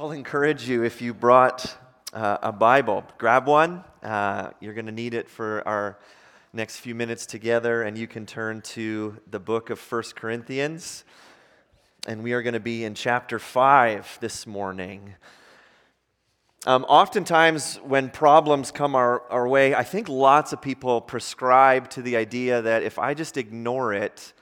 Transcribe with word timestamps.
I'll 0.00 0.12
encourage 0.12 0.68
you 0.68 0.84
if 0.84 1.02
you 1.02 1.12
brought 1.12 1.76
uh, 2.12 2.38
a 2.40 2.52
Bible, 2.52 3.02
grab 3.18 3.48
one. 3.48 3.82
Uh, 4.00 4.50
you're 4.60 4.72
going 4.72 4.86
to 4.86 4.92
need 4.92 5.12
it 5.12 5.28
for 5.28 5.66
our 5.66 5.98
next 6.52 6.76
few 6.76 6.94
minutes 6.94 7.26
together, 7.26 7.82
and 7.82 7.98
you 7.98 8.06
can 8.06 8.24
turn 8.24 8.60
to 8.60 9.16
the 9.28 9.40
book 9.40 9.70
of 9.70 9.80
First 9.80 10.14
Corinthians. 10.14 11.02
And 12.06 12.22
we 12.22 12.32
are 12.32 12.42
going 12.42 12.54
to 12.54 12.60
be 12.60 12.84
in 12.84 12.94
chapter 12.94 13.40
5 13.40 14.18
this 14.20 14.46
morning. 14.46 15.16
Um, 16.64 16.84
oftentimes, 16.84 17.80
when 17.82 18.08
problems 18.08 18.70
come 18.70 18.94
our, 18.94 19.28
our 19.32 19.48
way, 19.48 19.74
I 19.74 19.82
think 19.82 20.08
lots 20.08 20.52
of 20.52 20.62
people 20.62 21.00
prescribe 21.00 21.90
to 21.90 22.02
the 22.02 22.16
idea 22.16 22.62
that 22.62 22.84
if 22.84 23.00
I 23.00 23.14
just 23.14 23.36
ignore 23.36 23.92
it, 23.92 24.32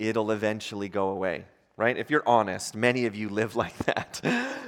it'll 0.00 0.32
eventually 0.32 0.88
go 0.88 1.10
away 1.10 1.44
right? 1.78 1.98
If 1.98 2.08
you're 2.10 2.26
honest, 2.26 2.74
many 2.74 3.04
of 3.04 3.14
you 3.14 3.28
live 3.28 3.54
like 3.64 3.76
that, 3.78 4.22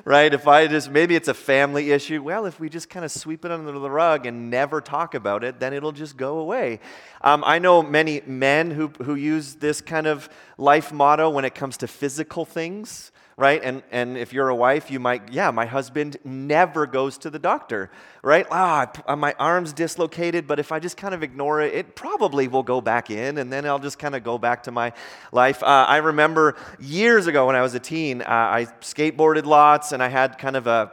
right? 0.05 0.33
If 0.33 0.47
I 0.47 0.67
just, 0.67 0.91
maybe 0.91 1.17
it's 1.17 1.29
a 1.29 1.35
family 1.35 1.91
issue. 1.91 2.23
Well, 2.23 2.45
if 2.45 2.61
we 2.61 2.69
just 2.69 2.91
kind 2.91 3.05
of 3.05 3.11
sweep 3.11 3.45
it 3.45 3.51
under 3.51 3.73
the 3.73 3.91
rug 3.91 4.27
and 4.27 4.51
never 4.51 4.81
talk 4.81 5.15
about 5.15 5.43
it, 5.43 5.59
then 5.59 5.73
it'll 5.73 5.93
just 5.93 6.17
go 6.17 6.39
away. 6.39 6.81
Um, 7.23 7.43
I 7.47 7.59
know 7.59 7.83
many 7.83 8.21
men 8.27 8.71
who, 8.71 8.89
who 9.03 9.15
use 9.15 9.55
this 9.55 9.81
kind 9.81 10.07
of 10.07 10.29
life 10.59 10.93
motto 10.93 11.31
when 11.31 11.45
it 11.45 11.55
comes 11.55 11.79
to 11.79 11.89
physical 11.89 12.45
things 12.45 13.11
right? 13.39 13.63
And, 13.63 13.85
and 13.93 14.19
if 14.19 14.33
you're 14.33 14.49
a 14.49 14.55
wife, 14.55 14.91
you 14.91 14.99
might, 14.99 15.33
yeah, 15.33 15.53
my 15.53 15.65
husband 15.65 16.17
never 16.25 16.87
goes 16.87 17.17
to 17.19 17.31
the 17.31 17.39
doctor, 17.39 17.89
right? 18.21 18.45
Ah, 18.51 18.91
oh, 19.07 19.15
my 19.15 19.33
arm's 19.39 19.73
dislocated, 19.73 20.49
but 20.49 20.59
if 20.59 20.73
I 20.73 20.81
just 20.81 20.97
kind 20.97 21.15
of 21.15 21.23
ignore 21.23 21.61
it, 21.63 21.73
it 21.73 21.95
probably 21.95 22.49
will 22.49 22.65
go 22.65 22.81
back 22.81 23.11
in, 23.11 23.39
and 23.39 23.53
then 23.53 23.65
I'll 23.65 23.79
just 23.79 23.97
kind 23.97 24.17
of 24.17 24.25
go 24.25 24.39
back 24.39 24.65
to 24.65 24.73
my 24.73 24.93
life. 25.31 25.63
Uh, 25.63 25.87
I 25.89 25.99
remember 25.99 26.57
years 26.81 27.29
ago 27.29 27.47
when 27.47 27.55
I 27.55 27.63
was 27.63 27.75
a 27.75 27.79
teen, 27.79 28.23
uh, 28.23 28.27
I 28.27 28.67
skateboarded 28.81 29.45
lots, 29.45 29.93
and 29.93 30.03
I 30.03 30.09
had 30.09 30.37
kind 30.37 30.57
of 30.57 30.67
a 30.67 30.91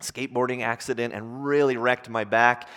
skateboarding 0.00 0.62
accident 0.62 1.12
and 1.12 1.44
really 1.44 1.76
wrecked 1.76 2.08
my 2.08 2.24
back. 2.24 2.70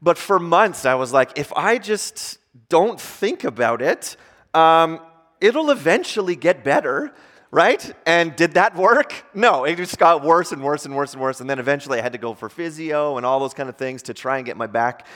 But 0.00 0.16
for 0.16 0.38
months, 0.38 0.86
I 0.86 0.94
was 0.94 1.12
like, 1.12 1.36
if 1.36 1.52
I 1.54 1.78
just 1.78 2.38
don't 2.68 3.00
think 3.00 3.42
about 3.42 3.82
it, 3.82 4.16
um, 4.54 5.00
it'll 5.40 5.72
eventually 5.72 6.36
get 6.36 6.62
better 6.62 7.12
right? 7.50 7.92
And 8.06 8.34
did 8.36 8.52
that 8.52 8.76
work? 8.76 9.24
No, 9.34 9.64
it 9.64 9.76
just 9.76 9.98
got 9.98 10.24
worse 10.24 10.52
and 10.52 10.62
worse 10.62 10.84
and 10.84 10.94
worse 10.94 11.14
and 11.14 11.22
worse. 11.22 11.40
And 11.40 11.50
then 11.50 11.58
eventually 11.58 11.98
I 11.98 12.02
had 12.02 12.12
to 12.12 12.18
go 12.18 12.34
for 12.34 12.48
physio 12.48 13.16
and 13.16 13.26
all 13.26 13.40
those 13.40 13.54
kind 13.54 13.68
of 13.68 13.76
things 13.76 14.02
to 14.02 14.14
try 14.14 14.36
and 14.36 14.46
get 14.46 14.56
my 14.56 14.66
back 14.66 15.06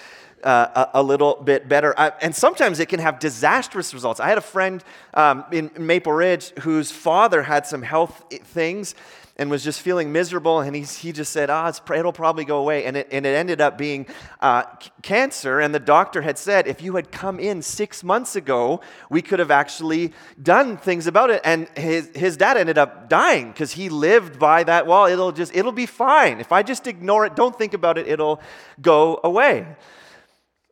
uh, 0.45 0.87
a, 0.95 1.03
little 1.03 1.37
bit 1.37 1.69
better. 1.69 1.99
I, 1.99 2.13
and 2.21 2.35
sometimes 2.35 2.79
it 2.81 2.89
can 2.89 3.01
have 3.01 3.19
disastrous 3.19 3.95
results. 3.95 4.21
I 4.21 4.29
had 4.29 4.39
a 4.39 4.43
friend 4.43 4.85
um, 5.15 5.45
in 5.51 5.71
Maple 5.79 6.13
Ridge 6.13 6.51
whose 6.61 6.91
father 6.91 7.43
had 7.43 7.67
some 7.67 7.83
health 7.83 8.25
things 8.31 8.95
and 9.37 9.51
was 9.51 9.65
just 9.65 9.81
feeling 9.81 10.13
miserable. 10.13 10.61
And 10.61 10.77
he, 10.77 10.83
he 10.83 11.13
just 11.13 11.33
said, 11.33 11.51
ah, 11.51 11.73
it'll 11.95 12.13
probably 12.13 12.45
go 12.45 12.59
away. 12.59 12.85
And 12.85 12.97
it, 12.97 13.09
and 13.11 13.27
it 13.27 13.31
ended 13.31 13.61
up 13.61 13.77
being 13.77 14.07
uh, 14.41 14.63
cancer. 15.03 15.61
And 15.61 15.75
the 15.75 15.81
doctor 15.81 16.23
had 16.23 16.39
said, 16.39 16.69
if 16.69 16.83
you 16.83 16.95
had 16.97 17.11
come 17.11 17.41
in 17.41 17.61
six 17.61 18.05
months 18.05 18.37
ago, 18.37 18.81
we 19.11 19.23
could 19.23 19.41
have 19.41 19.51
actually 19.51 20.13
done 20.41 20.77
things 20.77 21.07
about 21.07 21.31
it. 21.31 21.41
And 21.45 21.69
his, 21.77 22.11
his 22.15 22.37
dad 22.37 22.57
ended 22.57 22.79
up 22.79 23.09
dying 23.09 23.51
because 23.51 23.73
he 23.73 23.89
lived 23.89 24.39
by 24.39 24.63
that, 24.65 24.87
well, 24.87 25.07
it'll 25.07 25.33
just, 25.33 25.55
it'll 25.55 25.73
be 25.73 25.87
fine. 25.87 26.41
If 26.41 26.53
I 26.53 26.63
just 26.63 26.87
ignore 26.87 27.27
it, 27.27 27.35
don't 27.35 27.57
think 27.57 27.75
about 27.75 27.99
it, 27.99 28.07
it'll 28.07 28.41
go 28.81 29.21
away. 29.25 29.67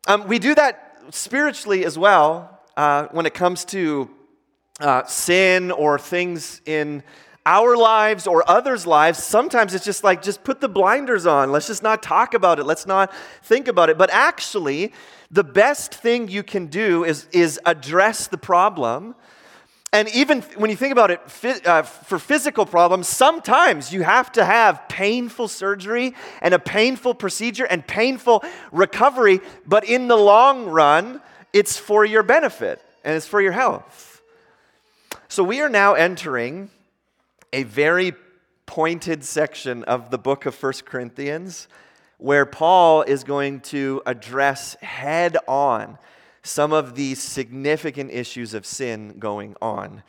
Um, 0.05 0.27
we 0.27 0.37
do 0.37 0.53
that 0.55 0.97
spiritually 1.11 1.85
as 1.85 1.97
well 1.97 2.59
uh, 2.75 3.07
when 3.11 3.25
it 3.25 3.33
comes 3.33 3.63
to 3.65 4.09
uh, 4.81 5.05
sin 5.05 5.71
or 5.71 5.97
things 5.97 6.61
in 6.65 7.03
our 7.45 7.77
lives 7.77 8.27
or 8.27 8.43
others' 8.49 8.85
lives, 8.85 9.23
sometimes 9.23 9.73
it's 9.73 9.85
just 9.85 10.03
like, 10.03 10.21
just 10.21 10.43
put 10.43 10.59
the 10.59 10.67
blinders 10.67 11.25
on. 11.25 11.53
Let's 11.53 11.67
just 11.67 11.83
not 11.83 12.03
talk 12.03 12.33
about 12.33 12.59
it. 12.59 12.65
Let's 12.65 12.85
not 12.85 13.13
think 13.43 13.69
about 13.69 13.89
it. 13.89 13.97
But 13.97 14.09
actually, 14.11 14.91
the 15.31 15.43
best 15.43 15.93
thing 15.93 16.27
you 16.27 16.43
can 16.43 16.67
do 16.67 17.05
is, 17.05 17.27
is 17.31 17.59
address 17.65 18.27
the 18.27 18.37
problem. 18.37 19.15
And 19.93 20.09
even 20.09 20.41
when 20.57 20.71
you 20.71 20.75
think 20.75 20.91
about 20.91 21.11
it 21.11 21.21
uh, 21.67 21.83
for 21.83 22.17
physical 22.17 22.65
problems, 22.65 23.07
sometimes 23.07 23.93
you 23.93 24.01
have 24.01 24.31
to 24.31 24.43
have 24.43 24.89
painful 24.89 25.47
surgery 25.47 26.15
and 26.41 26.55
a 26.55 26.59
painful 26.59 27.13
procedure 27.13 27.65
and 27.65 27.85
painful 27.85 28.43
recovery. 28.71 29.39
But 29.67 29.83
in 29.83 30.07
the 30.07 30.15
long 30.17 30.65
run, 30.65 31.21
it's 31.53 31.77
for 31.77 32.03
your 32.03 32.23
benefit 32.23 32.81
and 33.03 33.15
it's 33.15 33.27
for 33.27 33.39
your 33.39 33.51
health. 33.51 34.23
So 35.27 35.43
we 35.43 35.61
are 35.61 35.69
now 35.69 35.93
entering 35.93 36.71
a 37.53 37.61
very 37.61 38.13
pointed 38.65 39.23
section 39.23 39.83
of 39.83 40.09
the 40.09 40.17
book 40.17 40.47
of 40.47 40.55
First 40.55 40.85
Corinthians 40.85 41.67
where 42.17 42.47
Paul 42.47 43.03
is 43.03 43.23
going 43.23 43.59
to 43.59 44.01
address 44.07 44.73
head 44.81 45.37
on 45.47 45.99
some 46.43 46.73
of 46.73 46.95
these 46.95 47.21
significant 47.21 48.11
issues 48.11 48.53
of 48.53 48.65
sin 48.65 49.15
going 49.17 49.55
on. 49.61 50.03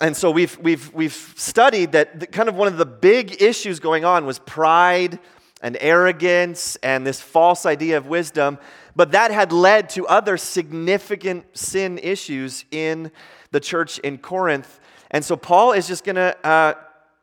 And 0.00 0.16
so 0.16 0.30
we've, 0.30 0.56
we've, 0.58 0.92
we've 0.94 1.34
studied 1.36 1.92
that 1.92 2.20
the, 2.20 2.26
kind 2.26 2.48
of 2.48 2.54
one 2.54 2.68
of 2.68 2.78
the 2.78 2.86
big 2.86 3.42
issues 3.42 3.80
going 3.80 4.04
on 4.04 4.26
was 4.26 4.38
pride 4.38 5.18
and 5.60 5.76
arrogance 5.80 6.76
and 6.76 7.06
this 7.06 7.20
false 7.20 7.66
idea 7.66 7.96
of 7.96 8.06
wisdom, 8.06 8.58
but 8.94 9.12
that 9.12 9.30
had 9.30 9.52
led 9.52 9.88
to 9.90 10.06
other 10.06 10.36
significant 10.36 11.44
sin 11.56 11.98
issues 11.98 12.64
in 12.70 13.10
the 13.50 13.60
church 13.60 13.98
in 14.00 14.18
Corinth. 14.18 14.80
And 15.10 15.24
so 15.24 15.36
Paul 15.36 15.72
is 15.72 15.88
just 15.88 16.04
going 16.04 16.16
to 16.16 16.36
uh, 16.46 16.74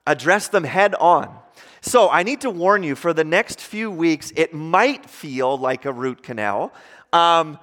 address 0.06 0.50
them 0.50 0.64
head 0.64 0.96
on. 0.96 1.34
So 1.82 2.10
I 2.10 2.24
need 2.24 2.42
to 2.42 2.50
warn 2.50 2.84
you 2.84 2.96
for 2.96 3.14
the 3.14 3.24
next 3.24 3.62
few 3.62 3.90
weeks, 3.90 4.34
it 4.36 4.54
might 4.54 5.10
feel 5.10 5.58
like 5.58 5.86
a 5.86 5.94
root 5.94 6.24
canal, 6.24 6.74
um, 7.14 7.60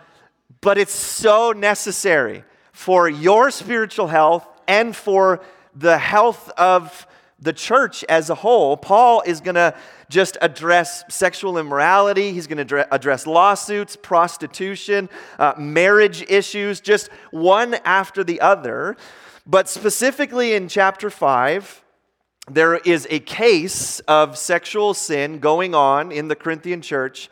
but 0.62 0.78
it's 0.78 0.94
so 0.94 1.52
necessary 1.52 2.44
for 2.72 3.08
your 3.08 3.50
spiritual 3.50 4.06
health 4.06 4.48
and 4.66 4.96
for 4.96 5.40
the 5.74 5.98
health 5.98 6.50
of 6.56 7.06
the 7.38 7.52
church 7.52 8.04
as 8.04 8.30
a 8.30 8.34
whole. 8.36 8.76
Paul 8.76 9.22
is 9.26 9.40
going 9.40 9.56
to 9.56 9.74
just 10.08 10.38
address 10.40 11.02
sexual 11.08 11.58
immorality, 11.58 12.32
he's 12.32 12.46
going 12.46 12.64
to 12.64 12.94
address 12.94 13.26
lawsuits, 13.26 13.96
prostitution, 13.96 15.08
uh, 15.38 15.54
marriage 15.58 16.22
issues, 16.28 16.80
just 16.80 17.08
one 17.32 17.74
after 17.84 18.22
the 18.22 18.40
other. 18.40 18.96
But 19.44 19.68
specifically 19.68 20.54
in 20.54 20.68
chapter 20.68 21.10
5, 21.10 21.82
there 22.48 22.76
is 22.76 23.08
a 23.10 23.18
case 23.18 23.98
of 24.00 24.38
sexual 24.38 24.94
sin 24.94 25.40
going 25.40 25.74
on 25.74 26.12
in 26.12 26.28
the 26.28 26.36
Corinthian 26.36 26.82
church 26.82 27.28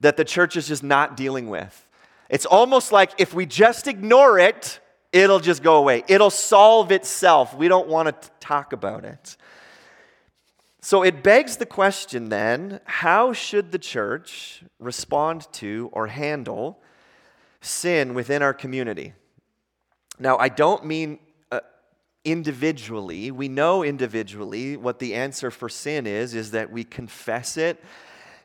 that 0.00 0.16
the 0.16 0.24
church 0.24 0.56
is 0.56 0.68
just 0.68 0.84
not 0.84 1.16
dealing 1.16 1.48
with. 1.48 1.87
It's 2.28 2.46
almost 2.46 2.92
like 2.92 3.12
if 3.18 3.32
we 3.32 3.46
just 3.46 3.86
ignore 3.86 4.38
it, 4.38 4.80
it'll 5.12 5.40
just 5.40 5.62
go 5.62 5.76
away. 5.76 6.04
It'll 6.08 6.30
solve 6.30 6.92
itself. 6.92 7.54
We 7.54 7.68
don't 7.68 7.88
want 7.88 8.08
to 8.22 8.30
talk 8.40 8.72
about 8.72 9.04
it. 9.04 9.36
So 10.80 11.02
it 11.02 11.22
begs 11.22 11.56
the 11.56 11.66
question 11.66 12.28
then 12.28 12.80
how 12.84 13.32
should 13.32 13.72
the 13.72 13.78
church 13.78 14.62
respond 14.78 15.46
to 15.54 15.90
or 15.92 16.06
handle 16.06 16.80
sin 17.60 18.14
within 18.14 18.42
our 18.42 18.54
community? 18.54 19.14
Now, 20.18 20.36
I 20.38 20.48
don't 20.48 20.84
mean 20.84 21.18
uh, 21.50 21.60
individually. 22.24 23.30
We 23.30 23.48
know 23.48 23.82
individually 23.82 24.76
what 24.76 24.98
the 24.98 25.14
answer 25.14 25.50
for 25.50 25.68
sin 25.68 26.06
is 26.06 26.34
is 26.34 26.52
that 26.52 26.70
we 26.70 26.84
confess 26.84 27.56
it 27.56 27.82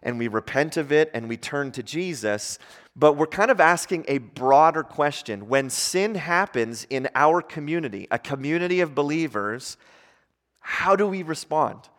and 0.03 0.19
we 0.19 0.27
repent 0.27 0.77
of 0.77 0.91
it 0.91 1.09
and 1.13 1.27
we 1.27 1.37
turn 1.37 1.71
to 1.71 1.81
Jesus. 1.81 2.59
But 2.95 3.13
we're 3.13 3.25
kind 3.25 3.49
of 3.49 3.59
asking 3.59 4.05
a 4.07 4.19
broader 4.19 4.83
question. 4.83 5.47
When 5.47 5.69
sin 5.69 6.15
happens 6.15 6.85
in 6.89 7.09
our 7.15 7.41
community, 7.41 8.07
a 8.11 8.19
community 8.19 8.81
of 8.81 8.93
believers, 8.93 9.77
how 10.59 10.95
do 10.95 11.07
we 11.07 11.23
respond? 11.23 11.89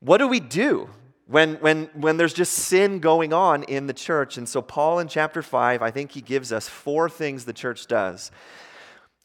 What 0.00 0.18
do 0.18 0.28
we 0.28 0.38
do 0.38 0.90
when, 1.26 1.54
when, 1.56 1.90
when 1.94 2.18
there's 2.18 2.34
just 2.34 2.52
sin 2.52 3.00
going 3.00 3.32
on 3.32 3.64
in 3.64 3.88
the 3.88 3.92
church? 3.92 4.36
And 4.36 4.48
so, 4.48 4.62
Paul 4.62 5.00
in 5.00 5.08
chapter 5.08 5.42
5, 5.42 5.82
I 5.82 5.90
think 5.90 6.12
he 6.12 6.20
gives 6.20 6.52
us 6.52 6.68
four 6.68 7.08
things 7.08 7.44
the 7.44 7.52
church 7.52 7.86
does 7.86 8.30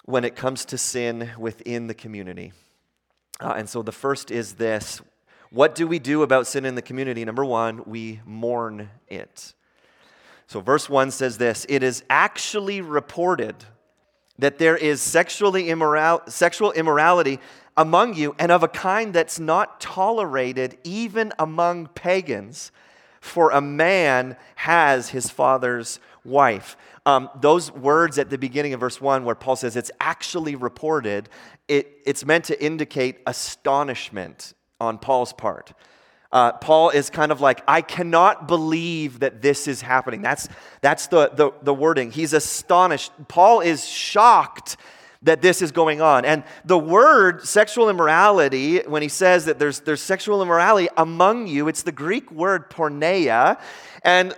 when 0.05 0.23
it 0.23 0.35
comes 0.35 0.65
to 0.65 0.77
sin 0.77 1.31
within 1.37 1.87
the 1.87 1.93
community. 1.93 2.53
Uh, 3.39 3.53
and 3.57 3.69
so 3.69 3.81
the 3.81 3.91
first 3.91 4.31
is 4.31 4.53
this 4.53 5.01
What 5.51 5.75
do 5.75 5.85
we 5.85 5.99
do 5.99 6.23
about 6.23 6.47
sin 6.47 6.63
in 6.63 6.75
the 6.75 6.81
community? 6.81 7.25
Number 7.25 7.43
one, 7.43 7.83
we 7.85 8.21
mourn 8.25 8.89
it. 9.09 9.53
So, 10.47 10.61
verse 10.61 10.89
1 10.89 11.11
says 11.11 11.37
this 11.37 11.65
It 11.67 11.83
is 11.83 12.03
actually 12.09 12.81
reported 12.81 13.55
that 14.39 14.57
there 14.57 14.77
is 14.77 15.01
sexually 15.01 15.69
immoral, 15.69 16.21
sexual 16.27 16.71
immorality 16.71 17.39
among 17.75 18.15
you, 18.15 18.33
and 18.39 18.49
of 18.49 18.63
a 18.63 18.67
kind 18.69 19.13
that's 19.13 19.39
not 19.39 19.81
tolerated 19.81 20.77
even 20.85 21.33
among 21.37 21.87
pagans, 21.87 22.71
for 23.19 23.51
a 23.51 23.61
man 23.61 24.37
has 24.55 25.09
his 25.09 25.29
father's 25.29 25.99
wife. 26.23 26.77
Um, 27.05 27.29
those 27.41 27.71
words 27.71 28.17
at 28.17 28.29
the 28.29 28.37
beginning 28.37 28.73
of 28.73 28.79
verse 28.79 29.01
1, 29.01 29.25
where 29.25 29.35
Paul 29.35 29.57
says 29.57 29.75
it's 29.75 29.91
actually 29.99 30.55
reported, 30.55 31.27
it, 31.67 31.99
it's 32.05 32.25
meant 32.25 32.45
to 32.45 32.63
indicate 32.63 33.19
astonishment. 33.27 34.53
On 34.81 34.97
Paul's 34.97 35.31
part. 35.31 35.73
Uh, 36.31 36.53
Paul 36.53 36.89
is 36.89 37.09
kind 37.09 37.31
of 37.31 37.39
like, 37.41 37.61
I 37.67 37.81
cannot 37.81 38.47
believe 38.47 39.19
that 39.19 39.41
this 39.41 39.67
is 39.67 39.81
happening. 39.81 40.21
That's, 40.21 40.47
that's 40.81 41.07
the, 41.07 41.29
the, 41.29 41.51
the 41.61 41.73
wording. 41.73 42.09
He's 42.09 42.33
astonished. 42.33 43.11
Paul 43.27 43.59
is 43.61 43.85
shocked 43.85 44.77
that 45.23 45.41
this 45.41 45.61
is 45.61 45.71
going 45.71 46.01
on. 46.01 46.25
And 46.25 46.43
the 46.65 46.79
word 46.79 47.45
sexual 47.45 47.89
immorality, 47.89 48.79
when 48.79 49.01
he 49.03 49.09
says 49.09 49.45
that 49.45 49.59
there's, 49.59 49.81
there's 49.81 50.01
sexual 50.01 50.41
immorality 50.41 50.87
among 50.97 51.47
you, 51.47 51.67
it's 51.67 51.83
the 51.83 51.91
Greek 51.91 52.31
word 52.31 52.71
porneia. 52.71 53.59
And 54.03 54.33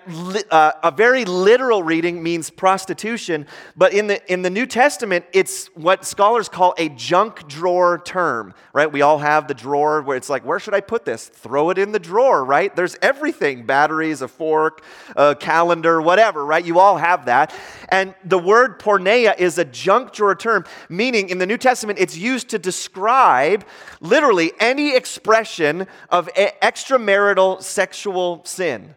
uh, 0.51 0.73
a 0.83 0.91
very 0.91 1.23
literal 1.23 1.83
reading 1.83 2.21
means 2.21 2.49
prostitution, 2.49 3.47
but 3.77 3.93
in 3.93 4.07
the, 4.07 4.31
in 4.31 4.41
the 4.41 4.49
New 4.49 4.65
Testament, 4.65 5.23
it's 5.31 5.67
what 5.67 6.03
scholars 6.03 6.49
call 6.49 6.73
a 6.77 6.89
junk 6.89 7.47
drawer 7.47 8.01
term, 8.03 8.53
right? 8.73 8.91
We 8.91 9.01
all 9.03 9.19
have 9.19 9.47
the 9.47 9.53
drawer 9.53 10.01
where 10.01 10.17
it's 10.17 10.29
like, 10.29 10.43
where 10.43 10.59
should 10.59 10.73
I 10.73 10.81
put 10.81 11.05
this? 11.05 11.29
Throw 11.29 11.69
it 11.69 11.77
in 11.77 11.93
the 11.93 11.99
drawer, 11.99 12.43
right? 12.43 12.75
There's 12.75 12.97
everything 13.01 13.65
batteries, 13.65 14.21
a 14.21 14.27
fork, 14.27 14.83
a 15.15 15.33
calendar, 15.33 16.01
whatever, 16.01 16.45
right? 16.45 16.65
You 16.65 16.79
all 16.79 16.97
have 16.97 17.27
that. 17.27 17.55
And 17.87 18.15
the 18.25 18.39
word 18.39 18.81
porneia 18.81 19.39
is 19.39 19.57
a 19.57 19.65
junk 19.65 20.11
drawer 20.11 20.35
term, 20.35 20.65
meaning 20.89 21.29
in 21.29 21.37
the 21.37 21.45
New 21.45 21.57
Testament, 21.57 21.99
it's 21.99 22.17
used 22.17 22.49
to 22.49 22.59
describe 22.59 23.65
literally 24.01 24.51
any 24.59 24.93
expression 24.93 25.87
of 26.09 26.27
extramarital 26.35 27.63
sexual 27.63 28.43
sin. 28.43 28.95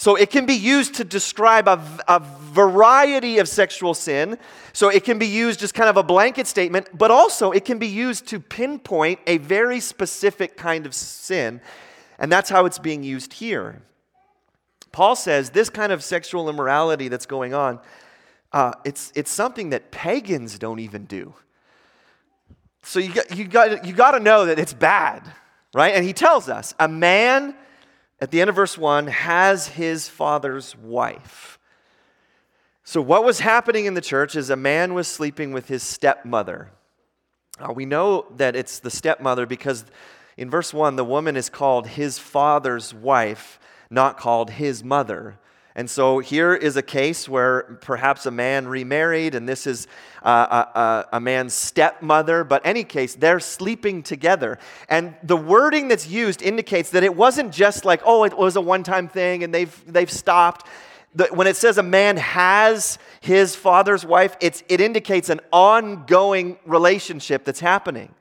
So 0.00 0.16
it 0.16 0.30
can 0.30 0.46
be 0.46 0.54
used 0.54 0.94
to 0.94 1.04
describe 1.04 1.68
a, 1.68 1.78
a, 2.08 2.20
variety 2.20 3.36
of 3.38 3.46
sexual 3.46 3.92
sin. 3.92 4.38
So 4.72 4.88
it 4.88 5.04
can 5.04 5.18
be 5.18 5.26
used 5.26 5.60
just 5.60 5.74
kind 5.74 5.90
of 5.90 5.98
a 5.98 6.02
blanket 6.02 6.46
statement, 6.46 6.88
but 6.96 7.10
also 7.10 7.50
it 7.50 7.66
can 7.66 7.78
be 7.78 7.86
used 7.86 8.26
to 8.28 8.40
pinpoint 8.40 9.20
a 9.26 9.36
very 9.36 9.78
specific 9.78 10.56
kind 10.56 10.86
of 10.86 10.94
sin. 10.94 11.60
And 12.18 12.32
that's 12.32 12.48
how 12.48 12.64
it's 12.64 12.78
being 12.78 13.02
used 13.02 13.34
here. 13.34 13.82
Paul 14.90 15.16
says 15.16 15.50
this 15.50 15.68
kind 15.68 15.92
of 15.92 16.02
sexual 16.02 16.48
immorality 16.48 17.08
that's 17.08 17.26
going 17.26 17.52
on, 17.52 17.78
uh, 18.54 18.72
it's, 18.86 19.12
it's 19.14 19.30
something 19.30 19.68
that 19.68 19.90
pagans 19.90 20.58
don't 20.58 20.80
even 20.80 21.04
do. 21.04 21.34
So 22.84 23.00
you 23.00 23.12
got, 23.12 23.36
you, 23.36 23.44
got, 23.44 23.84
you 23.84 23.92
got 23.92 24.12
to 24.12 24.20
know 24.20 24.46
that 24.46 24.58
it's 24.58 24.72
bad, 24.72 25.30
right? 25.74 25.94
And 25.94 26.06
he 26.06 26.14
tells 26.14 26.48
us 26.48 26.74
a 26.78 26.88
man 26.88 27.54
at 28.20 28.30
the 28.30 28.40
end 28.40 28.50
of 28.50 28.56
verse 28.56 28.76
1, 28.76 29.06
has 29.06 29.68
his 29.68 30.08
father's 30.08 30.76
wife. 30.76 31.58
So, 32.84 33.00
what 33.00 33.24
was 33.24 33.40
happening 33.40 33.86
in 33.86 33.94
the 33.94 34.00
church 34.00 34.36
is 34.36 34.50
a 34.50 34.56
man 34.56 34.94
was 34.94 35.06
sleeping 35.06 35.52
with 35.52 35.68
his 35.68 35.82
stepmother. 35.82 36.70
Uh, 37.58 37.72
we 37.72 37.86
know 37.86 38.26
that 38.36 38.56
it's 38.56 38.78
the 38.78 38.90
stepmother 38.90 39.46
because 39.46 39.84
in 40.36 40.50
verse 40.50 40.72
1, 40.72 40.96
the 40.96 41.04
woman 41.04 41.36
is 41.36 41.48
called 41.48 41.86
his 41.86 42.18
father's 42.18 42.94
wife, 42.94 43.60
not 43.90 44.18
called 44.18 44.50
his 44.50 44.82
mother. 44.82 45.38
And 45.80 45.88
so 45.88 46.18
here 46.18 46.54
is 46.54 46.76
a 46.76 46.82
case 46.82 47.26
where 47.26 47.62
perhaps 47.80 48.26
a 48.26 48.30
man 48.30 48.68
remarried, 48.68 49.34
and 49.34 49.48
this 49.48 49.66
is 49.66 49.86
uh, 50.22 50.66
a, 50.74 50.78
a, 50.78 51.06
a, 51.14 51.20
man's 51.20 51.54
stepmother, 51.54 52.44
but 52.44 52.60
any 52.66 52.84
case, 52.84 53.14
they're 53.14 53.40
sleeping 53.40 54.02
together. 54.02 54.58
And 54.90 55.14
the 55.22 55.38
wording 55.38 55.88
that's 55.88 56.06
used 56.06 56.42
indicates 56.42 56.90
that 56.90 57.02
it 57.02 57.16
wasn't 57.16 57.54
just 57.54 57.86
like, 57.86 58.02
oh, 58.04 58.24
it 58.24 58.36
was 58.36 58.56
a 58.56 58.60
one 58.60 58.82
time 58.82 59.08
thing 59.08 59.42
and 59.42 59.54
they've, 59.54 59.84
they've 59.90 60.10
stopped. 60.10 60.66
The, 61.14 61.28
when 61.28 61.46
it 61.46 61.56
says 61.56 61.78
a 61.78 61.82
man 61.82 62.18
has 62.18 62.98
his 63.22 63.56
father's 63.56 64.04
wife, 64.04 64.36
it's, 64.42 64.62
it 64.68 64.82
indicates 64.82 65.30
an 65.30 65.40
ongoing 65.50 66.58
relationship 66.66 67.46
that's 67.46 67.60
happening. 67.60 68.14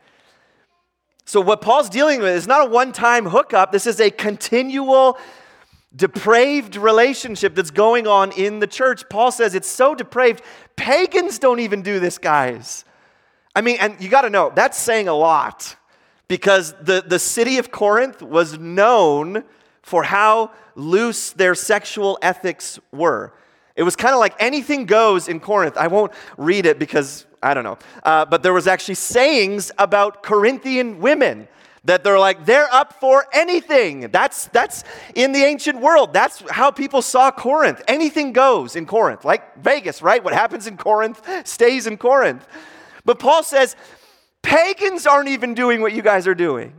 So, 1.26 1.42
what 1.42 1.60
Paul's 1.60 1.90
dealing 1.90 2.22
with 2.22 2.38
is 2.38 2.48
not 2.48 2.68
a 2.68 2.70
one 2.70 2.94
time 2.94 3.26
hookup, 3.26 3.74
this 3.74 3.86
is 3.86 4.00
a 4.00 4.10
continual 4.10 5.18
depraved 5.96 6.76
relationship 6.76 7.56
that's 7.56 7.72
going 7.72 8.08
on 8.08 8.32
in 8.34 8.60
the 8.60 8.68
church. 8.68 9.08
Paul 9.10 9.32
says 9.32 9.56
it's 9.56 9.68
so 9.68 9.96
depraved, 9.96 10.42
pagans 10.76 11.40
don't 11.40 11.60
even 11.60 11.82
do 11.82 12.00
this, 12.00 12.18
guys. 12.18 12.86
I 13.56 13.62
mean, 13.62 13.78
and 13.80 14.00
you 14.00 14.10
got 14.10 14.22
to 14.22 14.30
know, 14.30 14.52
that's 14.54 14.78
saying 14.78 15.08
a 15.08 15.14
lot 15.14 15.76
because 16.28 16.74
the, 16.82 17.04
the 17.06 17.20
city 17.20 17.58
of 17.58 17.72
Corinth 17.72 18.22
was 18.22 18.60
known 18.60 19.44
for 19.82 20.04
how 20.04 20.52
loose 20.76 21.32
their 21.32 21.56
sexual 21.56 22.20
ethics 22.22 22.80
were. 22.92 23.34
It 23.76 23.84
was 23.84 23.96
kind 23.96 24.14
of 24.14 24.20
like 24.20 24.36
anything 24.40 24.86
goes 24.86 25.28
in 25.28 25.40
Corinth. 25.40 25.78
I 25.78 25.88
won't 25.88 26.12
read 26.38 26.66
it 26.66 26.78
because 26.78 27.26
I 27.42 27.54
don't 27.54 27.64
know. 27.64 27.78
Uh, 28.04 28.26
but 28.26 28.44
there 28.44 28.54
was 28.54 28.68
actually 28.68 28.96
sayings 28.96 29.72
about 29.78 30.22
Corinthian 30.22 31.00
women 31.00 31.48
that 31.90 32.04
they're 32.04 32.20
like 32.20 32.46
they're 32.46 32.72
up 32.72 32.94
for 33.00 33.26
anything. 33.34 34.12
That's 34.12 34.46
that's 34.50 34.84
in 35.16 35.32
the 35.32 35.44
ancient 35.44 35.82
world. 35.82 36.14
That's 36.14 36.48
how 36.52 36.70
people 36.70 37.02
saw 37.02 37.32
corinth. 37.32 37.82
Anything 37.88 38.32
goes 38.32 38.76
in 38.76 38.86
corinth. 38.86 39.26
Like 39.26 39.58
vegas 39.58 40.04
right? 40.04 40.24
What 40.24 40.34
happens 40.36 40.68
in 40.68 40.78
corinth 40.78 41.20
stays 41.48 41.88
in 41.88 41.98
corinth. 41.98 42.48
But 43.06 43.18
paul 43.18 43.42
says 43.42 43.76
pagans 44.44 45.08
aren't 45.08 45.30
even 45.30 45.56
doing 45.56 45.82
what 45.82 45.94
you 45.94 46.04
guys 46.04 46.28
are 46.28 46.36
doing. 46.36 46.74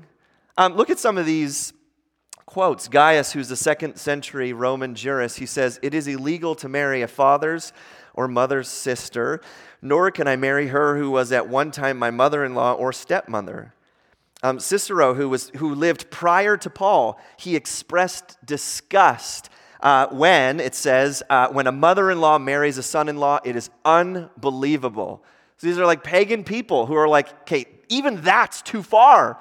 Um, 0.57 0.75
look 0.75 0.91
at 0.91 0.99
some 1.01 1.19
of 1.19 1.27
these 1.27 1.73
quotes. 2.47 2.87
Gaius 2.87 3.33
who's 3.33 3.51
a 3.51 3.57
second 3.57 3.97
century 3.97 4.53
roman 4.53 4.95
jurist 4.95 5.39
he 5.39 5.47
says 5.47 5.81
it 5.83 5.93
is 5.93 6.07
illegal 6.07 6.55
to 6.55 6.69
marry 6.69 7.03
a 7.03 7.09
father's 7.09 7.73
or 8.15 8.29
mother's 8.29 8.69
sister 8.69 9.41
nor 9.83 10.11
can 10.13 10.29
i 10.29 10.37
marry 10.37 10.69
her 10.69 10.99
who 10.99 11.11
was 11.11 11.33
at 11.33 11.49
one 11.49 11.71
time 11.71 11.97
my 11.97 12.11
mother-in-law 12.11 12.75
or 12.75 12.93
stepmother 12.93 13.73
um, 14.43 14.59
Cicero, 14.59 15.15
who, 15.15 15.29
was, 15.29 15.51
who 15.57 15.75
lived 15.75 16.11
prior 16.11 16.57
to 16.57 16.71
Paul, 16.71 17.21
he 17.37 17.57
expressed 17.57 18.37
disgust 18.45 19.51
uh, 19.81 20.09
when 20.09 20.61
it 20.61 20.75
says, 20.75 21.23
uh, 21.31 21.49
when 21.49 21.67
a 21.67 21.73
mother 21.73 22.11
in 22.11 22.21
law 22.21 22.39
marries 22.39 22.79
a 22.79 22.83
son 22.83 23.09
in 23.09 23.17
law, 23.17 23.39
it 23.45 23.57
is 23.57 23.71
unbelievable. 23.85 25.23
So 25.57 25.67
these 25.67 25.79
are 25.79 25.87
like 25.87 26.05
pagan 26.05 26.45
people 26.45 26.87
who 26.87 26.95
are 26.95 27.09
like, 27.09 27.31
okay, 27.43 27.67
even 27.89 28.23
that's 28.23 28.63
too 28.63 28.83
far. 28.83 29.39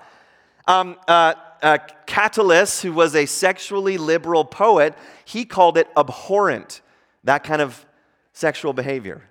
Um, 0.67 0.97
uh, 1.07 1.33
uh, 1.61 1.77
Catullus, 2.05 2.81
who 2.81 2.93
was 2.93 3.15
a 3.15 3.25
sexually 3.25 3.97
liberal 3.97 4.45
poet, 4.45 4.95
he 5.25 5.45
called 5.45 5.77
it 5.77 5.87
abhorrent, 5.97 6.81
that 7.23 7.43
kind 7.43 7.61
of 7.61 7.85
sexual 8.33 8.73
behavior. 8.73 9.28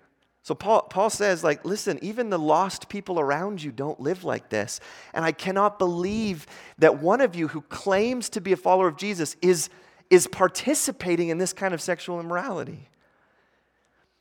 So 0.48 0.54
Paul, 0.54 0.80
Paul 0.80 1.10
says, 1.10 1.44
like, 1.44 1.62
listen, 1.66 1.98
even 2.00 2.30
the 2.30 2.38
lost 2.38 2.88
people 2.88 3.20
around 3.20 3.62
you 3.62 3.70
don't 3.70 4.00
live 4.00 4.24
like 4.24 4.48
this. 4.48 4.80
And 5.12 5.22
I 5.22 5.30
cannot 5.30 5.78
believe 5.78 6.46
that 6.78 7.02
one 7.02 7.20
of 7.20 7.36
you 7.36 7.48
who 7.48 7.60
claims 7.60 8.30
to 8.30 8.40
be 8.40 8.52
a 8.52 8.56
follower 8.56 8.88
of 8.88 8.96
Jesus 8.96 9.36
is, 9.42 9.68
is 10.08 10.26
participating 10.26 11.28
in 11.28 11.36
this 11.36 11.52
kind 11.52 11.74
of 11.74 11.82
sexual 11.82 12.18
immorality. 12.18 12.88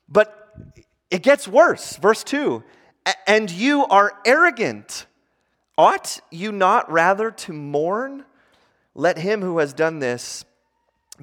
But 0.09 0.53
it 1.09 1.23
gets 1.23 1.47
worse. 1.47 1.95
Verse 1.95 2.25
2 2.25 2.61
And 3.25 3.49
you 3.49 3.85
are 3.85 4.11
arrogant. 4.25 5.05
Ought 5.77 6.19
you 6.29 6.51
not 6.51 6.91
rather 6.91 7.31
to 7.31 7.53
mourn? 7.53 8.25
Let 8.93 9.17
him 9.17 9.41
who 9.41 9.59
has 9.59 9.71
done 9.71 9.99
this 9.99 10.43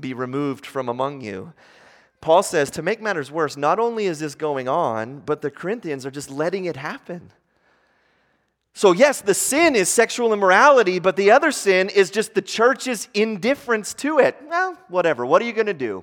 be 0.00 0.14
removed 0.14 0.64
from 0.64 0.88
among 0.88 1.20
you. 1.20 1.52
Paul 2.24 2.42
says, 2.42 2.70
to 2.70 2.80
make 2.80 3.02
matters 3.02 3.30
worse, 3.30 3.54
not 3.54 3.78
only 3.78 4.06
is 4.06 4.18
this 4.18 4.34
going 4.34 4.66
on, 4.66 5.18
but 5.18 5.42
the 5.42 5.50
Corinthians 5.50 6.06
are 6.06 6.10
just 6.10 6.30
letting 6.30 6.64
it 6.64 6.74
happen. 6.74 7.30
So, 8.72 8.92
yes, 8.92 9.20
the 9.20 9.34
sin 9.34 9.76
is 9.76 9.90
sexual 9.90 10.32
immorality, 10.32 10.98
but 11.00 11.16
the 11.16 11.30
other 11.30 11.52
sin 11.52 11.90
is 11.90 12.10
just 12.10 12.32
the 12.32 12.40
church's 12.40 13.08
indifference 13.12 13.92
to 13.96 14.20
it. 14.20 14.38
Well, 14.48 14.78
whatever. 14.88 15.26
What 15.26 15.42
are 15.42 15.44
you 15.44 15.52
going 15.52 15.66
to 15.66 15.74
do? 15.74 16.02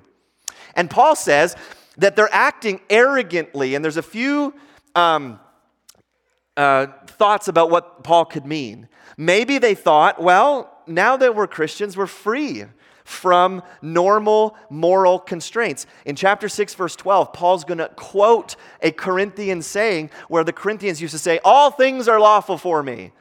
And 0.75 0.91
Paul 0.91 1.15
says 1.15 1.55
that 1.97 2.15
they're 2.15 2.29
acting 2.31 2.81
arrogantly, 2.87 3.73
and 3.73 3.83
there's 3.83 3.97
a 3.97 4.03
few 4.03 4.53
um, 4.93 5.39
uh, 6.55 6.85
thoughts 7.07 7.47
about 7.47 7.71
what 7.71 8.03
Paul 8.03 8.25
could 8.25 8.45
mean. 8.45 8.87
Maybe 9.17 9.57
they 9.57 9.73
thought, 9.73 10.21
well, 10.21 10.71
now 10.85 11.17
that 11.17 11.33
we're 11.33 11.47
Christians, 11.47 11.97
we're 11.97 12.05
free 12.05 12.65
from 13.03 13.61
normal 13.81 14.55
moral 14.69 15.19
constraints. 15.19 15.85
In 16.05 16.15
chapter 16.15 16.49
6, 16.49 16.73
verse 16.75 16.95
12, 16.95 17.33
Paul's 17.33 17.63
going 17.63 17.79
to 17.79 17.89
quote 17.89 18.55
a 18.81 18.91
Corinthian 18.91 19.61
saying 19.61 20.09
where 20.27 20.43
the 20.43 20.53
Corinthians 20.53 21.01
used 21.01 21.13
to 21.13 21.19
say, 21.19 21.39
All 21.43 21.71
things 21.71 22.07
are 22.07 22.19
lawful 22.19 22.57
for 22.57 22.83
me. 22.83 23.11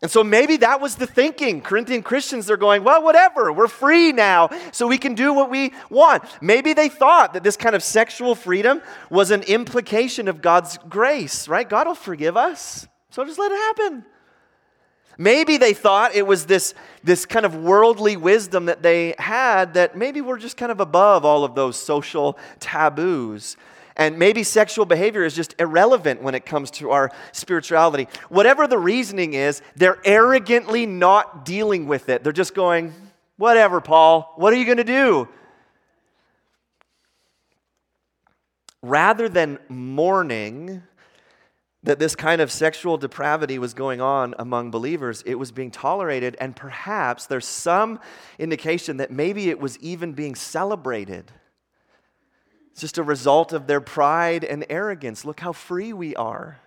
And 0.00 0.10
so 0.10 0.22
maybe 0.22 0.58
that 0.58 0.80
was 0.80 0.94
the 0.94 1.06
thinking. 1.06 1.60
Corinthian 1.60 2.02
Christians, 2.02 2.46
they're 2.46 2.56
going, 2.56 2.84
well, 2.84 3.02
whatever, 3.02 3.52
we're 3.52 3.66
free 3.66 4.12
now, 4.12 4.48
so 4.70 4.86
we 4.86 4.98
can 4.98 5.14
do 5.14 5.34
what 5.34 5.50
we 5.50 5.72
want. 5.90 6.22
Maybe 6.40 6.72
they 6.72 6.88
thought 6.88 7.32
that 7.32 7.42
this 7.42 7.56
kind 7.56 7.74
of 7.74 7.82
sexual 7.82 8.36
freedom 8.36 8.80
was 9.10 9.32
an 9.32 9.42
implication 9.42 10.28
of 10.28 10.40
God's 10.40 10.78
grace, 10.88 11.48
right? 11.48 11.68
God 11.68 11.88
will 11.88 11.96
forgive 11.96 12.36
us, 12.36 12.86
so 13.10 13.24
just 13.24 13.40
let 13.40 13.50
it 13.50 13.56
happen. 13.56 14.04
Maybe 15.20 15.56
they 15.56 15.74
thought 15.74 16.14
it 16.14 16.26
was 16.26 16.46
this, 16.46 16.74
this 17.02 17.26
kind 17.26 17.44
of 17.44 17.56
worldly 17.56 18.16
wisdom 18.16 18.66
that 18.66 18.82
they 18.82 19.16
had 19.18 19.74
that 19.74 19.96
maybe 19.96 20.20
we're 20.20 20.38
just 20.38 20.56
kind 20.56 20.70
of 20.70 20.78
above 20.78 21.24
all 21.24 21.42
of 21.42 21.56
those 21.56 21.76
social 21.76 22.38
taboos. 22.60 23.56
And 23.96 24.16
maybe 24.16 24.44
sexual 24.44 24.86
behavior 24.86 25.24
is 25.24 25.34
just 25.34 25.56
irrelevant 25.58 26.22
when 26.22 26.36
it 26.36 26.46
comes 26.46 26.70
to 26.72 26.92
our 26.92 27.10
spirituality. 27.32 28.06
Whatever 28.28 28.68
the 28.68 28.78
reasoning 28.78 29.34
is, 29.34 29.60
they're 29.74 29.98
arrogantly 30.04 30.86
not 30.86 31.44
dealing 31.44 31.88
with 31.88 32.08
it. 32.08 32.22
They're 32.22 32.32
just 32.32 32.54
going, 32.54 32.94
whatever, 33.38 33.80
Paul, 33.80 34.34
what 34.36 34.52
are 34.52 34.56
you 34.56 34.64
going 34.64 34.76
to 34.78 34.84
do? 34.84 35.28
Rather 38.82 39.28
than 39.28 39.58
mourning, 39.68 40.84
that 41.82 41.98
this 41.98 42.16
kind 42.16 42.40
of 42.40 42.50
sexual 42.50 42.98
depravity 42.98 43.58
was 43.58 43.72
going 43.72 44.00
on 44.00 44.34
among 44.38 44.70
believers. 44.70 45.22
It 45.24 45.36
was 45.36 45.52
being 45.52 45.70
tolerated, 45.70 46.36
and 46.40 46.56
perhaps 46.56 47.26
there's 47.26 47.46
some 47.46 48.00
indication 48.38 48.96
that 48.96 49.12
maybe 49.12 49.48
it 49.48 49.60
was 49.60 49.78
even 49.78 50.12
being 50.12 50.34
celebrated. 50.34 51.30
It's 52.72 52.80
just 52.80 52.98
a 52.98 53.02
result 53.02 53.52
of 53.52 53.66
their 53.66 53.80
pride 53.80 54.44
and 54.44 54.66
arrogance. 54.68 55.24
Look 55.24 55.40
how 55.40 55.52
free 55.52 55.92
we 55.92 56.16
are. 56.16 56.60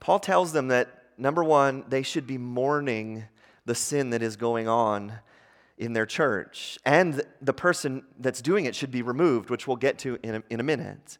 Paul 0.00 0.20
tells 0.20 0.52
them 0.52 0.68
that, 0.68 0.88
number 1.16 1.42
one, 1.42 1.84
they 1.88 2.02
should 2.02 2.26
be 2.26 2.38
mourning 2.38 3.24
the 3.66 3.74
sin 3.74 4.10
that 4.10 4.22
is 4.22 4.36
going 4.36 4.68
on 4.68 5.12
in 5.76 5.92
their 5.92 6.06
church, 6.06 6.78
and 6.84 7.22
the 7.40 7.52
person 7.52 8.02
that's 8.18 8.42
doing 8.42 8.64
it 8.64 8.74
should 8.74 8.90
be 8.90 9.02
removed, 9.02 9.48
which 9.48 9.68
we'll 9.68 9.76
get 9.76 9.98
to 9.98 10.18
in 10.22 10.36
a, 10.36 10.42
in 10.50 10.58
a 10.58 10.62
minute. 10.64 11.18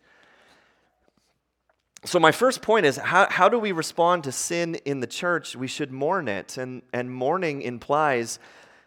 So, 2.05 2.21
my 2.21 2.31
first 2.31 2.63
point 2.63 2.87
is 2.87 2.97
how, 2.97 3.27
how 3.29 3.49
do 3.49 3.59
we 3.59 3.73
respond 3.73 4.25
to 4.25 4.33
sin 4.33 4.77
in 4.85 5.01
the 5.01 5.07
church? 5.07 5.57
We 5.57 5.67
should 5.67 5.91
mourn 5.91 6.29
it. 6.29 6.57
And, 6.57 6.83
and 6.93 7.13
mourning 7.13 7.63
implies 7.63 8.39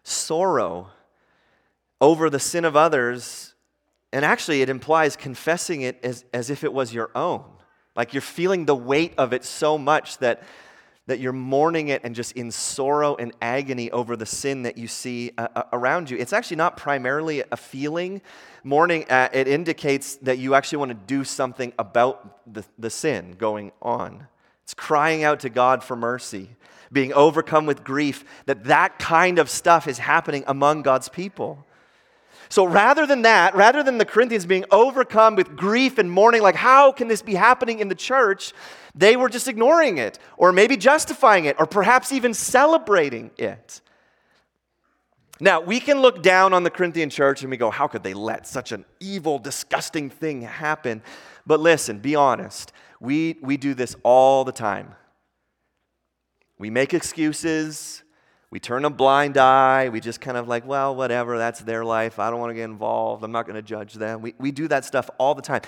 sorrow 0.04 0.90
over 2.00 2.30
the 2.30 2.40
sin 2.40 2.64
of 2.64 2.76
others. 2.76 3.54
And 4.14 4.24
actually, 4.24 4.62
it 4.62 4.70
implies 4.70 5.16
confessing 5.16 5.82
it 5.82 6.00
as, 6.04 6.24
as 6.34 6.50
if 6.50 6.64
it 6.64 6.72
was 6.72 6.94
your 6.94 7.12
own. 7.14 7.44
Like 7.96 8.14
you're 8.14 8.22
feeling 8.22 8.66
the 8.66 8.76
weight 8.76 9.14
of 9.18 9.34
it 9.34 9.44
so 9.44 9.78
much 9.78 10.18
that 10.20 10.44
that 11.12 11.20
you're 11.20 11.34
mourning 11.34 11.90
it 11.90 12.02
and 12.06 12.16
just 12.16 12.32
in 12.38 12.50
sorrow 12.52 13.18
and 13.18 13.34
agony 13.42 13.92
over 13.92 14.16
the 14.16 14.26
sin 14.26 14.64
that 14.64 14.78
you 14.78 14.88
see 14.88 15.34
uh, 15.38 15.50
uh, 15.54 15.64
around 15.74 16.10
you. 16.10 16.18
It's 16.18 16.32
actually 16.32 16.56
not 16.56 16.78
primarily 16.78 17.44
a 17.52 17.58
feeling. 17.58 18.22
Mourning, 18.64 19.04
uh, 19.10 19.28
it 19.34 19.46
indicates 19.50 20.16
that 20.18 20.38
you 20.38 20.56
actually 20.56 20.78
want 20.78 20.92
to 20.92 20.98
do 21.08 21.26
something 21.26 21.74
about 21.78 22.42
the, 22.54 22.64
the 22.80 22.90
sin 22.90 23.36
going 23.38 23.74
on. 23.82 24.26
It's 24.64 24.74
crying 24.74 25.26
out 25.26 25.42
to 25.42 25.50
God 25.50 25.84
for 25.84 25.98
mercy, 25.98 26.48
being 26.94 27.12
overcome 27.12 27.66
with 27.66 27.84
grief 27.84 28.24
that 28.46 28.64
that 28.64 28.98
kind 28.98 29.38
of 29.38 29.50
stuff 29.50 29.90
is 29.90 29.98
happening 29.98 30.46
among 30.48 30.82
God's 30.82 31.10
people. 31.10 31.66
So 32.52 32.66
rather 32.66 33.08
than 33.08 33.22
that, 33.22 33.56
rather 33.56 33.82
than 33.82 33.98
the 33.98 34.04
Corinthians 34.04 34.46
being 34.46 34.66
overcome 34.72 35.38
with 35.38 35.56
grief 35.56 35.98
and 35.98 36.12
mourning, 36.12 36.42
like, 36.42 36.56
how 36.56 36.92
can 36.92 37.08
this 37.08 37.22
be 37.22 37.34
happening 37.34 37.80
in 37.80 37.88
the 37.88 37.96
church? 37.96 38.52
They 38.94 39.16
were 39.16 39.30
just 39.30 39.48
ignoring 39.48 40.00
it, 40.00 40.20
or 40.36 40.52
maybe 40.52 40.76
justifying 40.76 41.46
it, 41.46 41.56
or 41.60 41.66
perhaps 41.66 42.12
even 42.12 42.34
celebrating 42.34 43.32
it. 43.38 43.80
Now, 45.40 45.62
we 45.62 45.80
can 45.80 46.02
look 46.02 46.22
down 46.22 46.52
on 46.52 46.64
the 46.64 46.70
Corinthian 46.70 47.10
church 47.10 47.42
and 47.42 47.50
we 47.50 47.56
go, 47.56 47.72
how 47.72 47.88
could 47.88 48.04
they 48.04 48.14
let 48.14 48.46
such 48.46 48.74
an 48.74 48.84
evil, 49.00 49.40
disgusting 49.40 50.10
thing 50.10 50.42
happen? 50.42 51.02
But 51.48 51.62
listen, 51.62 52.00
be 52.00 52.16
honest. 52.16 52.74
We, 53.00 53.38
we 53.42 53.56
do 53.56 53.74
this 53.74 53.96
all 54.04 54.44
the 54.44 54.52
time. 54.52 54.94
We 56.60 56.70
make 56.70 56.94
excuses. 56.94 58.04
We 58.52 58.60
turn 58.60 58.84
a 58.84 58.90
blind 58.90 59.38
eye. 59.38 59.88
We 59.88 60.02
just 60.02 60.20
kind 60.20 60.36
of 60.36 60.50
like, 60.50 60.68
well, 60.68 60.94
whatever, 60.94 61.38
that's 61.38 61.62
their 61.62 61.86
life. 61.86 62.20
I 62.20 62.30
don't 62.30 62.42
want 62.42 62.50
to 62.50 62.56
get 62.56 62.66
involved. 62.66 63.24
I'm 63.24 63.32
not 63.32 63.46
going 63.46 63.56
to 63.56 63.62
judge 63.62 63.94
them. 63.94 64.22
We, 64.22 64.36
we 64.38 64.52
do 64.52 64.68
that 64.68 64.84
stuff 64.84 65.10
all 65.18 65.36
the 65.36 65.42
time. 65.42 65.62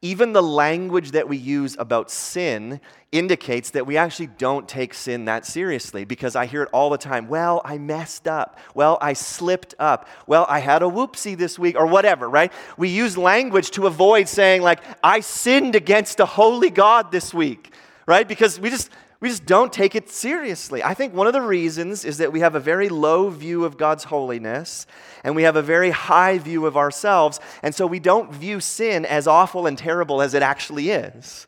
Even 0.00 0.32
the 0.32 0.42
language 0.42 1.10
that 1.10 1.28
we 1.28 1.36
use 1.36 1.76
about 1.76 2.08
sin 2.08 2.80
indicates 3.10 3.70
that 3.70 3.84
we 3.84 3.96
actually 3.96 4.28
don't 4.28 4.68
take 4.68 4.94
sin 4.94 5.24
that 5.24 5.44
seriously 5.44 6.04
because 6.04 6.36
I 6.36 6.46
hear 6.46 6.62
it 6.62 6.68
all 6.72 6.88
the 6.88 6.96
time. 6.96 7.28
Well, 7.28 7.60
I 7.64 7.78
messed 7.78 8.28
up. 8.28 8.60
Well, 8.74 8.96
I 9.02 9.12
slipped 9.12 9.74
up. 9.80 10.08
Well, 10.28 10.46
I 10.48 10.60
had 10.60 10.82
a 10.82 10.86
whoopsie 10.86 11.36
this 11.36 11.58
week 11.58 11.74
or 11.76 11.86
whatever, 11.86 12.30
right? 12.30 12.52
We 12.78 12.90
use 12.90 13.18
language 13.18 13.72
to 13.72 13.88
avoid 13.88 14.28
saying, 14.28 14.62
like, 14.62 14.80
I 15.02 15.18
sinned 15.18 15.74
against 15.74 16.20
a 16.20 16.26
holy 16.26 16.70
God 16.70 17.10
this 17.10 17.34
week, 17.34 17.74
right? 18.06 18.26
Because 18.26 18.60
we 18.60 18.70
just, 18.70 18.88
we 19.20 19.28
just 19.28 19.44
don't 19.44 19.70
take 19.70 19.94
it 19.94 20.08
seriously. 20.08 20.82
I 20.82 20.94
think 20.94 21.12
one 21.12 21.26
of 21.26 21.34
the 21.34 21.42
reasons 21.42 22.06
is 22.06 22.18
that 22.18 22.32
we 22.32 22.40
have 22.40 22.54
a 22.54 22.60
very 22.60 22.88
low 22.88 23.28
view 23.28 23.66
of 23.66 23.76
God's 23.76 24.04
holiness 24.04 24.86
and 25.22 25.36
we 25.36 25.42
have 25.42 25.56
a 25.56 25.62
very 25.62 25.90
high 25.90 26.38
view 26.38 26.64
of 26.64 26.78
ourselves, 26.78 27.38
and 27.62 27.74
so 27.74 27.86
we 27.86 28.00
don't 28.00 28.32
view 28.32 28.60
sin 28.60 29.04
as 29.04 29.26
awful 29.26 29.66
and 29.66 29.76
terrible 29.76 30.22
as 30.22 30.32
it 30.32 30.42
actually 30.42 30.88
is. 30.88 31.46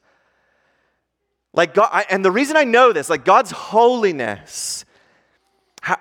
Like 1.54 1.72
God, 1.72 2.04
and 2.10 2.22
the 2.22 2.30
reason 2.30 2.58
I 2.58 2.64
know 2.64 2.92
this, 2.92 3.08
like 3.08 3.24
God's 3.24 3.50
holiness, 3.50 4.84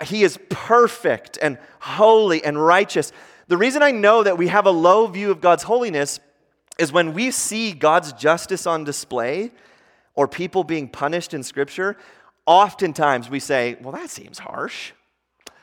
He 0.04 0.24
is 0.24 0.38
perfect 0.50 1.38
and 1.42 1.58
holy 1.80 2.44
and 2.44 2.62
righteous. 2.62 3.14
The 3.48 3.58
reason 3.58 3.82
I 3.82 3.92
know 3.92 4.24
that 4.24 4.38
we 4.38 4.50
have 4.50 4.66
a 4.66 4.72
low 4.72 5.08
view 5.08 5.32
of 5.32 5.40
God's 5.40 5.64
holiness 5.64 6.20
is 6.78 6.92
when 6.92 7.14
we 7.14 7.32
see 7.32 7.72
God's 7.72 8.12
justice 8.14 8.66
on 8.66 8.84
display 8.84 9.52
or 10.16 10.28
people 10.28 10.64
being 10.64 10.88
punished 10.88 11.34
in 11.34 11.44
Scripture, 11.44 11.98
oftentimes 12.46 13.30
we 13.30 13.40
say, 13.40 13.78
well, 13.82 13.94
that 13.94 14.10
seems 14.10 14.40
harsh. 14.40 14.92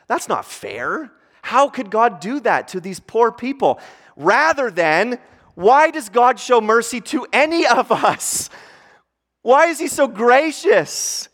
That's 0.06 0.28
not 0.28 0.44
fair. 0.44 1.12
How 1.42 1.68
could 1.68 1.90
God 1.90 2.20
do 2.20 2.40
that 2.40 2.68
to 2.68 2.80
these 2.80 3.00
poor 3.00 3.30
people? 3.30 3.80
Rather 4.16 4.70
than, 4.70 5.18
why 5.54 5.90
does 5.90 6.08
God 6.08 6.38
show 6.38 6.60
mercy 6.60 7.00
to 7.02 7.26
any 7.32 7.66
of 7.66 7.90
us? 7.92 8.48
Why 9.42 9.66
is 9.66 9.78
He 9.78 9.88
so 9.88 10.08
gracious? 10.08 11.28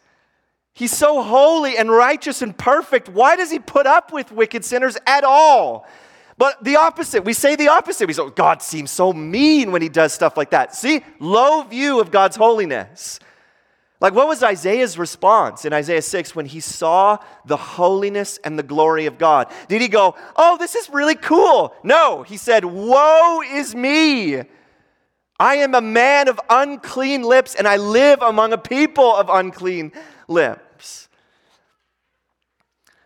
He's 0.72 0.92
so 0.96 1.22
holy 1.22 1.76
and 1.76 1.90
righteous 1.90 2.42
and 2.42 2.56
perfect. 2.56 3.08
Why 3.08 3.36
does 3.36 3.50
He 3.50 3.58
put 3.58 3.86
up 3.86 4.12
with 4.12 4.32
wicked 4.32 4.64
sinners 4.64 4.96
at 5.06 5.24
all? 5.24 5.86
But 6.36 6.62
the 6.64 6.76
opposite, 6.76 7.24
we 7.24 7.32
say 7.32 7.56
the 7.56 7.68
opposite. 7.68 8.06
We 8.06 8.12
say, 8.12 8.22
oh, 8.22 8.30
God 8.30 8.62
seems 8.62 8.90
so 8.90 9.12
mean 9.12 9.70
when 9.70 9.82
he 9.82 9.88
does 9.88 10.12
stuff 10.12 10.36
like 10.36 10.50
that. 10.50 10.74
See, 10.74 11.02
low 11.20 11.62
view 11.62 12.00
of 12.00 12.10
God's 12.10 12.36
holiness. 12.36 13.20
Like, 14.00 14.12
what 14.12 14.26
was 14.26 14.42
Isaiah's 14.42 14.98
response 14.98 15.64
in 15.64 15.72
Isaiah 15.72 16.02
6 16.02 16.34
when 16.34 16.46
he 16.46 16.60
saw 16.60 17.18
the 17.46 17.56
holiness 17.56 18.38
and 18.44 18.58
the 18.58 18.62
glory 18.62 19.06
of 19.06 19.16
God? 19.16 19.50
Did 19.68 19.80
he 19.80 19.88
go, 19.88 20.16
Oh, 20.36 20.58
this 20.58 20.74
is 20.74 20.90
really 20.90 21.14
cool? 21.14 21.74
No, 21.82 22.22
he 22.22 22.36
said, 22.36 22.64
Woe 22.64 23.40
is 23.42 23.74
me! 23.74 24.42
I 25.38 25.56
am 25.56 25.74
a 25.74 25.80
man 25.80 26.28
of 26.28 26.38
unclean 26.50 27.22
lips, 27.22 27.54
and 27.54 27.66
I 27.66 27.76
live 27.76 28.22
among 28.22 28.52
a 28.52 28.58
people 28.58 29.14
of 29.16 29.28
unclean 29.28 29.92
lips. 30.28 30.73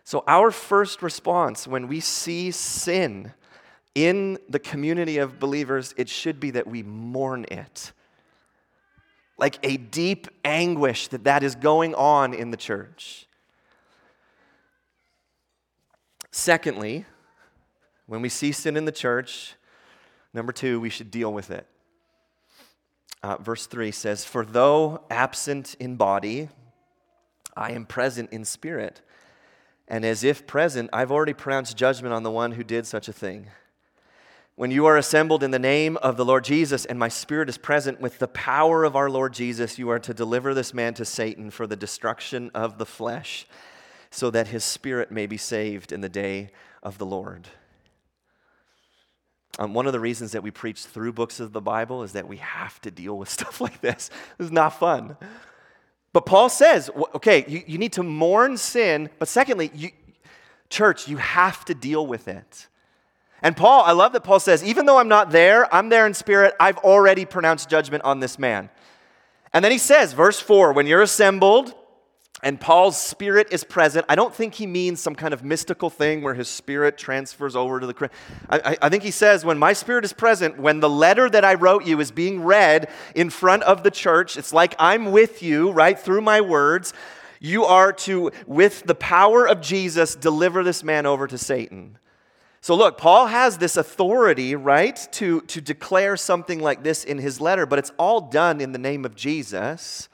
So, 0.09 0.23
our 0.27 0.49
first 0.49 1.03
response 1.03 1.67
when 1.67 1.87
we 1.87 1.99
see 1.99 2.49
sin 2.49 3.31
in 3.93 4.39
the 4.49 4.57
community 4.57 5.19
of 5.19 5.39
believers, 5.39 5.93
it 5.97 6.09
should 6.09 6.39
be 6.39 6.49
that 6.49 6.65
we 6.65 6.81
mourn 6.81 7.45
it. 7.51 7.91
Like 9.37 9.59
a 9.61 9.77
deep 9.77 10.27
anguish 10.43 11.09
that 11.09 11.25
that 11.25 11.43
is 11.43 11.53
going 11.53 11.93
on 11.93 12.33
in 12.33 12.49
the 12.49 12.57
church. 12.57 13.27
Secondly, 16.31 17.05
when 18.07 18.23
we 18.23 18.29
see 18.29 18.51
sin 18.51 18.77
in 18.77 18.85
the 18.85 18.91
church, 18.91 19.53
number 20.33 20.51
two, 20.51 20.79
we 20.79 20.89
should 20.89 21.11
deal 21.11 21.31
with 21.31 21.51
it. 21.51 21.67
Uh, 23.21 23.37
verse 23.37 23.67
3 23.67 23.91
says, 23.91 24.25
For 24.25 24.43
though 24.43 25.03
absent 25.11 25.75
in 25.79 25.97
body, 25.97 26.49
I 27.55 27.73
am 27.73 27.85
present 27.85 28.31
in 28.31 28.43
spirit 28.43 29.01
and 29.89 30.05
as 30.05 30.23
if 30.23 30.45
present, 30.45 30.89
I've 30.93 31.11
already 31.11 31.33
pronounced 31.33 31.75
judgment 31.75 32.13
on 32.13 32.23
the 32.23 32.31
one 32.31 32.51
who 32.51 32.63
did 32.63 32.85
such 32.85 33.07
a 33.07 33.13
thing. 33.13 33.47
When 34.55 34.71
you 34.71 34.85
are 34.85 34.97
assembled 34.97 35.41
in 35.41 35.51
the 35.51 35.57
name 35.57 35.97
of 35.97 36.17
the 36.17 36.25
Lord 36.25 36.43
Jesus, 36.43 36.85
and 36.85 36.99
my 36.99 37.07
spirit 37.07 37.49
is 37.49 37.57
present 37.57 38.01
with 38.01 38.19
the 38.19 38.27
power 38.27 38.83
of 38.83 38.95
our 38.95 39.09
Lord 39.09 39.33
Jesus, 39.33 39.79
you 39.79 39.89
are 39.89 39.99
to 39.99 40.13
deliver 40.13 40.53
this 40.53 40.73
man 40.73 40.93
to 40.95 41.05
Satan 41.05 41.49
for 41.49 41.65
the 41.65 41.77
destruction 41.77 42.51
of 42.53 42.77
the 42.77 42.85
flesh, 42.85 43.47
so 44.11 44.29
that 44.29 44.49
his 44.49 44.63
spirit 44.63 45.11
may 45.11 45.25
be 45.25 45.37
saved 45.37 45.91
in 45.91 46.01
the 46.01 46.09
day 46.09 46.51
of 46.83 46.97
the 46.97 47.05
Lord. 47.05 47.47
Um, 49.57 49.73
one 49.73 49.87
of 49.87 49.93
the 49.93 49.99
reasons 49.99 50.33
that 50.33 50.43
we 50.43 50.51
preach 50.51 50.85
through 50.85 51.13
books 51.13 51.39
of 51.39 51.51
the 51.51 51.61
Bible 51.61 52.03
is 52.03 52.13
that 52.13 52.27
we 52.27 52.37
have 52.37 52.79
to 52.81 52.91
deal 52.91 53.17
with 53.17 53.29
stuff 53.39 53.61
like 53.61 53.81
this. 53.81 54.09
It's 54.39 54.51
not 54.51 54.77
fun. 54.77 55.17
But 56.11 56.25
Paul 56.25 56.49
says, 56.49 56.89
okay, 57.15 57.45
you, 57.47 57.63
you 57.67 57.77
need 57.77 57.93
to 57.93 58.03
mourn 58.03 58.57
sin, 58.57 59.09
but 59.19 59.27
secondly, 59.27 59.71
you, 59.73 59.91
church, 60.69 61.07
you 61.07 61.17
have 61.17 61.65
to 61.65 61.75
deal 61.75 62.05
with 62.05 62.27
it. 62.27 62.67
And 63.41 63.55
Paul, 63.55 63.83
I 63.83 63.91
love 63.91 64.13
that 64.13 64.23
Paul 64.23 64.39
says, 64.39 64.63
even 64.63 64.85
though 64.85 64.97
I'm 64.97 65.07
not 65.07 65.31
there, 65.31 65.73
I'm 65.73 65.89
there 65.89 66.05
in 66.05 66.13
spirit, 66.13 66.55
I've 66.59 66.77
already 66.79 67.25
pronounced 67.25 67.69
judgment 67.69 68.03
on 68.03 68.19
this 68.19 68.37
man. 68.37 68.69
And 69.53 69.63
then 69.63 69.71
he 69.71 69.77
says, 69.77 70.13
verse 70.13 70.39
4, 70.39 70.73
when 70.73 70.87
you're 70.87 71.01
assembled, 71.01 71.73
and 72.41 72.59
Paul's 72.59 72.99
spirit 72.99 73.47
is 73.51 73.63
present. 73.63 74.05
I 74.07 74.15
don't 74.15 74.33
think 74.33 74.53
he 74.53 74.65
means 74.65 75.01
some 75.01 75.15
kind 75.15 75.33
of 75.33 75.43
mystical 75.43 75.89
thing 75.89 76.21
where 76.21 76.33
his 76.33 76.47
spirit 76.47 76.97
transfers 76.97 77.55
over 77.55 77.79
to 77.79 77.87
the. 77.87 78.09
I, 78.49 78.77
I, 78.81 78.89
think 78.89 79.03
he 79.03 79.11
says, 79.11 79.43
when 79.43 79.57
my 79.57 79.73
spirit 79.73 80.05
is 80.05 80.13
present, 80.13 80.57
when 80.57 80.79
the 80.79 80.89
letter 80.89 81.29
that 81.29 81.43
I 81.43 81.55
wrote 81.55 81.85
you 81.85 81.99
is 81.99 82.11
being 82.11 82.43
read 82.43 82.89
in 83.13 83.29
front 83.29 83.63
of 83.63 83.83
the 83.83 83.91
church, 83.91 84.37
it's 84.37 84.53
like 84.53 84.73
I'm 84.79 85.11
with 85.11 85.43
you, 85.43 85.71
right, 85.71 85.99
through 85.99 86.21
my 86.21 86.39
words. 86.39 86.93
You 87.41 87.65
are 87.65 87.91
to, 87.93 88.31
with 88.47 88.83
the 88.83 88.95
power 88.95 89.47
of 89.47 89.61
Jesus, 89.61 90.15
deliver 90.15 90.63
this 90.63 90.83
man 90.83 91.05
over 91.05 91.27
to 91.27 91.37
Satan. 91.37 91.97
So, 92.61 92.75
look, 92.75 92.97
Paul 92.97 93.27
has 93.27 93.57
this 93.57 93.77
authority, 93.77 94.55
right, 94.55 95.07
to, 95.13 95.41
to 95.41 95.61
declare 95.61 96.17
something 96.17 96.59
like 96.59 96.83
this 96.83 97.05
in 97.05 97.17
his 97.17 97.39
letter, 97.39 97.65
but 97.65 97.79
it's 97.79 97.91
all 97.97 98.21
done 98.21 98.59
in 98.59 98.73
the 98.73 98.77
name 98.77 99.05
of 99.05 99.15
Jesus. 99.15 100.09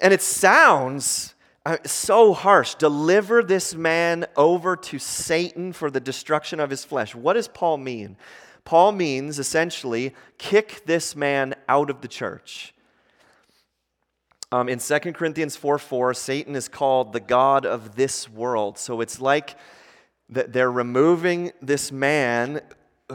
And 0.00 0.14
it 0.14 0.22
sounds 0.22 1.34
uh, 1.66 1.76
so 1.84 2.32
harsh. 2.32 2.74
Deliver 2.76 3.42
this 3.42 3.74
man 3.74 4.26
over 4.36 4.76
to 4.76 4.98
Satan 4.98 5.72
for 5.72 5.90
the 5.90 6.00
destruction 6.00 6.58
of 6.58 6.70
his 6.70 6.84
flesh. 6.84 7.14
What 7.14 7.34
does 7.34 7.48
Paul 7.48 7.76
mean? 7.76 8.16
Paul 8.64 8.92
means 8.92 9.38
essentially 9.38 10.14
kick 10.38 10.82
this 10.86 11.14
man 11.14 11.54
out 11.68 11.90
of 11.90 12.00
the 12.00 12.08
church. 12.08 12.74
Um, 14.52 14.68
in 14.68 14.78
2 14.78 14.98
Corinthians 15.12 15.54
4 15.54 15.78
4, 15.78 16.14
Satan 16.14 16.56
is 16.56 16.68
called 16.68 17.12
the 17.12 17.20
God 17.20 17.64
of 17.64 17.94
this 17.94 18.28
world. 18.28 18.78
So 18.78 19.00
it's 19.00 19.20
like 19.20 19.56
that 20.30 20.52
they're 20.52 20.72
removing 20.72 21.52
this 21.60 21.92
man 21.92 22.60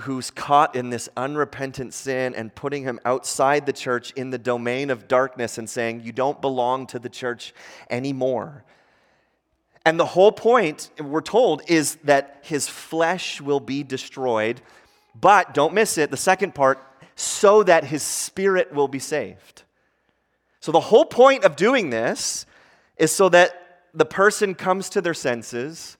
who's 0.01 0.31
caught 0.31 0.75
in 0.75 0.89
this 0.89 1.09
unrepentant 1.15 1.93
sin 1.93 2.33
and 2.35 2.53
putting 2.53 2.83
him 2.83 2.99
outside 3.05 3.65
the 3.65 3.73
church 3.73 4.11
in 4.11 4.29
the 4.29 4.37
domain 4.37 4.89
of 4.89 5.07
darkness 5.07 5.57
and 5.57 5.69
saying, 5.69 6.01
You 6.03 6.11
don't 6.11 6.41
belong 6.41 6.87
to 6.87 6.99
the 6.99 7.09
church 7.09 7.53
anymore. 7.89 8.63
And 9.85 9.99
the 9.99 10.05
whole 10.05 10.31
point, 10.31 10.89
we're 10.99 11.21
told, 11.21 11.61
is 11.67 11.95
that 12.03 12.39
his 12.41 12.67
flesh 12.67 13.39
will 13.39 13.59
be 13.59 13.83
destroyed. 13.83 14.61
But 15.19 15.53
don't 15.53 15.73
miss 15.73 15.97
it, 15.97 16.11
the 16.11 16.17
second 16.17 16.55
part, 16.55 16.79
so 17.15 17.63
that 17.63 17.85
his 17.85 18.01
spirit 18.01 18.73
will 18.73 18.87
be 18.87 18.99
saved. 18.99 19.63
So 20.59 20.71
the 20.71 20.79
whole 20.79 21.05
point 21.05 21.43
of 21.43 21.55
doing 21.55 21.91
this 21.91 22.45
is 22.97 23.11
so 23.11 23.29
that 23.29 23.81
the 23.93 24.05
person 24.05 24.55
comes 24.55 24.89
to 24.89 25.01
their 25.01 25.13
senses 25.13 25.97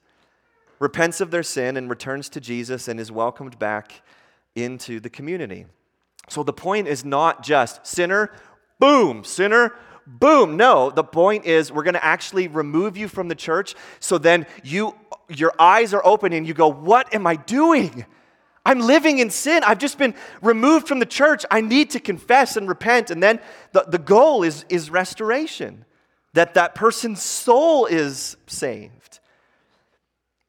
repents 0.78 1.20
of 1.20 1.30
their 1.30 1.42
sin 1.42 1.76
and 1.76 1.88
returns 1.88 2.28
to 2.30 2.40
Jesus 2.40 2.88
and 2.88 3.00
is 3.00 3.10
welcomed 3.10 3.58
back 3.58 4.02
into 4.54 5.00
the 5.00 5.10
community. 5.10 5.66
So 6.28 6.42
the 6.42 6.52
point 6.52 6.88
is 6.88 7.04
not 7.04 7.42
just 7.42 7.86
sinner, 7.86 8.32
boom, 8.78 9.24
sinner, 9.24 9.74
boom. 10.06 10.56
No, 10.56 10.90
the 10.90 11.04
point 11.04 11.44
is 11.44 11.72
we're 11.72 11.82
going 11.82 11.94
to 11.94 12.04
actually 12.04 12.48
remove 12.48 12.96
you 12.96 13.08
from 13.08 13.28
the 13.28 13.34
church 13.34 13.74
so 14.00 14.18
then 14.18 14.46
you 14.62 14.94
your 15.28 15.52
eyes 15.58 15.92
are 15.92 16.06
open 16.06 16.32
and 16.32 16.46
you 16.46 16.54
go, 16.54 16.68
"What 16.68 17.12
am 17.12 17.26
I 17.26 17.36
doing?" 17.36 18.06
I'm 18.66 18.80
living 18.80 19.20
in 19.20 19.30
sin. 19.30 19.62
I've 19.64 19.78
just 19.78 19.96
been 19.96 20.14
removed 20.42 20.88
from 20.88 20.98
the 20.98 21.06
church. 21.06 21.44
I 21.52 21.60
need 21.60 21.90
to 21.90 22.00
confess 22.00 22.56
and 22.56 22.68
repent. 22.68 23.12
And 23.12 23.22
then 23.22 23.38
the, 23.70 23.84
the 23.86 23.98
goal 23.98 24.42
is, 24.42 24.64
is 24.68 24.90
restoration, 24.90 25.84
that 26.32 26.54
that 26.54 26.74
person's 26.74 27.22
soul 27.22 27.86
is 27.86 28.36
saved. 28.48 29.20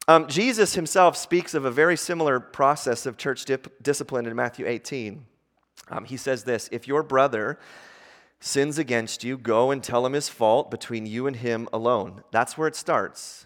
Um, 0.09 0.27
Jesus 0.27 0.75
himself 0.75 1.17
speaks 1.17 1.53
of 1.53 1.65
a 1.65 1.71
very 1.71 1.97
similar 1.97 2.39
process 2.39 3.05
of 3.05 3.17
church 3.17 3.43
dip- 3.43 3.83
discipline 3.83 4.25
in 4.25 4.35
Matthew 4.35 4.65
18. 4.65 5.25
Um, 5.89 6.05
he 6.05 6.15
says 6.15 6.45
this 6.45 6.69
If 6.71 6.87
your 6.87 7.03
brother 7.03 7.59
sins 8.39 8.77
against 8.77 9.25
you, 9.25 9.37
go 9.37 9.69
and 9.69 9.83
tell 9.83 10.05
him 10.05 10.13
his 10.13 10.29
fault 10.29 10.71
between 10.71 11.05
you 11.05 11.27
and 11.27 11.35
him 11.35 11.67
alone. 11.73 12.23
That's 12.31 12.57
where 12.57 12.69
it 12.69 12.75
starts. 12.75 13.45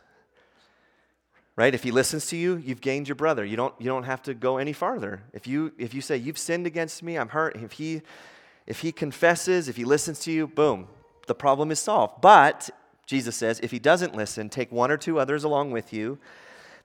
Right? 1.55 1.73
If 1.73 1.83
he 1.83 1.91
listens 1.91 2.27
to 2.27 2.37
you, 2.37 2.57
you've 2.57 2.81
gained 2.81 3.07
your 3.07 3.15
brother. 3.15 3.43
You 3.43 3.57
don't, 3.57 3.73
you 3.79 3.87
don't 3.87 4.03
have 4.03 4.21
to 4.23 4.33
go 4.33 4.57
any 4.57 4.73
farther. 4.73 5.23
If 5.33 5.47
you, 5.47 5.73
if 5.79 5.95
you 5.95 6.01
say, 6.01 6.17
You've 6.17 6.37
sinned 6.37 6.67
against 6.67 7.01
me, 7.01 7.17
I'm 7.17 7.29
hurt, 7.29 7.55
if 7.55 7.73
he, 7.73 8.03
if 8.67 8.81
he 8.81 8.91
confesses, 8.91 9.67
if 9.67 9.77
he 9.77 9.83
listens 9.83 10.19
to 10.21 10.31
you, 10.31 10.45
boom, 10.45 10.87
the 11.25 11.35
problem 11.35 11.71
is 11.71 11.79
solved. 11.79 12.21
But, 12.21 12.69
Jesus 13.07 13.35
says, 13.35 13.59
if 13.61 13.71
he 13.71 13.79
doesn't 13.79 14.15
listen, 14.15 14.47
take 14.47 14.71
one 14.71 14.91
or 14.91 14.97
two 14.97 15.19
others 15.19 15.43
along 15.43 15.71
with 15.71 15.91
you 15.91 16.19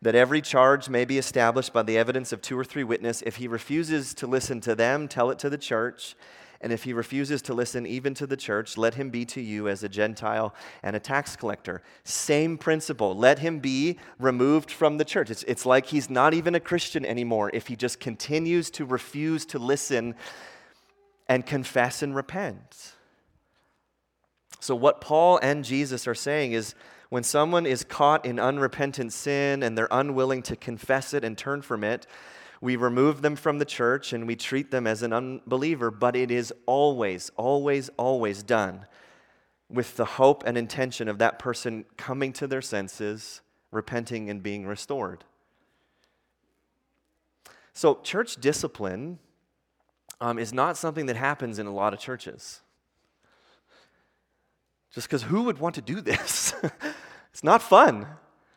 that 0.03 0.15
every 0.15 0.41
charge 0.41 0.88
may 0.88 1.05
be 1.05 1.19
established 1.19 1.73
by 1.73 1.83
the 1.83 1.99
evidence 1.99 2.33
of 2.33 2.43
two 2.43 2.59
or 2.59 2.65
three 2.65 2.85
witnesses. 2.85 3.23
If 3.26 3.37
he 3.37 3.49
refuses 3.49 4.15
to 4.15 4.26
listen 4.26 4.61
to 4.63 4.75
them, 4.75 5.09
tell 5.09 5.30
it 5.30 5.39
to 5.41 5.50
the 5.50 5.59
church. 5.59 6.15
And 6.61 6.73
if 6.73 6.85
he 6.85 6.93
refuses 6.93 7.43
to 7.43 7.54
listen 7.54 7.87
even 7.87 8.15
to 8.15 8.26
the 8.26 8.37
church, 8.37 8.78
let 8.78 8.95
him 8.95 9.11
be 9.11 9.25
to 9.26 9.41
you 9.41 9.69
as 9.69 9.82
a 9.82 9.89
Gentile 9.89 10.54
and 10.82 10.97
a 10.97 11.00
tax 11.00 11.37
collector. 11.37 11.82
Same 12.04 12.56
principle. 12.56 13.15
Let 13.15 13.41
him 13.41 13.59
be 13.59 13.99
removed 14.19 14.71
from 14.71 14.97
the 14.97 15.04
church. 15.04 15.30
It's, 15.30 15.43
it's 15.45 15.67
like 15.67 15.87
he's 15.87 16.09
not 16.09 16.32
even 16.32 16.54
a 16.54 16.61
Christian 16.61 17.04
anymore 17.04 17.50
if 17.52 17.67
he 17.67 17.76
just 17.76 18.00
continues 18.00 18.71
to 18.71 18.85
refuse 18.85 19.45
to 19.47 19.59
listen 19.59 20.15
and 21.28 21.45
confess 21.45 22.02
and 22.02 22.15
repent. 22.15 22.95
So, 24.61 24.75
what 24.75 25.00
Paul 25.00 25.39
and 25.43 25.65
Jesus 25.65 26.09
are 26.09 26.15
saying 26.15 26.52
is 26.52 26.75
when 27.08 27.23
someone 27.23 27.66
is 27.66 27.84
caught 27.84 28.25
in 28.25 28.38
unrepentant 28.38 29.12
sin 29.12 29.62
and 29.62 29.76
they're 29.76 29.88
unwilling 29.90 30.42
to 30.42 30.56
confess 30.56 31.14
it 31.14 31.25
and 31.25 31.38
turn 31.38 31.62
from 31.62 31.84
it, 31.84 32.06
we 32.60 32.76
remove 32.76 33.23
them 33.23 33.36
from 33.36 33.58
the 33.58 33.64
church 33.64 34.12
and 34.12 34.26
we 34.26 34.34
treat 34.34 34.71
them 34.71 34.86
as 34.86 35.02
an 35.02 35.12
unbeliever, 35.12 35.90
but 35.90 36.16
it 36.16 36.30
is 36.30 36.52
always, 36.64 37.30
always, 37.36 37.90
always 37.97 38.42
done 38.42 38.86
with 39.69 39.97
the 39.97 40.04
hope 40.04 40.42
and 40.47 40.56
intention 40.56 41.08
of 41.08 41.19
that 41.19 41.38
person 41.38 41.84
coming 41.97 42.32
to 42.32 42.47
their 42.47 42.62
senses, 42.62 43.40
repenting, 43.71 44.30
and 44.30 44.42
being 44.42 44.66
restored. 44.66 45.25
So, 47.73 47.97
church 48.02 48.36
discipline 48.36 49.19
um, 50.21 50.38
is 50.38 50.52
not 50.52 50.76
something 50.76 51.06
that 51.06 51.16
happens 51.16 51.58
in 51.58 51.66
a 51.66 51.73
lot 51.73 51.92
of 51.92 52.00
churches. 52.00 52.62
Just 54.95 55.08
because 55.08 55.25
who 55.25 55.42
would 55.42 55.58
want 55.58 55.75
to 55.75 55.82
do 55.82 56.00
this? 56.00 56.46
it's 57.32 57.45
not 57.45 57.62
fun. 57.62 58.06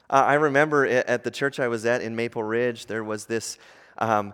Uh, 0.09 0.23
I 0.25 0.33
remember 0.35 0.85
at 0.85 1.23
the 1.23 1.31
church 1.31 1.59
I 1.59 1.67
was 1.67 1.85
at 1.85 2.01
in 2.01 2.15
Maple 2.15 2.43
Ridge, 2.43 2.87
there 2.87 3.03
was 3.03 3.25
this 3.25 3.57
um, 3.99 4.33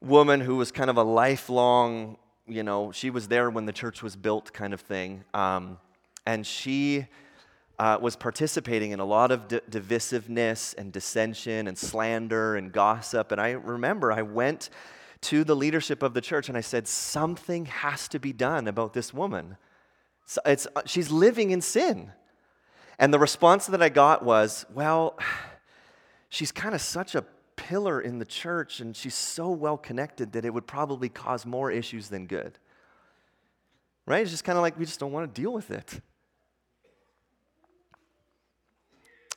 woman 0.00 0.40
who 0.40 0.56
was 0.56 0.70
kind 0.70 0.90
of 0.90 0.96
a 0.96 1.02
lifelong, 1.02 2.18
you 2.46 2.62
know, 2.62 2.92
she 2.92 3.10
was 3.10 3.28
there 3.28 3.48
when 3.50 3.64
the 3.64 3.72
church 3.72 4.02
was 4.02 4.16
built 4.16 4.52
kind 4.52 4.74
of 4.74 4.80
thing. 4.80 5.24
Um, 5.32 5.78
and 6.26 6.46
she 6.46 7.06
uh, 7.78 7.98
was 8.00 8.16
participating 8.16 8.92
in 8.92 9.00
a 9.00 9.04
lot 9.04 9.30
of 9.30 9.48
d- 9.48 9.60
divisiveness 9.70 10.76
and 10.76 10.92
dissension 10.92 11.66
and 11.66 11.76
slander 11.76 12.56
and 12.56 12.72
gossip. 12.72 13.32
And 13.32 13.40
I 13.40 13.52
remember 13.52 14.12
I 14.12 14.22
went 14.22 14.70
to 15.22 15.42
the 15.42 15.56
leadership 15.56 16.02
of 16.02 16.14
the 16.14 16.20
church 16.20 16.48
and 16.48 16.58
I 16.58 16.60
said, 16.60 16.86
Something 16.86 17.66
has 17.66 18.08
to 18.08 18.18
be 18.18 18.32
done 18.32 18.68
about 18.68 18.92
this 18.92 19.14
woman. 19.14 19.56
So 20.26 20.40
it's, 20.44 20.66
uh, 20.76 20.82
she's 20.86 21.10
living 21.10 21.50
in 21.50 21.60
sin. 21.60 22.12
And 22.98 23.12
the 23.12 23.18
response 23.18 23.66
that 23.66 23.82
I 23.82 23.88
got 23.88 24.24
was, 24.24 24.66
well, 24.72 25.18
she's 26.28 26.52
kind 26.52 26.74
of 26.74 26.80
such 26.80 27.14
a 27.14 27.24
pillar 27.56 28.00
in 28.00 28.18
the 28.18 28.24
church 28.24 28.80
and 28.80 28.96
she's 28.96 29.14
so 29.14 29.50
well 29.50 29.76
connected 29.76 30.32
that 30.32 30.44
it 30.44 30.52
would 30.52 30.66
probably 30.66 31.08
cause 31.08 31.46
more 31.46 31.70
issues 31.70 32.08
than 32.08 32.26
good. 32.26 32.58
Right? 34.06 34.22
It's 34.22 34.30
just 34.30 34.44
kind 34.44 34.58
of 34.58 34.62
like 34.62 34.78
we 34.78 34.84
just 34.84 35.00
don't 35.00 35.12
want 35.12 35.32
to 35.34 35.40
deal 35.40 35.52
with 35.52 35.70
it. 35.70 36.00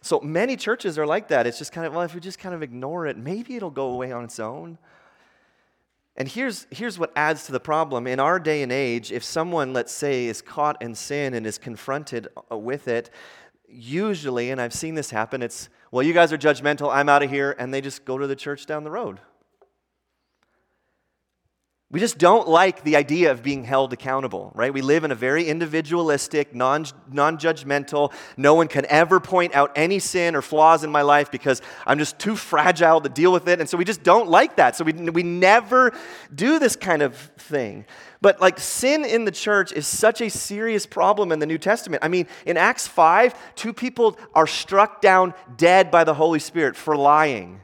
So 0.01 0.19
many 0.19 0.55
churches 0.55 0.97
are 0.97 1.05
like 1.05 1.29
that. 1.29 1.47
It's 1.47 1.57
just 1.57 1.71
kind 1.71 1.85
of, 1.85 1.93
well, 1.93 2.03
if 2.03 2.13
we 2.13 2.21
just 2.21 2.39
kind 2.39 2.55
of 2.55 2.63
ignore 2.63 3.07
it, 3.07 3.17
maybe 3.17 3.55
it'll 3.55 3.69
go 3.69 3.89
away 3.89 4.11
on 4.11 4.23
its 4.23 4.39
own. 4.39 4.77
And 6.17 6.27
here's, 6.27 6.65
here's 6.71 6.97
what 6.97 7.11
adds 7.15 7.45
to 7.45 7.51
the 7.51 7.59
problem. 7.59 8.07
In 8.07 8.19
our 8.19 8.39
day 8.39 8.63
and 8.63 8.71
age, 8.71 9.11
if 9.11 9.23
someone, 9.23 9.71
let's 9.71 9.91
say, 9.91 10.25
is 10.25 10.41
caught 10.41 10.81
in 10.81 10.95
sin 10.95 11.35
and 11.35 11.45
is 11.45 11.59
confronted 11.59 12.27
uh, 12.51 12.57
with 12.57 12.87
it, 12.87 13.11
usually, 13.69 14.49
and 14.49 14.59
I've 14.59 14.73
seen 14.73 14.95
this 14.95 15.11
happen, 15.11 15.43
it's, 15.43 15.69
well, 15.91 16.01
you 16.01 16.13
guys 16.13 16.33
are 16.33 16.37
judgmental, 16.37 16.91
I'm 16.91 17.07
out 17.07 17.21
of 17.21 17.29
here, 17.29 17.55
and 17.59 17.71
they 17.71 17.81
just 17.81 18.03
go 18.03 18.17
to 18.17 18.25
the 18.25 18.35
church 18.35 18.65
down 18.65 18.83
the 18.83 18.89
road. 18.89 19.19
We 21.89 22.01
just 22.01 22.17
don't 22.17 22.49
like 22.49 22.83
the 22.83 22.97
idea 22.97 23.31
of 23.31 23.41
being 23.41 23.63
held 23.63 23.93
accountable, 23.93 24.51
right? 24.53 24.73
We 24.73 24.81
live 24.81 25.05
in 25.05 25.11
a 25.11 25.15
very 25.15 25.47
individualistic, 25.47 26.53
non 26.53 26.83
judgmental, 26.83 28.11
no 28.35 28.55
one 28.55 28.67
can 28.67 28.85
ever 28.89 29.21
point 29.21 29.55
out 29.55 29.71
any 29.73 29.99
sin 29.99 30.35
or 30.35 30.41
flaws 30.41 30.83
in 30.83 30.91
my 30.91 31.01
life 31.01 31.31
because 31.31 31.61
I'm 31.85 31.97
just 31.97 32.19
too 32.19 32.35
fragile 32.35 32.99
to 32.99 33.07
deal 33.07 33.31
with 33.31 33.47
it. 33.47 33.61
And 33.61 33.69
so 33.69 33.77
we 33.77 33.85
just 33.85 34.03
don't 34.03 34.27
like 34.27 34.57
that. 34.57 34.75
So 34.75 34.83
we, 34.83 34.91
we 34.91 35.23
never 35.23 35.93
do 36.35 36.59
this 36.59 36.75
kind 36.75 37.01
of 37.01 37.15
thing. 37.15 37.85
But 38.19 38.41
like 38.41 38.59
sin 38.59 39.05
in 39.05 39.23
the 39.23 39.31
church 39.31 39.71
is 39.71 39.87
such 39.87 40.19
a 40.19 40.29
serious 40.29 40.85
problem 40.85 41.31
in 41.31 41.39
the 41.39 41.45
New 41.45 41.57
Testament. 41.57 42.03
I 42.03 42.09
mean, 42.09 42.27
in 42.45 42.57
Acts 42.57 42.85
5, 42.85 43.55
two 43.55 43.71
people 43.71 44.19
are 44.35 44.47
struck 44.47 44.99
down 44.99 45.33
dead 45.55 45.89
by 45.89 46.03
the 46.03 46.15
Holy 46.15 46.39
Spirit 46.39 46.75
for 46.75 46.97
lying. 46.97 47.61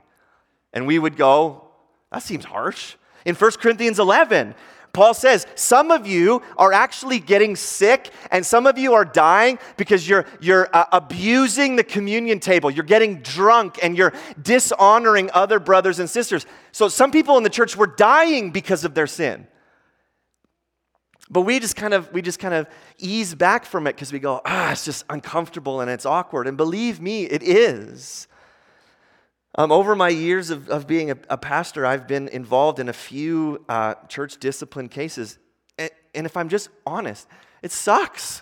And 0.71 0.87
we 0.87 0.97
would 0.97 1.17
go, 1.17 1.67
that 2.09 2.23
seems 2.23 2.45
harsh. 2.45 2.95
In 3.25 3.35
1 3.35 3.51
Corinthians 3.53 3.99
11, 3.99 4.55
Paul 4.93 5.15
says, 5.15 5.47
some 5.55 5.89
of 5.89 6.05
you 6.05 6.43
are 6.55 6.71
actually 6.71 7.17
getting 7.17 7.55
sick 7.55 8.11
and 8.29 8.45
some 8.45 8.67
of 8.67 8.77
you 8.77 8.93
are 8.93 9.03
dying 9.03 9.57
because 9.75 10.07
you're, 10.07 10.25
you're 10.39 10.69
uh, 10.71 10.85
abusing 10.91 11.75
the 11.75 11.83
communion 11.83 12.39
table. 12.39 12.69
You're 12.69 12.83
getting 12.83 13.21
drunk 13.21 13.79
and 13.81 13.97
you're 13.97 14.13
dishonoring 14.39 15.31
other 15.33 15.59
brothers 15.59 15.97
and 15.97 16.07
sisters. 16.07 16.45
So 16.71 16.89
some 16.89 17.09
people 17.09 17.37
in 17.37 17.43
the 17.43 17.49
church 17.49 17.75
were 17.75 17.87
dying 17.87 18.51
because 18.51 18.85
of 18.85 18.93
their 18.93 19.07
sin. 19.07 19.47
But 21.27 21.41
we 21.41 21.59
just 21.59 21.75
kind 21.75 21.95
of 21.95 22.11
we 22.13 22.21
just 22.21 22.37
kind 22.37 22.53
of 22.53 22.67
ease 22.99 23.33
back 23.33 23.65
from 23.65 23.87
it 23.87 23.95
because 23.95 24.13
we 24.13 24.19
go, 24.19 24.41
ah, 24.45 24.73
it's 24.73 24.85
just 24.85 25.05
uncomfortable 25.09 25.81
and 25.81 25.89
it's 25.89 26.05
awkward. 26.05 26.47
And 26.47 26.55
believe 26.55 27.01
me, 27.01 27.23
it 27.23 27.41
is. 27.41 28.27
Um, 29.55 29.71
over 29.71 29.95
my 29.95 30.09
years 30.09 30.49
of, 30.49 30.69
of 30.69 30.87
being 30.87 31.11
a, 31.11 31.17
a, 31.29 31.37
pastor, 31.37 31.85
I've 31.85 32.07
been 32.07 32.27
involved 32.27 32.79
in 32.79 32.89
a 32.89 32.93
few 32.93 33.63
uh, 33.69 33.93
church 34.07 34.37
discipline 34.39 34.89
cases. 34.89 35.37
And, 35.77 35.91
and 36.15 36.25
if 36.25 36.35
I'm 36.35 36.49
just 36.49 36.69
honest, 36.87 37.27
it 37.61 37.71
sucks. 37.71 38.41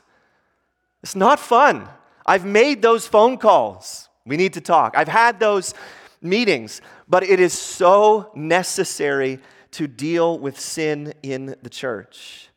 It's 1.03 1.15
not 1.15 1.39
fun. 1.39 1.89
I've 2.25 2.45
made 2.45 2.81
those 2.81 3.07
phone 3.07 3.37
calls. 3.37 4.07
We 4.25 4.37
need 4.37 4.53
to 4.53 4.61
talk. 4.61 4.95
I've 4.95 5.09
had 5.09 5.39
those 5.39 5.73
meetings, 6.21 6.81
but 7.09 7.23
it 7.23 7.41
is 7.41 7.51
so 7.51 8.31
necessary 8.33 9.39
to 9.71 9.87
deal 9.87 10.39
with 10.39 10.59
sin 10.59 11.13
in 11.23 11.55
the 11.61 11.69
church. 11.69 12.49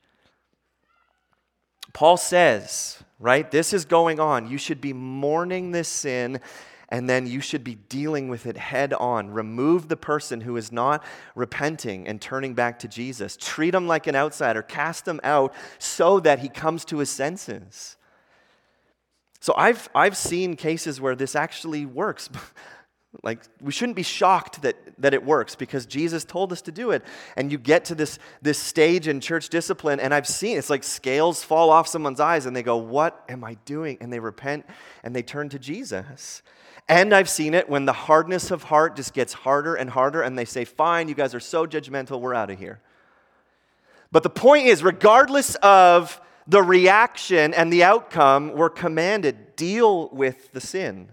Paul 1.92 2.16
says, 2.16 3.02
right, 3.18 3.50
this 3.50 3.72
is 3.72 3.84
going 3.84 4.20
on. 4.20 4.48
You 4.48 4.58
should 4.58 4.80
be 4.80 4.92
mourning 4.92 5.72
this 5.72 5.88
sin 5.88 6.40
and 6.94 7.10
then 7.10 7.26
you 7.26 7.40
should 7.40 7.64
be 7.64 7.74
dealing 7.74 8.28
with 8.28 8.46
it 8.46 8.56
head 8.56 8.92
on. 8.94 9.28
Remove 9.28 9.88
the 9.88 9.96
person 9.96 10.40
who 10.40 10.56
is 10.56 10.70
not 10.70 11.02
repenting 11.34 12.06
and 12.06 12.20
turning 12.20 12.54
back 12.54 12.78
to 12.78 12.86
Jesus. 12.86 13.36
Treat 13.36 13.74
him 13.74 13.88
like 13.88 14.06
an 14.06 14.14
outsider, 14.14 14.62
cast 14.62 15.08
him 15.08 15.18
out 15.24 15.52
so 15.80 16.20
that 16.20 16.38
he 16.38 16.48
comes 16.48 16.84
to 16.84 16.98
his 16.98 17.10
senses. 17.10 17.96
So 19.40 19.54
I've, 19.56 19.88
I've 19.92 20.16
seen 20.16 20.54
cases 20.54 21.00
where 21.00 21.16
this 21.16 21.34
actually 21.34 21.84
works. 21.84 22.30
like, 23.24 23.40
we 23.60 23.72
shouldn't 23.72 23.96
be 23.96 24.04
shocked 24.04 24.62
that, 24.62 24.76
that 24.98 25.14
it 25.14 25.24
works 25.24 25.56
because 25.56 25.86
Jesus 25.86 26.24
told 26.24 26.52
us 26.52 26.62
to 26.62 26.70
do 26.70 26.92
it. 26.92 27.02
And 27.36 27.50
you 27.50 27.58
get 27.58 27.86
to 27.86 27.96
this, 27.96 28.20
this 28.40 28.60
stage 28.60 29.08
in 29.08 29.20
church 29.20 29.48
discipline, 29.48 29.98
and 29.98 30.14
I've 30.14 30.28
seen 30.28 30.58
it's 30.58 30.70
like 30.70 30.84
scales 30.84 31.42
fall 31.42 31.70
off 31.70 31.88
someone's 31.88 32.20
eyes, 32.20 32.46
and 32.46 32.54
they 32.54 32.62
go, 32.62 32.76
What 32.76 33.24
am 33.28 33.42
I 33.42 33.54
doing? 33.64 33.98
And 34.00 34.12
they 34.12 34.20
repent 34.20 34.64
and 35.02 35.12
they 35.12 35.22
turn 35.22 35.48
to 35.48 35.58
Jesus. 35.58 36.40
And 36.88 37.14
I've 37.14 37.30
seen 37.30 37.54
it 37.54 37.68
when 37.68 37.86
the 37.86 37.92
hardness 37.92 38.50
of 38.50 38.64
heart 38.64 38.96
just 38.96 39.14
gets 39.14 39.32
harder 39.32 39.74
and 39.74 39.88
harder, 39.88 40.22
and 40.22 40.38
they 40.38 40.44
say, 40.44 40.64
Fine, 40.64 41.08
you 41.08 41.14
guys 41.14 41.34
are 41.34 41.40
so 41.40 41.66
judgmental, 41.66 42.20
we're 42.20 42.34
out 42.34 42.50
of 42.50 42.58
here. 42.58 42.80
But 44.12 44.22
the 44.22 44.30
point 44.30 44.66
is, 44.66 44.82
regardless 44.82 45.54
of 45.56 46.20
the 46.46 46.62
reaction 46.62 47.54
and 47.54 47.72
the 47.72 47.84
outcome, 47.84 48.52
we're 48.52 48.70
commanded 48.70 49.56
deal 49.56 50.08
with 50.10 50.52
the 50.52 50.60
sin. 50.60 51.08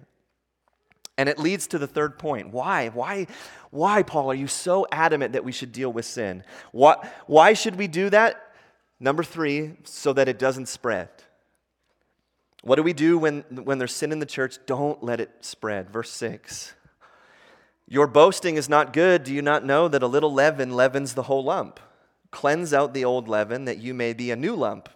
And 1.17 1.29
it 1.29 1.39
leads 1.39 1.67
to 1.67 1.77
the 1.77 1.87
third 1.87 2.17
point. 2.17 2.51
Why? 2.51 2.89
Why, 2.89 3.27
why, 3.69 4.03
Paul, 4.03 4.31
are 4.31 4.35
you 4.35 4.47
so 4.47 4.87
adamant 4.91 5.33
that 5.33 5.43
we 5.43 5.51
should 5.51 5.71
deal 5.71 5.91
with 5.91 6.05
sin? 6.05 6.43
What, 6.71 7.05
why 7.27 7.53
should 7.53 7.75
we 7.75 7.87
do 7.87 8.09
that? 8.09 8.53
Number 8.99 9.23
three, 9.23 9.77
so 9.83 10.13
that 10.13 10.27
it 10.27 10.37
doesn't 10.37 10.67
spread. 10.67 11.09
What 12.61 12.75
do 12.75 12.83
we 12.83 12.93
do 12.93 13.17
when, 13.17 13.41
when 13.49 13.79
there's 13.79 13.93
sin 13.93 14.11
in 14.11 14.19
the 14.19 14.25
church? 14.25 14.57
Don't 14.65 15.03
let 15.03 15.19
it 15.19 15.31
spread. 15.41 15.89
Verse 15.89 16.11
6. 16.11 16.73
Your 17.87 18.07
boasting 18.07 18.55
is 18.55 18.69
not 18.69 18.93
good. 18.93 19.23
Do 19.23 19.33
you 19.33 19.41
not 19.41 19.65
know 19.65 19.87
that 19.87 20.03
a 20.03 20.07
little 20.07 20.31
leaven 20.31 20.71
leavens 20.71 21.13
the 21.13 21.23
whole 21.23 21.43
lump? 21.43 21.79
Cleanse 22.29 22.73
out 22.73 22.93
the 22.93 23.03
old 23.03 23.27
leaven 23.27 23.65
that 23.65 23.79
you 23.79 23.93
may 23.93 24.13
be 24.13 24.31
a 24.31 24.35
new 24.35 24.55
lump, 24.55 24.87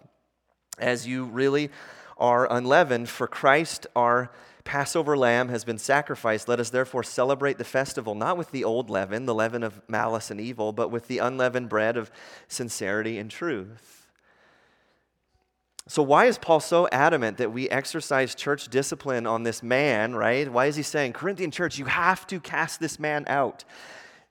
as 0.78 1.06
you 1.06 1.24
really 1.24 1.70
are 2.16 2.50
unleavened. 2.50 3.08
For 3.10 3.26
Christ, 3.26 3.86
our 3.94 4.30
Passover 4.64 5.16
lamb, 5.16 5.48
has 5.50 5.64
been 5.64 5.76
sacrificed. 5.76 6.48
Let 6.48 6.60
us 6.60 6.70
therefore 6.70 7.02
celebrate 7.02 7.58
the 7.58 7.64
festival, 7.64 8.14
not 8.14 8.38
with 8.38 8.50
the 8.52 8.64
old 8.64 8.88
leaven, 8.88 9.26
the 9.26 9.34
leaven 9.34 9.62
of 9.62 9.82
malice 9.88 10.30
and 10.30 10.40
evil, 10.40 10.72
but 10.72 10.90
with 10.90 11.08
the 11.08 11.18
unleavened 11.18 11.68
bread 11.68 11.96
of 11.96 12.10
sincerity 12.48 13.18
and 13.18 13.30
truth. 13.30 14.05
So, 15.88 16.02
why 16.02 16.26
is 16.26 16.36
Paul 16.36 16.58
so 16.58 16.88
adamant 16.90 17.38
that 17.38 17.52
we 17.52 17.68
exercise 17.70 18.34
church 18.34 18.68
discipline 18.68 19.24
on 19.24 19.44
this 19.44 19.62
man, 19.62 20.16
right? 20.16 20.50
Why 20.50 20.66
is 20.66 20.74
he 20.74 20.82
saying, 20.82 21.12
Corinthian 21.12 21.52
church, 21.52 21.78
you 21.78 21.84
have 21.84 22.26
to 22.26 22.40
cast 22.40 22.80
this 22.80 22.98
man 22.98 23.24
out? 23.28 23.64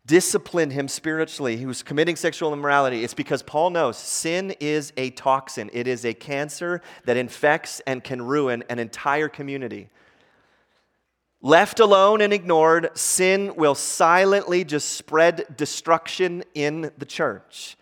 Discipline 0.05 0.69
him 0.69 0.89
spiritually. 0.89 1.55
He 1.55 1.65
was 1.65 1.81
committing 1.81 2.17
sexual 2.17 2.51
immorality. 2.51 3.05
It's 3.05 3.13
because 3.13 3.41
Paul 3.41 3.69
knows 3.69 3.97
sin 3.97 4.53
is 4.59 4.91
a 4.97 5.11
toxin, 5.11 5.69
it 5.71 5.87
is 5.87 6.03
a 6.03 6.13
cancer 6.13 6.81
that 7.05 7.15
infects 7.15 7.79
and 7.87 8.03
can 8.03 8.21
ruin 8.21 8.63
an 8.69 8.77
entire 8.77 9.29
community. 9.29 9.89
Left 11.41 11.79
alone 11.79 12.19
and 12.19 12.33
ignored, 12.33 12.89
sin 12.97 13.55
will 13.55 13.75
silently 13.75 14.65
just 14.65 14.89
spread 14.89 15.45
destruction 15.55 16.43
in 16.53 16.91
the 16.97 17.05
church. 17.05 17.77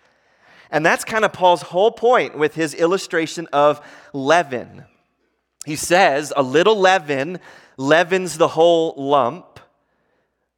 And 0.73 0.83
that's 0.83 1.05
kind 1.05 1.23
of 1.23 1.31
Paul's 1.31 1.61
whole 1.61 1.91
point 1.91 2.35
with 2.35 2.55
his 2.55 2.73
illustration 2.73 3.47
of 3.53 3.79
leaven. 4.11 4.85
He 5.67 5.75
says, 5.75 6.33
a 6.35 6.41
little 6.41 6.75
leaven 6.75 7.39
leavens 7.77 8.37
the 8.39 8.47
whole 8.49 8.95
lump. 8.97 9.52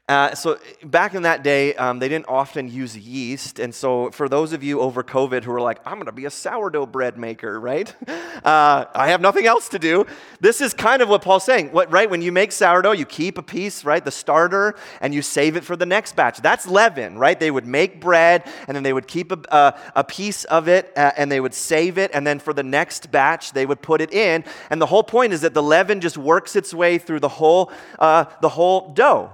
Uh, 0.07 0.35
so 0.35 0.59
back 0.83 1.15
in 1.15 1.23
that 1.23 1.43
day, 1.43 1.73
um, 1.75 1.97
they 1.97 2.07
didn't 2.07 2.27
often 2.27 2.69
use 2.69 2.95
yeast, 2.95 3.57
and 3.57 3.73
so 3.73 4.11
for 4.11 4.29
those 4.29 4.53
of 4.53 4.63
you 4.63 4.79
over 4.79 5.01
COVID 5.01 5.43
who 5.43 5.51
are 5.51 5.59
like, 5.59 5.79
"I'm 5.83 5.95
going 5.95 6.05
to 6.05 6.11
be 6.11 6.25
a 6.25 6.29
sourdough 6.29 6.85
bread 6.85 7.17
maker," 7.17 7.59
right? 7.59 7.93
Uh, 8.35 8.85
I 8.93 9.07
have 9.07 9.21
nothing 9.21 9.47
else 9.47 9.69
to 9.69 9.79
do. 9.79 10.05
This 10.39 10.61
is 10.61 10.73
kind 10.73 11.01
of 11.01 11.09
what 11.09 11.23
Paul's 11.23 11.45
saying. 11.45 11.71
What 11.71 11.91
right? 11.91 12.07
When 12.07 12.21
you 12.21 12.31
make 12.31 12.51
sourdough, 12.51 12.91
you 12.91 13.05
keep 13.05 13.39
a 13.39 13.41
piece, 13.41 13.83
right, 13.83 14.03
the 14.03 14.11
starter, 14.11 14.75
and 15.01 15.15
you 15.15 15.23
save 15.23 15.55
it 15.55 15.63
for 15.63 15.75
the 15.75 15.85
next 15.85 16.15
batch. 16.15 16.41
That's 16.41 16.67
leaven, 16.67 17.17
right? 17.17 17.39
They 17.39 17.49
would 17.49 17.65
make 17.65 17.99
bread, 18.01 18.43
and 18.67 18.75
then 18.75 18.83
they 18.83 18.93
would 18.93 19.07
keep 19.07 19.31
a, 19.31 19.39
a, 19.49 19.79
a 19.95 20.03
piece 20.03 20.43
of 20.43 20.67
it, 20.67 20.91
uh, 20.95 21.13
and 21.17 21.31
they 21.31 21.39
would 21.39 21.55
save 21.55 21.97
it, 21.97 22.11
and 22.13 22.27
then 22.27 22.37
for 22.37 22.53
the 22.53 22.61
next 22.61 23.09
batch, 23.09 23.53
they 23.53 23.65
would 23.65 23.81
put 23.81 24.01
it 24.01 24.13
in. 24.13 24.43
And 24.69 24.79
the 24.79 24.85
whole 24.85 25.03
point 25.03 25.33
is 25.33 25.41
that 25.41 25.55
the 25.55 25.63
leaven 25.63 26.01
just 26.01 26.17
works 26.17 26.55
its 26.55 26.73
way 26.73 26.99
through 26.99 27.21
the 27.21 27.29
whole 27.29 27.71
uh, 27.97 28.25
the 28.41 28.49
whole 28.49 28.93
dough. 28.93 29.31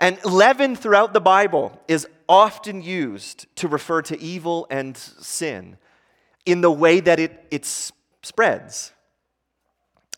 And 0.00 0.22
leaven 0.24 0.74
throughout 0.74 1.12
the 1.12 1.20
Bible 1.20 1.80
is 1.86 2.06
often 2.28 2.82
used 2.82 3.46
to 3.56 3.68
refer 3.68 4.02
to 4.02 4.20
evil 4.20 4.66
and 4.70 4.96
sin 4.96 5.76
in 6.44 6.60
the 6.60 6.70
way 6.70 7.00
that 7.00 7.20
it, 7.20 7.46
it 7.50 7.64
spreads. 7.64 8.92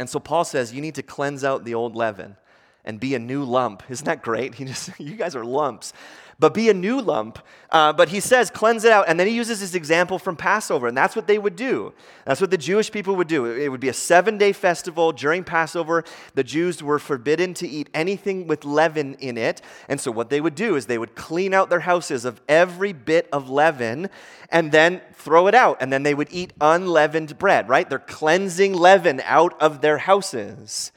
And 0.00 0.08
so 0.08 0.18
Paul 0.18 0.44
says 0.44 0.72
you 0.72 0.80
need 0.80 0.94
to 0.94 1.02
cleanse 1.02 1.44
out 1.44 1.64
the 1.64 1.74
old 1.74 1.96
leaven 1.96 2.36
and 2.84 3.00
be 3.00 3.14
a 3.14 3.18
new 3.18 3.44
lump. 3.44 3.82
Isn't 3.88 4.06
that 4.06 4.22
great? 4.22 4.54
He 4.54 4.64
just, 4.64 4.90
you 4.98 5.16
guys 5.16 5.36
are 5.36 5.44
lumps 5.44 5.92
but 6.38 6.54
be 6.54 6.68
a 6.68 6.74
new 6.74 7.00
lump. 7.00 7.38
Uh, 7.70 7.92
but 7.92 8.08
he 8.08 8.20
says, 8.20 8.50
cleanse 8.50 8.84
it 8.84 8.92
out. 8.92 9.08
And 9.08 9.18
then 9.18 9.26
he 9.26 9.34
uses 9.34 9.60
his 9.60 9.74
example 9.74 10.18
from 10.18 10.36
Passover, 10.36 10.86
and 10.86 10.96
that's 10.96 11.16
what 11.16 11.26
they 11.26 11.38
would 11.38 11.56
do. 11.56 11.92
That's 12.24 12.40
what 12.40 12.50
the 12.50 12.58
Jewish 12.58 12.90
people 12.90 13.16
would 13.16 13.26
do. 13.26 13.46
It 13.46 13.68
would 13.68 13.80
be 13.80 13.88
a 13.88 13.94
seven 13.94 14.38
day 14.38 14.52
festival 14.52 15.12
during 15.12 15.42
Passover. 15.42 16.04
The 16.34 16.44
Jews 16.44 16.82
were 16.82 16.98
forbidden 16.98 17.52
to 17.54 17.68
eat 17.68 17.90
anything 17.92 18.46
with 18.46 18.64
leaven 18.64 19.14
in 19.14 19.36
it. 19.36 19.60
And 19.88 20.00
so 20.00 20.10
what 20.10 20.30
they 20.30 20.40
would 20.40 20.54
do 20.54 20.76
is 20.76 20.86
they 20.86 20.98
would 20.98 21.14
clean 21.14 21.52
out 21.52 21.70
their 21.70 21.80
houses 21.80 22.24
of 22.24 22.40
every 22.48 22.92
bit 22.92 23.28
of 23.32 23.50
leaven 23.50 24.08
and 24.50 24.70
then 24.70 25.00
throw 25.14 25.48
it 25.48 25.54
out. 25.54 25.78
And 25.80 25.92
then 25.92 26.04
they 26.04 26.14
would 26.14 26.28
eat 26.30 26.52
unleavened 26.60 27.38
bread, 27.38 27.68
right? 27.68 27.88
They're 27.88 27.98
cleansing 27.98 28.74
leaven 28.74 29.20
out 29.24 29.60
of 29.60 29.80
their 29.80 29.98
houses. 29.98 30.92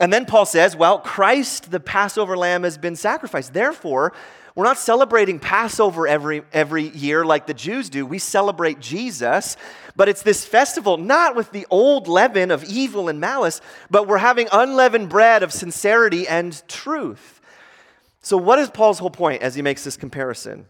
And 0.00 0.12
then 0.12 0.26
Paul 0.26 0.46
says, 0.46 0.76
well, 0.76 1.00
Christ, 1.00 1.70
the 1.70 1.80
Passover 1.80 2.36
lamb, 2.36 2.62
has 2.62 2.78
been 2.78 2.96
sacrificed. 2.96 3.52
Therefore, 3.52 4.12
we're 4.54 4.64
not 4.64 4.78
celebrating 4.78 5.38
Passover 5.38 6.08
every, 6.08 6.42
every 6.52 6.88
year 6.88 7.24
like 7.24 7.46
the 7.46 7.54
Jews 7.54 7.88
do. 7.88 8.04
We 8.04 8.18
celebrate 8.18 8.80
Jesus, 8.80 9.56
but 9.94 10.08
it's 10.08 10.22
this 10.22 10.44
festival 10.44 10.96
not 10.96 11.36
with 11.36 11.52
the 11.52 11.66
old 11.70 12.08
leaven 12.08 12.50
of 12.50 12.64
evil 12.64 13.08
and 13.08 13.20
malice, 13.20 13.60
but 13.90 14.08
we're 14.08 14.18
having 14.18 14.48
unleavened 14.50 15.08
bread 15.10 15.42
of 15.42 15.52
sincerity 15.52 16.26
and 16.26 16.60
truth. 16.66 17.40
So, 18.20 18.36
what 18.36 18.58
is 18.58 18.68
Paul's 18.68 18.98
whole 18.98 19.10
point 19.10 19.42
as 19.42 19.54
he 19.54 19.62
makes 19.62 19.84
this 19.84 19.96
comparison? 19.96 20.66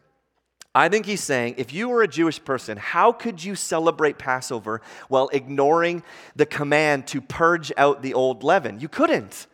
I 0.78 0.88
think 0.88 1.06
he's 1.06 1.24
saying 1.24 1.56
if 1.56 1.72
you 1.72 1.88
were 1.88 2.04
a 2.04 2.08
Jewish 2.08 2.42
person, 2.44 2.78
how 2.78 3.10
could 3.10 3.42
you 3.42 3.56
celebrate 3.56 4.16
Passover 4.16 4.80
while 5.08 5.28
ignoring 5.32 6.04
the 6.36 6.46
command 6.46 7.08
to 7.08 7.20
purge 7.20 7.72
out 7.76 8.00
the 8.00 8.14
old 8.14 8.44
leaven? 8.44 8.78
You 8.78 8.88
couldn't. 8.88 9.48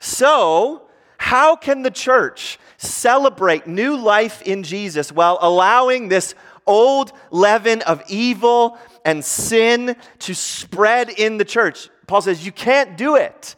So, 0.00 0.88
how 1.18 1.56
can 1.56 1.82
the 1.82 1.90
church 1.90 2.58
celebrate 2.78 3.66
new 3.66 3.94
life 3.94 4.40
in 4.40 4.62
Jesus 4.62 5.12
while 5.12 5.36
allowing 5.42 6.08
this 6.08 6.34
old 6.66 7.12
leaven 7.30 7.82
of 7.82 8.02
evil 8.08 8.78
and 9.04 9.22
sin 9.22 9.94
to 10.20 10.34
spread 10.34 11.10
in 11.10 11.36
the 11.36 11.44
church? 11.44 11.90
Paul 12.06 12.22
says 12.22 12.46
you 12.46 12.52
can't 12.52 12.96
do 12.96 13.16
it. 13.16 13.56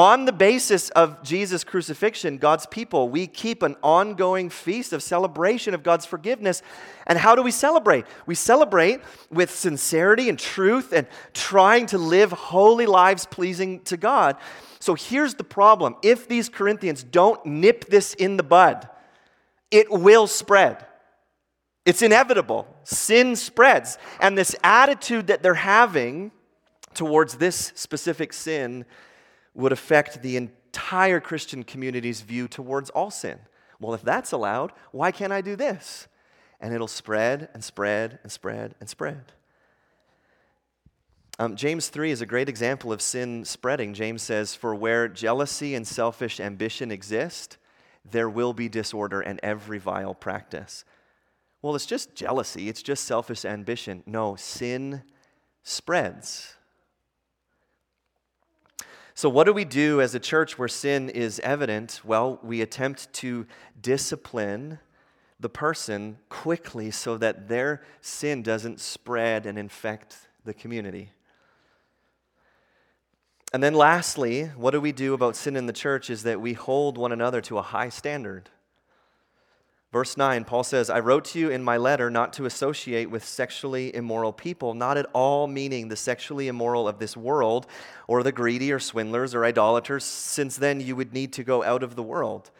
On 0.00 0.24
the 0.24 0.32
basis 0.32 0.88
of 0.88 1.22
Jesus' 1.22 1.62
crucifixion, 1.62 2.38
God's 2.38 2.64
people, 2.64 3.10
we 3.10 3.26
keep 3.26 3.62
an 3.62 3.76
ongoing 3.82 4.48
feast 4.48 4.94
of 4.94 5.02
celebration 5.02 5.74
of 5.74 5.82
God's 5.82 6.06
forgiveness. 6.06 6.62
And 7.06 7.18
how 7.18 7.34
do 7.34 7.42
we 7.42 7.50
celebrate? 7.50 8.06
We 8.24 8.34
celebrate 8.34 9.02
with 9.30 9.50
sincerity 9.50 10.30
and 10.30 10.38
truth 10.38 10.94
and 10.94 11.06
trying 11.34 11.84
to 11.88 11.98
live 11.98 12.32
holy 12.32 12.86
lives 12.86 13.26
pleasing 13.26 13.80
to 13.80 13.98
God. 13.98 14.38
So 14.78 14.94
here's 14.94 15.34
the 15.34 15.44
problem 15.44 15.96
if 16.02 16.26
these 16.26 16.48
Corinthians 16.48 17.02
don't 17.02 17.44
nip 17.44 17.84
this 17.90 18.14
in 18.14 18.38
the 18.38 18.42
bud, 18.42 18.88
it 19.70 19.90
will 19.90 20.26
spread. 20.26 20.82
It's 21.84 22.00
inevitable. 22.00 22.66
Sin 22.84 23.36
spreads. 23.36 23.98
And 24.18 24.38
this 24.38 24.56
attitude 24.64 25.26
that 25.26 25.42
they're 25.42 25.52
having 25.52 26.32
towards 26.94 27.34
this 27.34 27.72
specific 27.74 28.32
sin 28.32 28.86
would 29.54 29.72
affect 29.72 30.22
the 30.22 30.36
entire 30.36 31.20
Christian 31.20 31.62
community's 31.62 32.20
view 32.20 32.48
towards 32.48 32.90
all 32.90 33.10
sin. 33.10 33.38
Well, 33.80 33.94
if 33.94 34.02
that's 34.02 34.32
allowed, 34.32 34.72
why 34.92 35.10
can't 35.10 35.32
I 35.32 35.40
do 35.40 35.56
this? 35.56 36.06
And 36.60 36.74
it'll 36.74 36.88
spread 36.88 37.48
and 37.54 37.64
spread 37.64 38.18
and 38.22 38.30
spread 38.30 38.74
and 38.80 38.88
spread. 38.88 39.32
Um, 41.38 41.56
James 41.56 41.88
3 41.88 42.10
is 42.10 42.20
a 42.20 42.26
great 42.26 42.50
example 42.50 42.92
of 42.92 43.00
sin 43.00 43.46
spreading. 43.46 43.94
James 43.94 44.22
says, 44.22 44.54
For 44.54 44.74
where 44.74 45.08
jealousy 45.08 45.74
and 45.74 45.88
selfish 45.88 46.38
ambition 46.38 46.90
exist, 46.90 47.56
there 48.04 48.28
will 48.28 48.52
be 48.52 48.68
disorder 48.68 49.22
and 49.22 49.40
every 49.42 49.78
vile 49.78 50.14
practice. 50.14 50.84
Well, 51.62 51.74
it's 51.74 51.86
just 51.86 52.14
jealousy, 52.14 52.68
it's 52.68 52.82
just 52.82 53.04
selfish 53.04 53.46
ambition. 53.46 54.02
No, 54.04 54.36
sin 54.36 55.02
spreads. 55.62 56.56
So, 59.20 59.28
what 59.28 59.44
do 59.44 59.52
we 59.52 59.66
do 59.66 60.00
as 60.00 60.14
a 60.14 60.18
church 60.18 60.58
where 60.58 60.66
sin 60.66 61.10
is 61.10 61.40
evident? 61.40 62.00
Well, 62.02 62.38
we 62.42 62.62
attempt 62.62 63.12
to 63.16 63.46
discipline 63.78 64.78
the 65.38 65.50
person 65.50 66.16
quickly 66.30 66.90
so 66.90 67.18
that 67.18 67.46
their 67.46 67.82
sin 68.00 68.42
doesn't 68.42 68.80
spread 68.80 69.44
and 69.44 69.58
infect 69.58 70.16
the 70.46 70.54
community. 70.54 71.12
And 73.52 73.62
then, 73.62 73.74
lastly, 73.74 74.44
what 74.56 74.70
do 74.70 74.80
we 74.80 74.90
do 74.90 75.12
about 75.12 75.36
sin 75.36 75.54
in 75.54 75.66
the 75.66 75.74
church 75.74 76.08
is 76.08 76.22
that 76.22 76.40
we 76.40 76.54
hold 76.54 76.96
one 76.96 77.12
another 77.12 77.42
to 77.42 77.58
a 77.58 77.62
high 77.62 77.90
standard. 77.90 78.48
Verse 79.92 80.16
9, 80.16 80.44
Paul 80.44 80.62
says, 80.62 80.88
I 80.88 81.00
wrote 81.00 81.24
to 81.26 81.40
you 81.40 81.50
in 81.50 81.64
my 81.64 81.76
letter 81.76 82.10
not 82.10 82.32
to 82.34 82.44
associate 82.44 83.10
with 83.10 83.24
sexually 83.24 83.92
immoral 83.92 84.32
people, 84.32 84.72
not 84.72 84.96
at 84.96 85.06
all 85.12 85.48
meaning 85.48 85.88
the 85.88 85.96
sexually 85.96 86.46
immoral 86.46 86.86
of 86.86 87.00
this 87.00 87.16
world, 87.16 87.66
or 88.06 88.22
the 88.22 88.30
greedy, 88.30 88.70
or 88.70 88.78
swindlers, 88.78 89.34
or 89.34 89.44
idolaters, 89.44 90.04
since 90.04 90.56
then 90.56 90.80
you 90.80 90.94
would 90.94 91.12
need 91.12 91.32
to 91.32 91.42
go 91.42 91.64
out 91.64 91.82
of 91.82 91.96
the 91.96 92.04
world. 92.04 92.52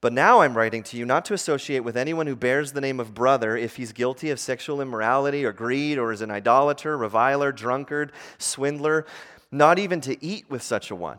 But 0.00 0.12
now 0.12 0.42
I'm 0.42 0.56
writing 0.56 0.84
to 0.84 0.96
you 0.96 1.04
not 1.04 1.24
to 1.24 1.34
associate 1.34 1.80
with 1.80 1.96
anyone 1.96 2.28
who 2.28 2.36
bears 2.36 2.70
the 2.70 2.80
name 2.80 3.00
of 3.00 3.12
brother 3.12 3.56
if 3.56 3.74
he's 3.74 3.90
guilty 3.90 4.30
of 4.30 4.38
sexual 4.38 4.80
immorality, 4.80 5.44
or 5.44 5.52
greed, 5.52 5.98
or 5.98 6.12
is 6.12 6.20
an 6.20 6.30
idolater, 6.30 6.96
reviler, 6.96 7.50
drunkard, 7.50 8.12
swindler, 8.38 9.04
not 9.50 9.80
even 9.80 10.00
to 10.02 10.24
eat 10.24 10.48
with 10.48 10.62
such 10.62 10.92
a 10.92 10.94
one. 10.94 11.18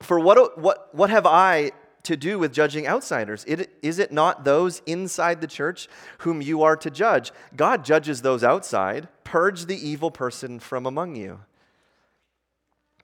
For 0.00 0.18
what, 0.18 0.58
what, 0.58 0.92
what 0.92 1.10
have 1.10 1.26
I 1.26 1.70
to 2.04 2.16
do 2.16 2.38
with 2.38 2.52
judging 2.52 2.86
outsiders? 2.86 3.44
It, 3.46 3.70
is 3.82 3.98
it 3.98 4.12
not 4.12 4.44
those 4.44 4.82
inside 4.86 5.40
the 5.40 5.46
church 5.46 5.88
whom 6.18 6.40
you 6.40 6.62
are 6.62 6.76
to 6.76 6.90
judge? 6.90 7.32
God 7.56 7.84
judges 7.84 8.22
those 8.22 8.44
outside. 8.44 9.08
Purge 9.24 9.66
the 9.66 9.76
evil 9.76 10.10
person 10.10 10.58
from 10.58 10.86
among 10.86 11.16
you. 11.16 11.40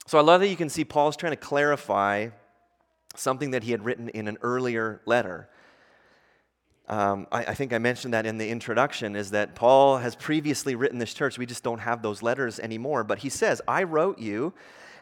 So 0.06 0.18
I 0.18 0.22
love 0.22 0.40
that 0.40 0.48
you 0.48 0.56
can 0.56 0.68
see 0.68 0.84
Paul's 0.84 1.16
trying 1.16 1.32
to 1.32 1.36
clarify 1.36 2.28
something 3.16 3.52
that 3.52 3.62
he 3.62 3.70
had 3.70 3.84
written 3.84 4.08
in 4.10 4.28
an 4.28 4.38
earlier 4.42 5.00
letter. 5.06 5.48
Um, 6.88 7.26
I, 7.32 7.44
I, 7.46 7.54
think 7.54 7.72
I 7.72 7.78
mentioned 7.78 8.12
that 8.12 8.26
in 8.26 8.36
the 8.36 8.48
introduction, 8.48 9.16
is 9.16 9.30
that 9.30 9.54
Paul 9.54 9.96
has 9.98 10.14
previously 10.14 10.74
written 10.74 10.98
this 10.98 11.14
church. 11.14 11.38
We 11.38 11.46
just 11.46 11.62
don't 11.62 11.78
have 11.78 12.02
those 12.02 12.22
letters 12.22 12.60
anymore. 12.60 13.04
But 13.04 13.20
he 13.20 13.30
says, 13.30 13.62
I 13.66 13.84
wrote 13.84 14.18
you 14.18 14.52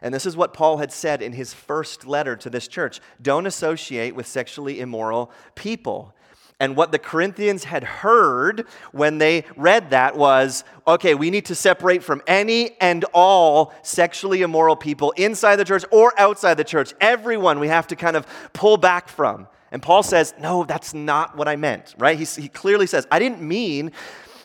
and 0.03 0.13
this 0.13 0.25
is 0.25 0.35
what 0.35 0.53
Paul 0.53 0.77
had 0.77 0.91
said 0.91 1.21
in 1.21 1.31
his 1.31 1.53
first 1.53 2.05
letter 2.05 2.35
to 2.35 2.49
this 2.49 2.67
church 2.67 2.99
don't 3.21 3.47
associate 3.47 4.15
with 4.15 4.27
sexually 4.27 4.81
immoral 4.81 5.31
people. 5.55 6.13
And 6.59 6.75
what 6.75 6.91
the 6.91 6.99
Corinthians 6.99 7.63
had 7.63 7.83
heard 7.83 8.67
when 8.91 9.17
they 9.17 9.45
read 9.57 9.89
that 9.89 10.15
was 10.15 10.63
okay, 10.85 11.15
we 11.15 11.29
need 11.29 11.45
to 11.45 11.55
separate 11.55 12.03
from 12.03 12.21
any 12.27 12.77
and 12.79 13.05
all 13.13 13.73
sexually 13.81 14.41
immoral 14.41 14.75
people 14.75 15.11
inside 15.11 15.55
the 15.55 15.65
church 15.65 15.83
or 15.89 16.13
outside 16.19 16.55
the 16.55 16.63
church. 16.63 16.93
Everyone 17.01 17.59
we 17.59 17.69
have 17.69 17.87
to 17.87 17.95
kind 17.95 18.15
of 18.15 18.27
pull 18.53 18.77
back 18.77 19.07
from. 19.07 19.47
And 19.71 19.81
Paul 19.81 20.03
says, 20.03 20.35
no, 20.39 20.65
that's 20.65 20.93
not 20.93 21.35
what 21.35 21.47
I 21.47 21.55
meant, 21.55 21.95
right? 21.97 22.17
He, 22.19 22.25
he 22.25 22.47
clearly 22.47 22.87
says, 22.87 23.07
I 23.09 23.19
didn't 23.19 23.41
mean 23.41 23.91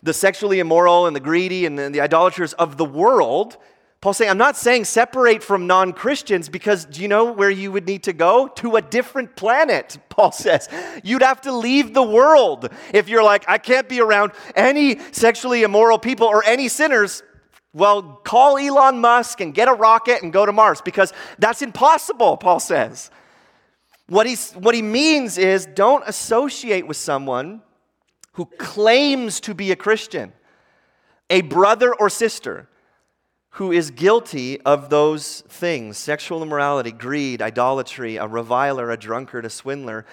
the 0.02 0.14
sexually 0.14 0.60
immoral 0.60 1.06
and 1.06 1.14
the 1.14 1.20
greedy 1.20 1.66
and 1.66 1.78
the, 1.78 1.90
the 1.90 2.00
idolaters 2.00 2.52
of 2.54 2.76
the 2.78 2.84
world. 2.84 3.58
Paul's 4.00 4.18
saying, 4.18 4.30
I'm 4.30 4.38
not 4.38 4.56
saying 4.56 4.84
separate 4.84 5.42
from 5.42 5.66
non 5.66 5.92
Christians 5.92 6.48
because 6.48 6.84
do 6.84 7.02
you 7.02 7.08
know 7.08 7.32
where 7.32 7.50
you 7.50 7.72
would 7.72 7.86
need 7.86 8.04
to 8.04 8.12
go? 8.12 8.46
To 8.46 8.76
a 8.76 8.82
different 8.82 9.34
planet, 9.34 9.98
Paul 10.08 10.30
says. 10.30 10.68
You'd 11.02 11.22
have 11.22 11.40
to 11.42 11.52
leave 11.52 11.94
the 11.94 12.02
world 12.02 12.68
if 12.94 13.08
you're 13.08 13.24
like, 13.24 13.44
I 13.48 13.58
can't 13.58 13.88
be 13.88 14.00
around 14.00 14.32
any 14.54 15.00
sexually 15.10 15.64
immoral 15.64 15.98
people 15.98 16.28
or 16.28 16.44
any 16.44 16.68
sinners. 16.68 17.24
Well, 17.72 18.02
call 18.02 18.56
Elon 18.56 19.00
Musk 19.00 19.40
and 19.40 19.52
get 19.52 19.68
a 19.68 19.74
rocket 19.74 20.22
and 20.22 20.32
go 20.32 20.46
to 20.46 20.52
Mars 20.52 20.80
because 20.80 21.12
that's 21.38 21.60
impossible, 21.60 22.36
Paul 22.36 22.60
says. 22.60 23.10
What, 24.06 24.26
he's, 24.26 24.52
what 24.52 24.76
he 24.76 24.82
means 24.82 25.38
is 25.38 25.66
don't 25.66 26.04
associate 26.06 26.86
with 26.86 26.96
someone 26.96 27.62
who 28.32 28.46
claims 28.58 29.40
to 29.40 29.54
be 29.54 29.72
a 29.72 29.76
Christian, 29.76 30.32
a 31.28 31.42
brother 31.42 31.92
or 31.92 32.08
sister 32.08 32.67
who 33.52 33.72
is 33.72 33.90
guilty 33.90 34.60
of 34.62 34.90
those 34.90 35.40
things 35.42 35.96
sexual 35.96 36.42
immorality, 36.42 36.92
greed, 36.92 37.42
idolatry, 37.42 38.16
a 38.16 38.26
reviler, 38.26 38.90
a 38.90 38.96
drunkard, 38.96 39.44
a 39.44 39.50
swindler. 39.50 40.04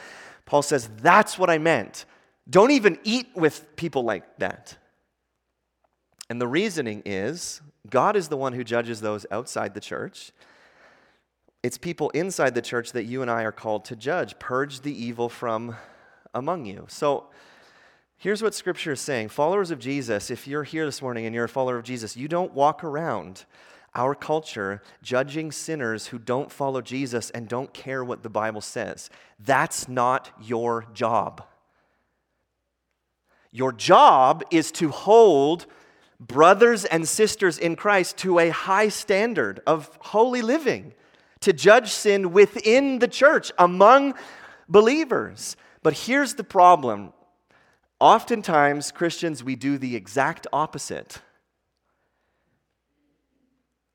Paul 0.46 0.62
says, 0.62 0.90
That's 1.02 1.38
what 1.38 1.50
I 1.50 1.58
meant. 1.58 2.06
Don't 2.50 2.72
even 2.72 3.00
eat 3.04 3.28
with 3.36 3.76
people 3.76 4.04
like 4.04 4.38
that. 4.38 4.78
And 6.30 6.40
the 6.42 6.48
reasoning 6.48 7.04
is 7.06 7.62
God 7.90 8.16
is 8.16 8.30
the 8.30 8.38
one 8.38 8.54
who 8.54 8.64
judges 8.64 9.02
those 9.02 9.26
outside 9.32 9.74
the 9.74 9.80
church. 9.80 10.32
It's 11.62 11.78
people 11.78 12.12
inside 12.12 12.54
the 12.54 12.62
church 12.62 12.92
that 12.92 13.06
you 13.06 13.22
and 13.22 13.32
I 13.32 13.44
are 13.44 13.52
called 13.52 13.86
to 13.86 13.96
judge. 13.96 14.38
Purge 14.38 14.82
the 14.82 14.94
evil 14.94 15.30
from 15.30 15.76
among 16.34 16.66
you. 16.66 16.86
So, 16.90 17.26
Here's 18.18 18.42
what 18.42 18.56
Scripture 18.56 18.94
is 18.94 19.02
saying 19.02 19.30
Followers 19.30 19.72
of 19.72 19.80
Jesus, 19.80 20.32
if 20.32 20.48
you're 20.48 20.64
here 20.64 20.86
this 20.86 21.02
morning 21.02 21.26
and 21.26 21.36
you're 21.36 21.46
a 21.46 21.50
follower 21.50 21.78
of 21.78 21.84
Jesus, 21.84 22.16
you 22.16 22.28
don't 22.28 22.54
walk 22.54 22.84
around 22.84 23.46
our 23.94 24.14
culture 24.14 24.82
judging 25.02 25.52
sinners 25.52 26.08
who 26.08 26.20
don't 26.20 26.52
follow 26.52 26.82
Jesus 26.82 27.30
and 27.30 27.48
don't 27.48 27.74
care 27.74 28.04
what 28.04 28.24
the 28.24 28.30
Bible 28.30 28.62
says. 28.62 29.10
That's 29.40 29.88
not 29.88 30.32
your 30.42 30.86
job. 30.94 31.46
Your 33.52 33.72
job 33.72 34.44
is 34.52 34.72
to 34.74 34.90
hold 34.90 35.66
brothers 36.20 36.84
and 36.84 37.08
sisters 37.08 37.58
in 37.58 37.78
Christ 37.78 38.18
to 38.18 38.40
a 38.40 38.50
high 38.50 38.90
standard 38.90 39.62
of 39.66 39.98
holy 40.02 40.42
living, 40.42 40.94
to 41.40 41.54
judge 41.54 41.90
sin 41.90 42.34
within 42.34 43.00
the 43.00 43.08
church 43.08 43.52
among 43.58 44.16
believers. 44.68 45.56
But 45.84 45.94
here's 45.94 46.34
the 46.34 46.44
problem 46.44 47.14
Oftentimes, 48.00 48.92
Christians, 48.92 49.44
we 49.44 49.56
do 49.56 49.78
the 49.78 49.96
exact 49.96 50.48
opposite. 50.52 51.22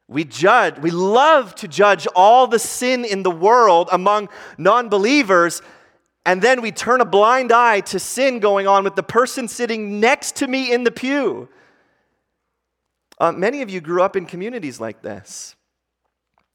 We 0.09 0.25
judge, 0.25 0.79
we 0.79 0.91
love 0.91 1.55
to 1.57 1.69
judge 1.69 2.07
all 2.17 2.47
the 2.47 2.59
sin 2.59 3.05
in 3.05 3.23
the 3.23 3.31
world 3.31 3.89
among 3.93 4.29
non 4.59 4.89
believers, 4.89 5.63
and 6.27 6.43
then 6.43 6.63
we 6.63 6.73
turn 6.73 7.01
a 7.01 7.05
blind 7.05 7.53
eye 7.53 7.81
to 7.81 7.99
sin 7.99 8.41
going 8.41 8.67
on 8.67 8.85
with 8.85 8.97
the 8.97 9.03
person 9.03 9.47
sitting 9.47 10.01
next 10.01 10.37
to 10.37 10.49
me 10.49 10.73
in 10.73 10.85
the 10.85 10.91
pew. 10.91 11.49
Uh, 13.21 13.33
many 13.33 13.63
of 13.63 13.71
you 13.71 13.81
grew 13.81 14.03
up 14.03 14.17
in 14.17 14.27
communities 14.27 14.81
like 14.81 15.03
this 15.03 15.55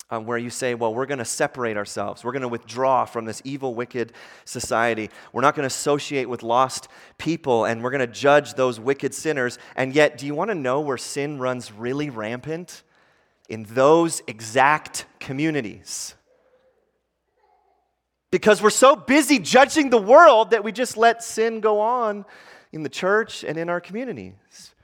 um, 0.09 0.25
where 0.25 0.37
you 0.37 0.49
say, 0.49 0.75
well, 0.75 0.93
we're 0.93 1.07
going 1.07 1.19
to 1.19 1.25
separate 1.25 1.77
ourselves. 1.77 2.23
We're 2.23 2.31
going 2.31 2.43
to 2.43 2.47
withdraw 2.47 3.05
from 3.05 3.25
this 3.25 3.41
evil, 3.43 3.73
wicked 3.73 4.13
society. 4.45 5.09
We're 5.33 5.41
not 5.41 5.55
going 5.55 5.63
to 5.63 5.67
associate 5.67 6.29
with 6.29 6.43
lost 6.43 6.87
people, 7.17 7.65
and 7.65 7.83
we're 7.83 7.89
going 7.91 8.05
to 8.05 8.13
judge 8.13 8.53
those 8.53 8.79
wicked 8.79 9.13
sinners. 9.13 9.57
And 9.75 9.93
yet, 9.93 10.17
do 10.17 10.25
you 10.25 10.35
want 10.35 10.51
to 10.51 10.55
know 10.55 10.79
where 10.81 10.97
sin 10.97 11.39
runs 11.39 11.71
really 11.71 12.09
rampant? 12.09 12.83
In 13.49 13.63
those 13.63 14.21
exact 14.27 15.05
communities. 15.19 16.13
Because 18.31 18.61
we're 18.61 18.69
so 18.69 18.95
busy 18.95 19.39
judging 19.39 19.89
the 19.89 20.01
world 20.01 20.51
that 20.51 20.63
we 20.63 20.71
just 20.71 20.97
let 20.97 21.23
sin 21.23 21.61
go 21.61 21.79
on 21.79 22.25
in 22.71 22.83
the 22.83 22.89
church 22.89 23.43
and 23.43 23.57
in 23.57 23.69
our 23.69 23.79
communities. 23.79 24.74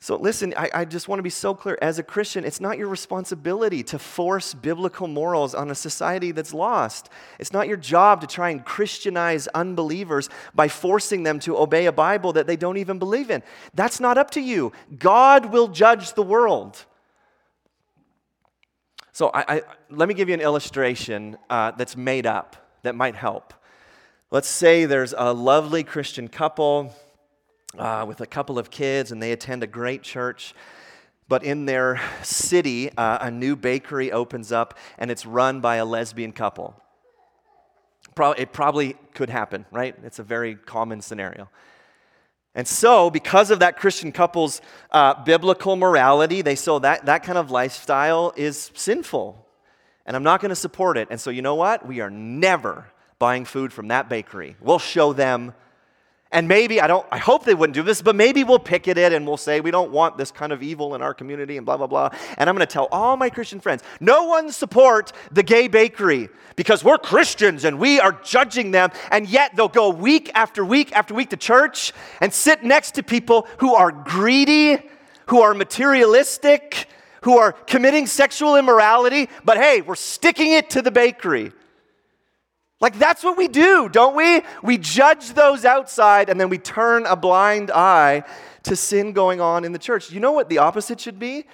So, 0.00 0.14
listen, 0.16 0.54
I, 0.56 0.70
I, 0.72 0.84
just 0.84 1.08
want 1.08 1.18
to 1.18 1.24
be 1.24 1.30
so 1.30 1.54
clear. 1.54 1.76
As 1.82 1.98
a 1.98 2.04
Christian, 2.04 2.44
it's 2.44 2.60
not 2.60 2.78
your 2.78 2.86
responsibility 2.86 3.82
to 3.84 3.98
force 3.98 4.54
biblical 4.54 5.08
morals 5.08 5.56
on 5.56 5.72
a 5.72 5.74
society 5.74 6.30
that's 6.30 6.54
lost. 6.54 7.08
It's 7.40 7.52
not 7.52 7.66
your 7.66 7.76
job 7.76 8.20
to 8.20 8.28
try 8.28 8.50
and 8.50 8.64
Christianize 8.64 9.48
unbelievers 9.48 10.30
by 10.54 10.68
forcing 10.68 11.24
them 11.24 11.40
to 11.40 11.58
obey 11.58 11.86
a 11.86 11.92
Bible 11.92 12.32
that 12.34 12.46
they 12.46 12.54
don't 12.54 12.76
even 12.76 13.00
believe 13.00 13.28
in. 13.28 13.42
That's 13.74 13.98
not 13.98 14.18
up 14.18 14.30
to 14.32 14.40
you. 14.40 14.72
God 14.96 15.46
will 15.46 15.66
judge 15.66 16.14
the 16.14 16.22
world. 16.22 16.84
So, 19.10 19.30
I, 19.34 19.56
I 19.56 19.62
let 19.90 20.08
me 20.08 20.14
give 20.14 20.28
you 20.28 20.34
an 20.34 20.40
illustration 20.40 21.36
uh, 21.50 21.72
that's 21.72 21.96
made 21.96 22.24
up 22.24 22.54
that 22.82 22.94
might 22.94 23.16
help. 23.16 23.52
Let's 24.30 24.48
say 24.48 24.84
there's 24.84 25.12
a 25.16 25.32
lovely 25.32 25.82
Christian 25.82 26.28
couple 26.28 26.94
uh, 27.76 28.04
with 28.06 28.20
a 28.20 28.26
couple 28.26 28.58
of 28.58 28.70
kids, 28.70 29.12
and 29.12 29.22
they 29.22 29.32
attend 29.32 29.62
a 29.62 29.66
great 29.66 30.02
church. 30.02 30.54
But 31.28 31.44
in 31.44 31.66
their 31.66 32.00
city, 32.22 32.90
uh, 32.96 33.18
a 33.20 33.30
new 33.30 33.54
bakery 33.54 34.10
opens 34.10 34.50
up, 34.50 34.78
and 34.96 35.10
it's 35.10 35.26
run 35.26 35.60
by 35.60 35.76
a 35.76 35.84
lesbian 35.84 36.32
couple. 36.32 36.80
Pro- 38.14 38.32
it 38.32 38.52
probably 38.52 38.96
could 39.14 39.28
happen, 39.28 39.66
right? 39.70 39.94
It's 40.02 40.18
a 40.18 40.22
very 40.22 40.54
common 40.54 41.02
scenario. 41.02 41.48
And 42.54 42.66
so, 42.66 43.10
because 43.10 43.50
of 43.50 43.60
that 43.60 43.76
Christian 43.76 44.10
couple's 44.10 44.62
uh, 44.90 45.22
biblical 45.22 45.76
morality, 45.76 46.42
they 46.42 46.56
so 46.56 46.78
that 46.78 47.06
that 47.06 47.22
kind 47.22 47.38
of 47.38 47.50
lifestyle 47.50 48.32
is 48.36 48.70
sinful, 48.74 49.46
and 50.06 50.16
I'm 50.16 50.22
not 50.22 50.40
going 50.40 50.48
to 50.48 50.56
support 50.56 50.96
it. 50.96 51.08
And 51.10 51.20
so, 51.20 51.30
you 51.30 51.42
know 51.42 51.54
what? 51.54 51.86
We 51.86 52.00
are 52.00 52.10
never 52.10 52.86
buying 53.18 53.44
food 53.44 53.72
from 53.72 53.88
that 53.88 54.08
bakery. 54.08 54.56
We'll 54.60 54.78
show 54.78 55.12
them 55.12 55.52
and 56.30 56.46
maybe, 56.46 56.78
I 56.78 56.86
don't, 56.86 57.06
I 57.10 57.16
hope 57.16 57.44
they 57.44 57.54
wouldn't 57.54 57.74
do 57.74 57.82
this, 57.82 58.02
but 58.02 58.14
maybe 58.14 58.44
we'll 58.44 58.58
picket 58.58 58.98
it 58.98 59.14
and 59.14 59.26
we'll 59.26 59.38
say 59.38 59.60
we 59.60 59.70
don't 59.70 59.90
want 59.90 60.18
this 60.18 60.30
kind 60.30 60.52
of 60.52 60.62
evil 60.62 60.94
in 60.94 61.00
our 61.00 61.14
community 61.14 61.56
and 61.56 61.64
blah, 61.64 61.78
blah, 61.78 61.86
blah. 61.86 62.10
And 62.36 62.50
I'm 62.50 62.58
to 62.58 62.66
tell 62.66 62.86
all 62.92 63.16
my 63.16 63.30
Christian 63.30 63.60
friends, 63.60 63.82
no 63.98 64.24
one 64.24 64.52
support 64.52 65.12
the 65.32 65.42
gay 65.42 65.68
bakery 65.68 66.28
because 66.54 66.84
we're 66.84 66.98
Christians 66.98 67.64
and 67.64 67.78
we 67.78 67.98
are 67.98 68.12
judging 68.22 68.72
them. 68.72 68.90
And 69.10 69.26
yet 69.26 69.56
they'll 69.56 69.68
go 69.68 69.88
week 69.88 70.30
after 70.34 70.64
week 70.66 70.92
after 70.92 71.14
week 71.14 71.30
to 71.30 71.38
church 71.38 71.94
and 72.20 72.32
sit 72.32 72.62
next 72.62 72.90
to 72.92 73.02
people 73.02 73.48
who 73.58 73.74
are 73.74 73.90
greedy, 73.90 74.78
who 75.28 75.40
are 75.40 75.54
materialistic, 75.54 76.88
who 77.22 77.38
are 77.38 77.52
committing 77.52 78.06
sexual 78.06 78.56
immorality. 78.56 79.30
But 79.46 79.56
hey, 79.56 79.80
we're 79.80 79.94
sticking 79.94 80.52
it 80.52 80.68
to 80.70 80.82
the 80.82 80.90
bakery. 80.90 81.52
Like 82.80 82.98
that's 82.98 83.24
what 83.24 83.36
we 83.36 83.48
do, 83.48 83.88
don't 83.88 84.14
we? 84.14 84.42
We 84.62 84.78
judge 84.78 85.30
those 85.30 85.64
outside 85.64 86.28
and 86.28 86.40
then 86.40 86.48
we 86.48 86.58
turn 86.58 87.06
a 87.06 87.16
blind 87.16 87.70
eye 87.70 88.22
to 88.64 88.76
sin 88.76 89.12
going 89.12 89.40
on 89.40 89.64
in 89.64 89.72
the 89.72 89.78
church. 89.78 90.10
You 90.10 90.20
know 90.20 90.32
what 90.32 90.48
the 90.48 90.58
opposite 90.58 91.00
should 91.00 91.18
be? 91.18 91.46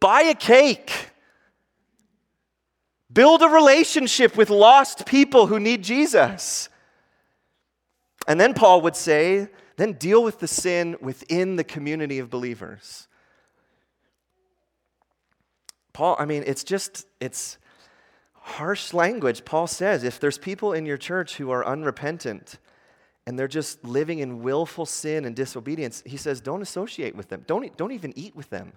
Buy 0.00 0.22
a 0.22 0.34
cake. 0.34 1.10
Build 3.12 3.42
a 3.42 3.48
relationship 3.48 4.36
with 4.36 4.50
lost 4.50 5.06
people 5.06 5.46
who 5.46 5.58
need 5.58 5.82
Jesus. 5.82 6.68
And 8.26 8.38
then 8.38 8.54
Paul 8.54 8.82
would 8.82 8.96
say, 8.96 9.48
then 9.76 9.94
deal 9.94 10.22
with 10.22 10.40
the 10.40 10.48
sin 10.48 10.96
within 11.00 11.56
the 11.56 11.64
community 11.64 12.18
of 12.18 12.30
believers. 12.30 13.08
Paul, 15.92 16.16
I 16.18 16.26
mean, 16.26 16.44
it's 16.46 16.62
just, 16.62 17.06
it's 17.20 17.58
harsh 18.48 18.92
language. 18.94 19.44
Paul 19.44 19.66
says 19.66 20.04
if 20.04 20.18
there's 20.18 20.38
people 20.38 20.72
in 20.72 20.86
your 20.86 20.96
church 20.96 21.36
who 21.36 21.50
are 21.50 21.64
unrepentant 21.64 22.58
and 23.26 23.38
they're 23.38 23.46
just 23.48 23.84
living 23.84 24.18
in 24.20 24.42
willful 24.42 24.86
sin 24.86 25.24
and 25.24 25.36
disobedience, 25.36 26.02
he 26.06 26.16
says 26.16 26.40
don't 26.40 26.62
associate 26.62 27.14
with 27.14 27.28
them, 27.28 27.44
don't, 27.46 27.76
don't 27.76 27.92
even 27.92 28.12
eat 28.16 28.34
with 28.34 28.50
them. 28.50 28.72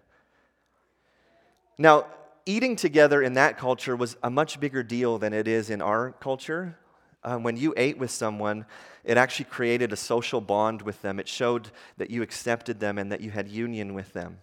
Now, 1.78 2.06
eating 2.46 2.76
together 2.76 3.22
in 3.22 3.34
that 3.34 3.58
culture 3.58 3.96
was 3.96 4.18
a 4.22 4.30
much 4.30 4.60
bigger 4.60 4.84
deal 4.84 5.18
than 5.18 5.34
it 5.34 5.48
is 5.48 5.70
in 5.70 5.82
our 5.82 6.12
culture. 6.12 6.78
Um, 7.24 7.44
when 7.44 7.56
you 7.56 7.74
ate 7.78 7.98
with 7.98 8.12
someone, 8.12 8.66
it 9.04 9.18
actually 9.18 9.46
created 9.46 9.94
a 9.94 9.96
social 9.96 10.42
bond 10.42 10.82
with 10.82 11.02
them. 11.02 11.20
It 11.20 11.28
showed 11.28 11.72
that 11.98 12.10
you 12.10 12.22
accepted 12.22 12.80
them 12.80 12.98
and 12.98 13.12
that 13.12 13.22
you 13.22 13.32
had 13.32 13.48
union 13.48 13.94
with 13.94 14.14
them. 14.14 14.40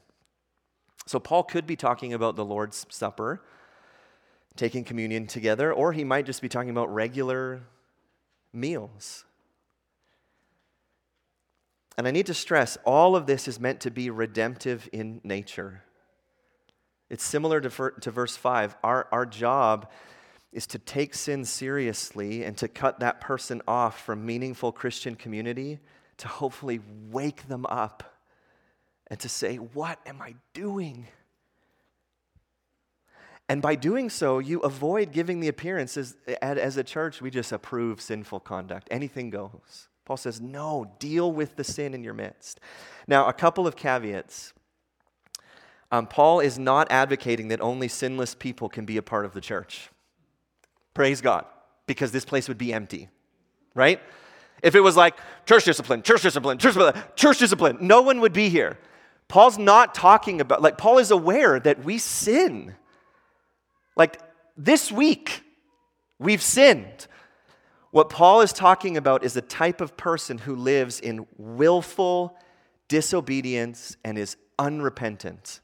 So, 1.07 1.19
Paul 1.19 1.43
could 1.43 1.67
be 1.67 1.77
talking 1.77 2.13
about 2.13 2.37
the 2.37 2.45
Lord's 2.45 2.87
Supper 2.89 3.43
taking 4.59 4.85
communion 4.85 5.27
together, 5.27 5.73
or 5.73 5.93
he 5.93 6.05
might 6.05 6.27
just 6.27 6.43
be 6.43 6.49
talking 6.49 6.71
about 6.71 6.93
regular 6.93 7.63
meals. 8.53 9.25
And 11.97 12.07
I 12.07 12.11
need 12.11 12.27
to 12.27 12.35
stress 12.35 12.77
all 12.85 13.17
of 13.17 13.27
this 13.27 13.49
is 13.49 13.59
meant 13.59 13.81
to 13.81 13.91
be 13.91 14.11
redemptive 14.11 14.89
in 14.93 15.21
nature. 15.25 15.83
It's 17.09 17.25
similar 17.25 17.61
to, 17.61 17.93
to 18.01 18.11
verse 18.11 18.37
5. 18.37 18.77
Our, 18.85 19.09
our 19.11 19.25
job 19.25 19.91
is 20.53 20.67
to 20.69 20.79
take 20.79 21.15
sin 21.15 21.45
seriously 21.45 22.45
and 22.45 22.57
to 22.59 22.69
cut 22.69 23.01
that 23.01 23.21
person 23.21 23.63
off 23.67 24.05
from 24.05 24.27
meaningful 24.27 24.73
Christian 24.73 25.15
community 25.15 25.79
to 26.19 26.29
hopefully 26.29 26.81
wake 27.11 27.49
them 27.49 27.65
up 27.67 28.21
and 29.07 29.19
to 29.21 29.29
say, 29.29 29.57
What 29.57 29.99
am 30.07 30.21
I 30.21 30.35
doing? 30.53 31.07
And 33.49 33.63
by 33.63 33.77
doing 33.77 34.11
so, 34.11 34.39
you 34.39 34.61
avoid 34.61 35.11
giving 35.11 35.41
the 35.41 35.49
appearance 35.49 35.97
as, 35.97 36.17
as 36.43 36.77
a 36.77 36.85
church, 36.85 37.23
we 37.23 37.31
just 37.31 37.51
approve 37.51 38.01
sinful 38.01 38.41
conduct. 38.41 38.89
Anything 38.91 39.31
goes. 39.31 39.89
Paul 40.05 40.19
says, 40.19 40.41
no, 40.41 40.93
deal 40.99 41.33
with 41.33 41.57
the 41.57 41.65
sin 41.65 41.95
in 41.95 42.05
your 42.05 42.15
midst. 42.15 42.61
Now, 43.07 43.27
a 43.27 43.33
couple 43.33 43.67
of 43.67 43.77
caveats. 43.77 44.53
Um, 45.91 46.07
Paul 46.07 46.41
is 46.41 46.59
not 46.59 46.91
advocating 46.91 47.49
that 47.49 47.63
only 47.63 47.89
sinless 47.89 48.35
people 48.35 48.69
can 48.69 48.85
be 48.85 48.99
a 48.99 49.03
part 49.03 49.25
of 49.25 49.33
the 49.33 49.41
church. 49.41 49.89
Praise 50.93 51.23
God, 51.23 51.47
because 51.87 52.13
this 52.13 52.27
place 52.27 52.49
would 52.49 52.59
be 52.59 52.73
empty, 52.73 53.09
right? 53.75 54.01
If 54.63 54.75
it 54.75 54.81
was 54.81 54.97
like 54.97 55.15
church 55.47 55.65
discipline, 55.65 56.03
church 56.03 56.23
discipline, 56.23 56.59
church 56.59 56.75
discipline, 56.75 57.05
church 57.15 57.39
discipline, 57.39 57.79
no 57.81 58.03
one 58.03 58.21
would 58.21 58.33
be 58.35 58.51
here. 58.51 58.79
Paul's 59.29 59.57
not 59.57 59.95
talking 59.95 60.41
about, 60.41 60.61
like, 60.61 60.77
Paul 60.77 60.99
is 60.99 61.11
aware 61.11 61.61
that 61.61 61.85
we 61.85 61.99
sin. 61.99 62.75
Like 63.99 64.21
this 64.57 64.91
week, 64.91 65.43
we've 66.19 66.41
sinned. 66.41 67.09
What 67.91 68.09
Paul 68.09 68.43
is 68.43 68.53
talking 68.53 68.97
about 68.97 69.25
is 69.25 69.37
a 69.37 69.43
type 69.43 69.81
of 69.81 69.97
person 69.97 70.39
who 70.39 70.55
lives 70.55 71.01
in 71.01 71.27
willful 71.37 72.39
disobedience 72.87 73.97
and 74.05 74.17
is 74.17 74.37
unrepentant. 74.59 75.61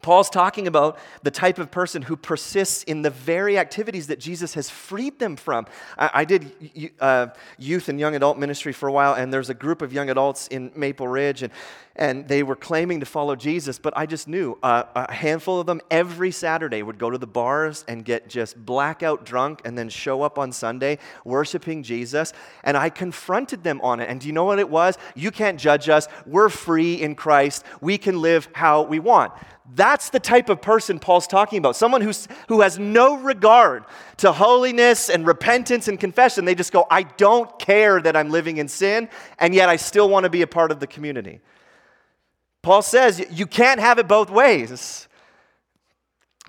Paul's 0.00 0.30
talking 0.30 0.66
about 0.66 0.98
the 1.22 1.30
type 1.30 1.58
of 1.58 1.70
person 1.70 2.02
who 2.02 2.16
persists 2.16 2.84
in 2.84 3.02
the 3.02 3.10
very 3.10 3.58
activities 3.58 4.06
that 4.06 4.20
Jesus 4.20 4.54
has 4.54 4.70
freed 4.70 5.18
them 5.18 5.34
from. 5.36 5.66
I, 5.96 6.10
I 6.14 6.24
did 6.24 6.92
uh, 7.00 7.28
youth 7.58 7.88
and 7.88 7.98
young 7.98 8.14
adult 8.14 8.38
ministry 8.38 8.72
for 8.72 8.88
a 8.88 8.92
while, 8.92 9.14
and 9.14 9.32
there's 9.32 9.50
a 9.50 9.54
group 9.54 9.82
of 9.82 9.92
young 9.92 10.08
adults 10.08 10.46
in 10.48 10.70
Maple 10.76 11.08
Ridge, 11.08 11.42
and, 11.42 11.52
and 11.96 12.28
they 12.28 12.44
were 12.44 12.54
claiming 12.54 13.00
to 13.00 13.06
follow 13.06 13.34
Jesus, 13.34 13.78
but 13.80 13.92
I 13.96 14.06
just 14.06 14.28
knew 14.28 14.56
uh, 14.62 14.84
a 14.94 15.12
handful 15.12 15.58
of 15.58 15.66
them 15.66 15.80
every 15.90 16.30
Saturday 16.30 16.82
would 16.82 16.98
go 16.98 17.10
to 17.10 17.18
the 17.18 17.26
bars 17.26 17.84
and 17.88 18.04
get 18.04 18.28
just 18.28 18.56
blackout 18.64 19.24
drunk 19.24 19.62
and 19.64 19.76
then 19.76 19.88
show 19.88 20.22
up 20.22 20.38
on 20.38 20.52
Sunday 20.52 20.98
worshiping 21.24 21.82
Jesus. 21.82 22.32
And 22.62 22.76
I 22.76 22.90
confronted 22.90 23.64
them 23.64 23.80
on 23.82 23.98
it. 23.98 24.08
And 24.08 24.20
do 24.20 24.28
you 24.28 24.32
know 24.32 24.44
what 24.44 24.60
it 24.60 24.70
was? 24.70 24.96
You 25.16 25.32
can't 25.32 25.58
judge 25.58 25.88
us. 25.88 26.06
We're 26.24 26.48
free 26.48 26.94
in 26.94 27.16
Christ. 27.16 27.64
We 27.80 27.98
can 27.98 28.20
live 28.20 28.48
how 28.52 28.82
we 28.82 29.00
want. 29.00 29.32
That's 29.74 30.10
the 30.10 30.20
type 30.20 30.48
of 30.48 30.62
person 30.62 30.98
Paul's 30.98 31.26
talking 31.26 31.58
about. 31.58 31.76
Someone 31.76 32.00
who's, 32.00 32.26
who 32.48 32.62
has 32.62 32.78
no 32.78 33.16
regard 33.18 33.84
to 34.18 34.32
holiness 34.32 35.10
and 35.10 35.26
repentance 35.26 35.88
and 35.88 36.00
confession. 36.00 36.44
They 36.44 36.54
just 36.54 36.72
go, 36.72 36.86
I 36.90 37.02
don't 37.02 37.58
care 37.58 38.00
that 38.00 38.16
I'm 38.16 38.30
living 38.30 38.56
in 38.56 38.68
sin, 38.68 39.08
and 39.38 39.54
yet 39.54 39.68
I 39.68 39.76
still 39.76 40.08
want 40.08 40.24
to 40.24 40.30
be 40.30 40.42
a 40.42 40.46
part 40.46 40.70
of 40.72 40.80
the 40.80 40.86
community. 40.86 41.40
Paul 42.62 42.82
says 42.82 43.24
you 43.30 43.46
can't 43.46 43.80
have 43.80 43.98
it 43.98 44.08
both 44.08 44.30
ways. 44.30 45.08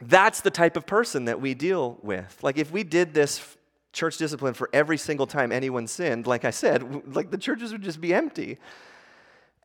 That's 0.02 0.42
the 0.42 0.52
type 0.52 0.78
of 0.78 0.86
person 0.86 1.26
that 1.26 1.42
we 1.42 1.54
deal 1.54 1.98
with. 2.02 2.40
Like 2.42 2.58
if 2.58 2.72
we 2.72 2.84
did 2.84 3.14
this 3.14 3.58
church 3.92 4.18
discipline 4.18 4.54
for 4.54 4.70
every 4.72 4.98
single 4.98 5.28
time 5.28 5.52
anyone 5.52 5.88
sinned, 5.88 6.26
like 6.26 6.46
I 6.46 6.52
said, 6.52 7.16
like 7.16 7.32
the 7.32 7.38
churches 7.38 7.72
would 7.72 7.82
just 7.82 8.00
be 8.00 8.14
empty. 8.14 8.58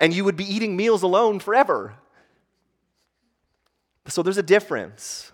And 0.00 0.12
you 0.12 0.24
would 0.24 0.36
be 0.36 0.44
eating 0.44 0.76
meals 0.76 1.02
alone 1.02 1.38
forever. 1.38 1.94
So 4.06 4.22
there's 4.22 4.38
a 4.38 4.42
difference 4.42 5.32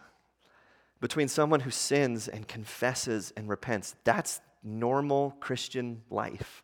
between 1.01 1.29
someone 1.29 1.61
who 1.61 1.71
sins 1.71 2.29
and 2.29 2.47
confesses 2.47 3.33
and 3.37 3.49
repents. 3.49 3.97
That's 4.05 4.41
normal 4.63 5.37
Christian 5.41 6.03
life. 6.11 6.63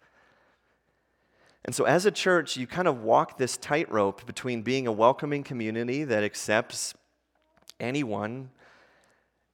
And 1.64 1.74
so, 1.74 1.84
as 1.84 2.06
a 2.06 2.12
church, 2.12 2.56
you 2.56 2.66
kind 2.66 2.86
of 2.86 3.00
walk 3.00 3.38
this 3.38 3.56
tightrope 3.56 4.24
between 4.24 4.62
being 4.62 4.86
a 4.86 4.92
welcoming 4.92 5.42
community 5.42 6.04
that 6.04 6.22
accepts 6.22 6.94
anyone 7.80 8.50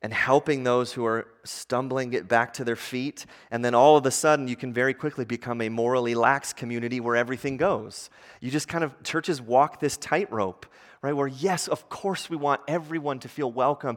and 0.02 0.12
helping 0.12 0.64
those 0.64 0.92
who 0.92 1.06
are 1.06 1.28
stumbling 1.44 2.10
get 2.10 2.26
back 2.28 2.52
to 2.54 2.64
their 2.64 2.76
feet. 2.76 3.24
And 3.50 3.64
then 3.64 3.74
all 3.74 3.96
of 3.96 4.04
a 4.04 4.10
sudden, 4.10 4.48
you 4.48 4.56
can 4.56 4.72
very 4.72 4.94
quickly 4.94 5.24
become 5.24 5.60
a 5.60 5.68
morally 5.68 6.14
lax 6.14 6.52
community 6.52 6.98
where 7.00 7.16
everything 7.16 7.56
goes. 7.56 8.10
You 8.40 8.50
just 8.50 8.66
kind 8.66 8.82
of, 8.82 9.00
churches 9.04 9.40
walk 9.40 9.78
this 9.78 9.96
tightrope, 9.96 10.66
right? 11.02 11.12
Where, 11.12 11.28
yes, 11.28 11.68
of 11.68 11.88
course, 11.88 12.28
we 12.28 12.36
want 12.36 12.60
everyone 12.66 13.20
to 13.20 13.28
feel 13.28 13.50
welcome, 13.50 13.96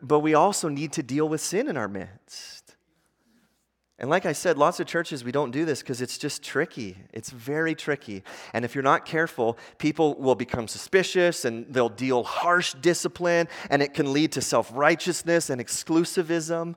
but 0.00 0.20
we 0.20 0.34
also 0.34 0.68
need 0.68 0.92
to 0.92 1.02
deal 1.02 1.28
with 1.28 1.40
sin 1.40 1.68
in 1.68 1.76
our 1.76 1.88
midst. 1.88 2.59
And 4.00 4.08
like 4.08 4.24
I 4.24 4.32
said, 4.32 4.56
lots 4.56 4.80
of 4.80 4.86
churches, 4.86 5.24
we 5.24 5.30
don't 5.30 5.50
do 5.50 5.66
this 5.66 5.80
because 5.80 6.00
it's 6.00 6.16
just 6.16 6.42
tricky. 6.42 6.96
It's 7.12 7.28
very 7.28 7.74
tricky. 7.74 8.22
And 8.54 8.64
if 8.64 8.74
you're 8.74 8.82
not 8.82 9.04
careful, 9.04 9.58
people 9.76 10.14
will 10.14 10.34
become 10.34 10.68
suspicious 10.68 11.44
and 11.44 11.66
they'll 11.68 11.90
deal 11.90 12.22
harsh 12.22 12.72
discipline, 12.80 13.46
and 13.68 13.82
it 13.82 13.92
can 13.92 14.14
lead 14.14 14.32
to 14.32 14.40
self 14.40 14.70
righteousness 14.74 15.50
and 15.50 15.60
exclusivism. 15.60 16.76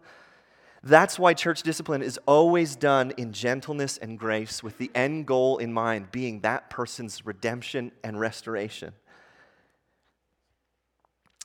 That's 0.84 1.17
why 1.17 1.34
church 1.34 1.63
discipline 1.63 2.01
is 2.01 2.19
always 2.26 2.76
done 2.76 3.13
in 3.15 3.32
gentleness 3.32 3.97
and 3.97 4.19
grace 4.19 4.61
with 4.61 4.78
the 4.78 4.91
end 4.93 5.26
goal 5.26 5.59
in 5.59 5.71
mind 5.71 6.11
being 6.11 6.41
that 6.41 6.69
person's 6.69 7.26
redemption 7.26 7.93
and 8.03 8.19
restoration. 8.19 8.91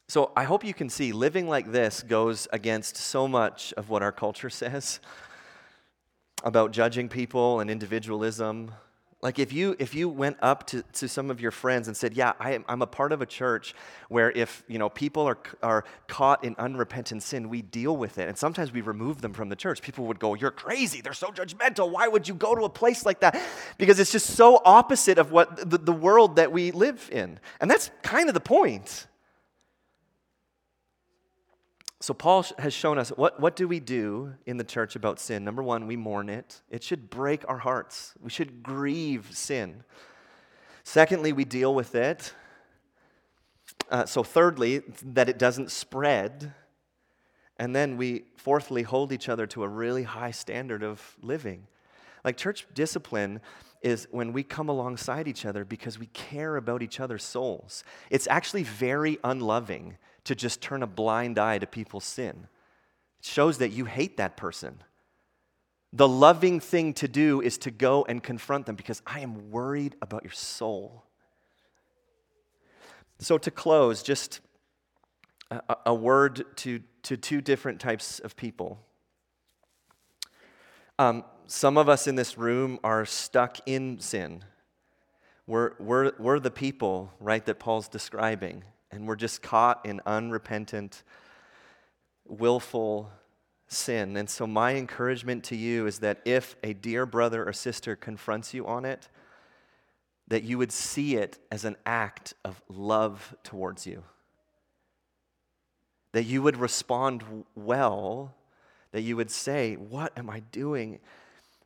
So 0.09 0.33
I 0.35 0.43
hope 0.43 0.64
you 0.64 0.74
can 0.74 0.89
see 0.89 1.12
living 1.12 1.49
like 1.49 1.70
this 1.70 2.03
goes 2.03 2.49
against 2.53 2.97
so 2.97 3.29
much 3.29 3.72
of 3.76 3.91
what 3.91 4.03
our 4.03 4.11
culture 4.11 4.51
says 4.51 4.99
about 6.45 6.72
judging 6.72 7.09
people 7.09 7.61
and 7.61 7.70
individualism. 7.70 8.72
Like 9.20 9.41
if 9.41 9.53
you 9.53 9.74
if 9.80 9.97
you 9.97 10.09
went 10.09 10.36
up 10.41 10.64
to, 10.68 10.82
to 10.93 11.09
some 11.09 11.28
of 11.28 11.41
your 11.41 11.51
friends 11.51 11.89
and 11.89 11.97
said, 11.97 12.14
"Yeah, 12.14 12.34
I 12.39 12.53
am, 12.53 12.64
I'm 12.68 12.82
a 12.82 12.86
part 12.86 13.11
of 13.11 13.20
a 13.20 13.26
church 13.26 13.74
where 14.09 14.30
if 14.30 14.62
you 14.68 14.78
know 14.78 14.89
people 14.89 15.24
are 15.24 15.39
are 15.61 15.84
caught 16.07 16.45
in 16.45 16.55
unrepentant 16.57 17.24
sin, 17.24 17.49
we 17.49 17.61
deal 17.61 17.97
with 17.97 18.18
it, 18.18 18.28
and 18.28 18.39
sometimes 18.39 18.70
we 18.70 18.80
remove 18.80 19.20
them 19.20 19.32
from 19.32 19.49
the 19.49 19.57
church." 19.57 19.82
People 19.82 20.05
would 20.07 20.20
go, 20.20 20.34
"You're 20.34 20.53
crazy! 20.53 21.01
They're 21.01 21.14
so 21.14 21.32
judgmental. 21.32 21.91
Why 21.91 22.07
would 22.07 22.28
you 22.28 22.34
go 22.34 22.55
to 22.55 22.62
a 22.62 22.68
place 22.68 23.05
like 23.05 23.18
that?" 23.20 23.43
Because 23.76 23.99
it's 23.99 24.12
just 24.12 24.36
so 24.36 24.62
opposite 24.64 25.18
of 25.18 25.32
what 25.32 25.68
the, 25.68 25.78
the 25.78 25.93
world 25.93 26.36
that 26.36 26.53
we 26.53 26.70
live 26.70 27.09
in, 27.11 27.41
and 27.61 27.68
that's 27.68 27.91
kind 28.03 28.28
of 28.28 28.34
the 28.34 28.41
point. 28.41 29.09
So, 32.01 32.14
Paul 32.14 32.46
has 32.59 32.72
shown 32.72 32.96
us 32.96 33.09
what, 33.11 33.40
what 33.40 33.57
do 33.57 33.66
we 33.66 33.80
do 33.80 34.34
in 34.46 34.57
the 34.57 34.64
church 34.64 34.94
about 34.94 35.18
sin? 35.18 35.44
Number 35.44 35.64
one, 35.64 35.88
we 35.88 35.96
mourn 35.96 36.28
it. 36.28 36.62
It 36.70 36.84
should 36.84 37.11
break 37.11 37.44
our 37.49 37.59
hearts. 37.59 38.14
We 38.20 38.30
should 38.30 38.62
grieve 38.62 39.30
sin. 39.32 39.82
Secondly, 40.84 41.32
we 41.32 41.44
deal 41.44 41.74
with 41.74 41.96
it. 41.96 42.32
Uh, 43.90 44.07
so, 44.07 44.22
thirdly, 44.22 44.82
that 45.05 45.28
it 45.28 45.38
doesn't 45.38 45.72
spread. 45.72 46.53
And 47.57 47.74
then 47.74 47.96
we, 47.96 48.26
fourthly, 48.36 48.84
hold 48.84 49.12
each 49.12 49.28
other 49.28 49.46
to 49.49 49.64
a 49.64 49.68
really 49.68 50.05
high 50.05 50.30
standard 50.30 50.84
of 50.84 51.16
living. 51.20 51.66
Like 52.24 52.36
church 52.36 52.66
discipline 52.74 53.40
is 53.82 54.07
when 54.11 54.32
we 54.32 54.44
come 54.44 54.68
alongside 54.68 55.26
each 55.26 55.44
other 55.44 55.64
because 55.64 55.99
we 55.99 56.07
care 56.07 56.57
about 56.57 56.82
each 56.82 57.01
other's 57.01 57.24
souls. 57.24 57.82
It's 58.11 58.28
actually 58.28 58.62
very 58.62 59.18
unloving 59.24 59.96
to 60.29 60.35
just 60.35 60.61
turn 60.61 60.83
a 60.83 60.87
blind 60.87 61.39
eye 61.39 61.57
to 61.57 61.66
people's 61.66 62.05
sin. 62.05 62.49
It 63.18 63.24
shows 63.24 63.57
that 63.59 63.70
you 63.70 63.87
hate 63.87 64.18
that 64.18 64.37
person. 64.37 64.83
The 65.91 66.07
loving 66.07 66.61
thing 66.61 66.93
to 66.95 67.09
do 67.09 67.41
is 67.41 67.57
to 67.59 67.70
go 67.70 68.05
and 68.07 68.22
confront 68.22 68.66
them 68.66 68.76
because 68.76 69.01
I 69.07 69.20
am 69.20 69.51
worried 69.51 69.97
about 70.03 70.24
your 70.24 70.35
soul. 70.35 71.03
So, 73.18 73.39
to 73.39 73.51
close, 73.51 74.03
just 74.03 74.41
a, 75.51 75.76
a 75.87 75.95
word 75.95 76.45
to, 76.59 76.83
to 77.05 77.16
two 77.16 77.41
different 77.41 77.81
types 77.81 78.18
of 78.18 78.37
people. 78.37 78.79
Um, 80.99 81.24
some 81.47 81.79
of 81.79 81.89
us 81.89 82.07
in 82.07 82.16
this 82.16 82.37
room 82.37 82.79
are 82.85 83.07
stuck 83.07 83.57
in 83.64 83.99
sin. 83.99 84.45
We're, 85.47 85.72
we're, 85.79 86.12
we're 86.18 86.39
the 86.39 86.51
people, 86.51 87.14
right, 87.18 87.45
that 87.47 87.59
Paul's 87.59 87.89
describing 87.89 88.64
and 88.91 89.07
we're 89.07 89.16
just 89.16 89.43
caught 89.43 89.84
in 89.84 90.01
unrepentant, 90.07 91.03
willful 92.26 93.11
sin. 93.68 94.16
And 94.16 94.28
so, 94.28 94.47
my 94.47 94.74
encouragement 94.74 95.45
to 95.45 95.57
you 95.57 95.86
is 95.86 95.99
that 96.01 96.20
if 96.24 96.57
a 96.62 96.72
dear 96.72 97.07
brother 97.07 97.47
or 97.47 97.53
sister 97.53 97.95
confronts 97.97 98.55
you 98.55 98.66
on 98.66 98.84
it, 98.84 99.09
that 100.28 100.43
you 100.43 100.59
would 100.59 100.72
see 100.72 101.16
it 101.16 101.39
as 101.51 101.64
an 101.64 101.76
act 101.86 102.34
of 102.45 102.61
love 102.68 103.34
towards 103.43 103.86
you. 103.86 104.03
That 106.12 106.24
you 106.24 106.43
would 106.43 106.57
respond 106.57 107.45
well, 107.55 108.34
that 108.93 109.03
you 109.03 109.16
would 109.16 109.30
say, 109.30 109.74
What 109.74 110.16
am 110.16 110.30
I 110.30 110.41
doing? 110.41 111.01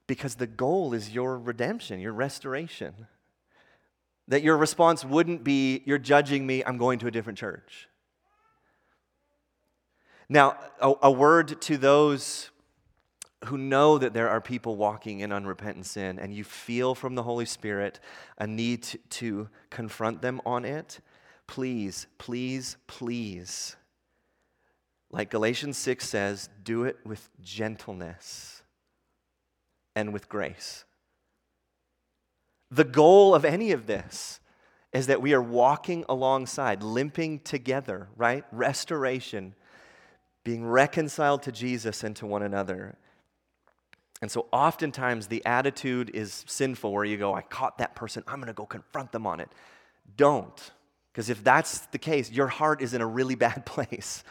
Because 0.07 0.35
the 0.35 0.47
goal 0.47 0.95
is 0.95 1.11
your 1.11 1.39
redemption, 1.39 2.01
your 2.01 2.13
restoration. 2.13 3.07
That 4.33 4.43
your 4.43 4.57
response 4.57 5.05
wouldn't 5.05 5.45
be, 5.45 5.83
You're 5.85 5.99
judging 5.99 6.47
me, 6.47 6.65
I'm 6.65 6.79
going 6.79 6.99
to 7.01 7.07
a 7.07 7.11
different 7.11 7.39
church. 7.39 7.87
Now, 10.27 10.57
a, 10.81 10.95
a 11.03 11.11
word 11.11 11.61
to 11.61 11.77
those 11.77 12.51
who 13.45 13.59
know 13.59 13.99
that 13.99 14.15
there 14.15 14.31
are 14.31 14.41
people 14.41 14.77
walking 14.77 15.21
in 15.21 15.33
unrepentant 15.33 15.85
sin 15.85 16.19
and 16.19 16.33
you 16.33 16.45
feel 16.45 16.95
from 16.95 17.15
the 17.15 17.23
Holy 17.23 17.45
Spirit 17.45 18.01
a 18.39 18.47
need 18.47 18.85
to, 18.85 18.99
to 19.11 19.49
confront 19.69 20.23
them 20.23 20.41
on 20.47 20.65
it, 20.65 21.01
please, 21.47 22.07
please, 22.17 22.79
please, 22.87 23.77
like 25.11 25.29
Galatians 25.29 25.77
6 25.77 26.09
says, 26.09 26.49
do 26.65 26.85
it 26.85 26.97
with 27.05 27.29
gentleness 27.43 28.63
and 29.95 30.11
with 30.11 30.31
grace. 30.31 30.87
The 32.73 32.85
goal 32.85 33.35
of 33.35 33.45
any 33.45 33.73
of 33.73 33.87
this 33.87 34.41
is 34.95 35.07
that 35.07 35.21
we 35.21 35.35
are 35.35 35.43
walking 35.43 36.07
alongside, 36.09 36.83
limping 36.83 37.41
together, 37.41 38.09
right? 38.17 38.45
Restoration, 38.51 39.55
being 40.43 40.67
reconciled 40.67 41.43
to 41.43 41.53
Jesus 41.53 42.03
and 42.03 42.17
to 42.17 42.27
one 42.27 42.43
another. 42.43 42.97
And 44.23 44.31
so 44.31 44.47
oftentimes 44.53 45.27
the 45.27 45.45
attitude 45.45 46.11
is 46.15 46.45
sinful 46.47 46.93
where 46.93 47.05
you 47.05 47.19
go, 47.19 47.35
I 47.35 47.43
caught 47.43 47.77
that 47.79 47.95
person, 47.95 48.25
I'm 48.27 48.43
to 48.43 48.55
go 48.55 48.65
confront 48.65 49.13
them 49.13 49.27
on 49.27 49.41
it. 49.41 49.51
Don't. 50.17 50.73
Because 51.13 51.29
if 51.29 51.45
that's 51.45 51.81
the 51.87 51.99
case, 51.99 52.31
your 52.31 52.49
heart 52.49 52.81
is 52.81 52.95
in 52.95 53.03
a 53.03 53.07
really 53.07 53.35
bad 53.47 53.67
place. 53.67 54.25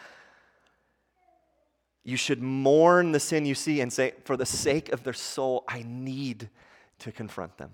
You 2.03 2.17
should 2.17 2.41
mourn 2.41 3.11
the 3.11 3.19
sin 3.19 3.45
you 3.45 3.53
see 3.53 3.81
and 3.81 3.93
say, 3.93 4.13
for 4.25 4.35
the 4.35 4.47
sake 4.47 4.91
of 4.91 5.03
their 5.03 5.13
soul, 5.13 5.63
I 5.67 5.85
need 5.87 6.49
to 6.99 7.11
confront 7.11 7.57
them. 7.59 7.71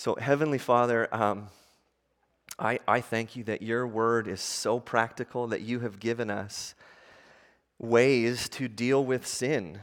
So, 0.00 0.16
Heavenly 0.18 0.56
Father, 0.56 1.14
um, 1.14 1.48
I, 2.58 2.78
I 2.88 3.02
thank 3.02 3.36
you 3.36 3.44
that 3.44 3.60
your 3.60 3.86
word 3.86 4.28
is 4.28 4.40
so 4.40 4.80
practical 4.80 5.48
that 5.48 5.60
you 5.60 5.80
have 5.80 6.00
given 6.00 6.30
us 6.30 6.74
ways 7.78 8.48
to 8.48 8.66
deal 8.66 9.04
with 9.04 9.26
sin 9.26 9.78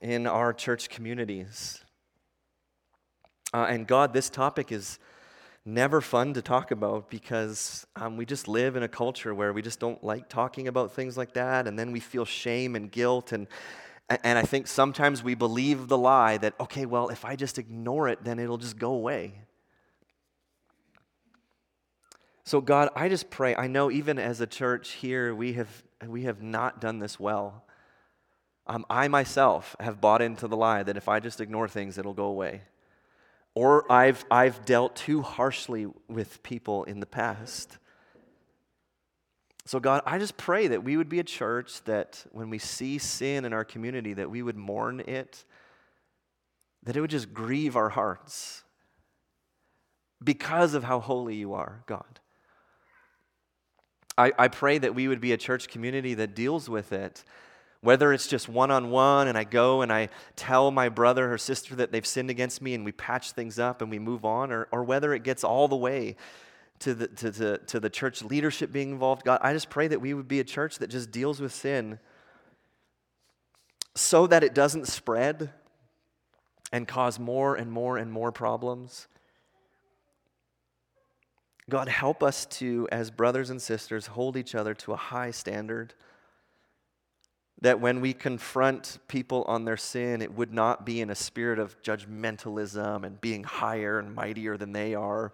in 0.00 0.26
our 0.26 0.54
church 0.54 0.88
communities. 0.88 1.84
Uh, 3.52 3.66
and 3.68 3.86
God, 3.86 4.14
this 4.14 4.30
topic 4.30 4.72
is 4.72 4.98
never 5.66 6.00
fun 6.00 6.32
to 6.32 6.40
talk 6.40 6.70
about 6.70 7.10
because 7.10 7.86
um, 7.96 8.16
we 8.16 8.24
just 8.24 8.48
live 8.48 8.76
in 8.76 8.82
a 8.82 8.88
culture 8.88 9.34
where 9.34 9.52
we 9.52 9.60
just 9.60 9.78
don't 9.78 10.02
like 10.02 10.30
talking 10.30 10.68
about 10.68 10.94
things 10.94 11.18
like 11.18 11.34
that, 11.34 11.68
and 11.68 11.78
then 11.78 11.92
we 11.92 12.00
feel 12.00 12.24
shame 12.24 12.76
and 12.76 12.90
guilt 12.90 13.30
and 13.30 13.46
and 14.24 14.36
I 14.36 14.42
think 14.42 14.66
sometimes 14.66 15.22
we 15.22 15.36
believe 15.36 15.86
the 15.86 15.96
lie 15.96 16.36
that, 16.38 16.54
okay, 16.58 16.84
well, 16.84 17.10
if 17.10 17.24
I 17.24 17.36
just 17.36 17.58
ignore 17.58 18.08
it, 18.08 18.24
then 18.24 18.40
it'll 18.40 18.58
just 18.58 18.76
go 18.76 18.90
away. 18.90 19.34
So, 22.50 22.60
God, 22.60 22.88
I 22.96 23.08
just 23.08 23.30
pray. 23.30 23.54
I 23.54 23.68
know 23.68 23.92
even 23.92 24.18
as 24.18 24.40
a 24.40 24.46
church 24.46 24.94
here, 24.94 25.32
we 25.32 25.52
have, 25.52 25.84
we 26.04 26.24
have 26.24 26.42
not 26.42 26.80
done 26.80 26.98
this 26.98 27.20
well. 27.20 27.62
Um, 28.66 28.84
I 28.90 29.06
myself 29.06 29.76
have 29.78 30.00
bought 30.00 30.20
into 30.20 30.48
the 30.48 30.56
lie 30.56 30.82
that 30.82 30.96
if 30.96 31.08
I 31.08 31.20
just 31.20 31.40
ignore 31.40 31.68
things, 31.68 31.96
it'll 31.96 32.12
go 32.12 32.24
away. 32.24 32.62
Or 33.54 33.84
I've, 33.92 34.24
I've 34.32 34.64
dealt 34.64 34.96
too 34.96 35.22
harshly 35.22 35.86
with 36.08 36.42
people 36.42 36.82
in 36.82 36.98
the 36.98 37.06
past. 37.06 37.78
So, 39.64 39.78
God, 39.78 40.02
I 40.04 40.18
just 40.18 40.36
pray 40.36 40.66
that 40.66 40.82
we 40.82 40.96
would 40.96 41.08
be 41.08 41.20
a 41.20 41.24
church 41.24 41.84
that 41.84 42.26
when 42.32 42.50
we 42.50 42.58
see 42.58 42.98
sin 42.98 43.44
in 43.44 43.52
our 43.52 43.64
community, 43.64 44.14
that 44.14 44.28
we 44.28 44.42
would 44.42 44.56
mourn 44.56 44.98
it, 44.98 45.44
that 46.82 46.96
it 46.96 47.00
would 47.00 47.10
just 47.10 47.32
grieve 47.32 47.76
our 47.76 47.90
hearts 47.90 48.64
because 50.20 50.74
of 50.74 50.82
how 50.82 50.98
holy 50.98 51.36
you 51.36 51.54
are, 51.54 51.84
God. 51.86 52.19
I, 54.16 54.32
I 54.38 54.48
pray 54.48 54.78
that 54.78 54.94
we 54.94 55.08
would 55.08 55.20
be 55.20 55.32
a 55.32 55.36
church 55.36 55.68
community 55.68 56.14
that 56.14 56.34
deals 56.34 56.68
with 56.68 56.92
it. 56.92 57.24
Whether 57.82 58.12
it's 58.12 58.26
just 58.26 58.48
one 58.48 58.70
on 58.70 58.90
one 58.90 59.26
and 59.28 59.38
I 59.38 59.44
go 59.44 59.80
and 59.80 59.90
I 59.90 60.10
tell 60.36 60.70
my 60.70 60.90
brother 60.90 61.32
or 61.32 61.38
sister 61.38 61.74
that 61.76 61.92
they've 61.92 62.06
sinned 62.06 62.28
against 62.28 62.60
me 62.60 62.74
and 62.74 62.84
we 62.84 62.92
patch 62.92 63.32
things 63.32 63.58
up 63.58 63.80
and 63.80 63.90
we 63.90 63.98
move 63.98 64.24
on, 64.24 64.52
or, 64.52 64.68
or 64.70 64.84
whether 64.84 65.14
it 65.14 65.22
gets 65.22 65.44
all 65.44 65.66
the 65.66 65.76
way 65.76 66.16
to 66.80 66.94
the, 66.94 67.08
to, 67.08 67.30
the, 67.30 67.58
to 67.68 67.80
the 67.80 67.88
church 67.88 68.22
leadership 68.22 68.70
being 68.70 68.90
involved. 68.90 69.24
God, 69.24 69.40
I 69.42 69.54
just 69.54 69.70
pray 69.70 69.88
that 69.88 70.00
we 70.00 70.12
would 70.12 70.28
be 70.28 70.40
a 70.40 70.44
church 70.44 70.78
that 70.78 70.88
just 70.88 71.10
deals 71.10 71.40
with 71.40 71.54
sin 71.54 71.98
so 73.94 74.26
that 74.26 74.44
it 74.44 74.54
doesn't 74.54 74.86
spread 74.86 75.50
and 76.72 76.86
cause 76.86 77.18
more 77.18 77.54
and 77.56 77.72
more 77.72 77.96
and 77.96 78.12
more 78.12 78.30
problems. 78.30 79.08
God, 81.70 81.88
help 81.88 82.22
us 82.22 82.46
to, 82.46 82.88
as 82.92 83.10
brothers 83.10 83.48
and 83.48 83.62
sisters, 83.62 84.08
hold 84.08 84.36
each 84.36 84.54
other 84.54 84.74
to 84.74 84.92
a 84.92 84.96
high 84.96 85.30
standard. 85.30 85.94
That 87.62 87.80
when 87.80 88.00
we 88.00 88.12
confront 88.12 88.98
people 89.08 89.44
on 89.46 89.64
their 89.64 89.76
sin, 89.76 90.20
it 90.20 90.34
would 90.34 90.52
not 90.52 90.84
be 90.84 91.00
in 91.00 91.10
a 91.10 91.14
spirit 91.14 91.58
of 91.58 91.80
judgmentalism 91.82 93.04
and 93.04 93.20
being 93.20 93.44
higher 93.44 93.98
and 93.98 94.14
mightier 94.14 94.56
than 94.56 94.72
they 94.72 94.94
are, 94.94 95.32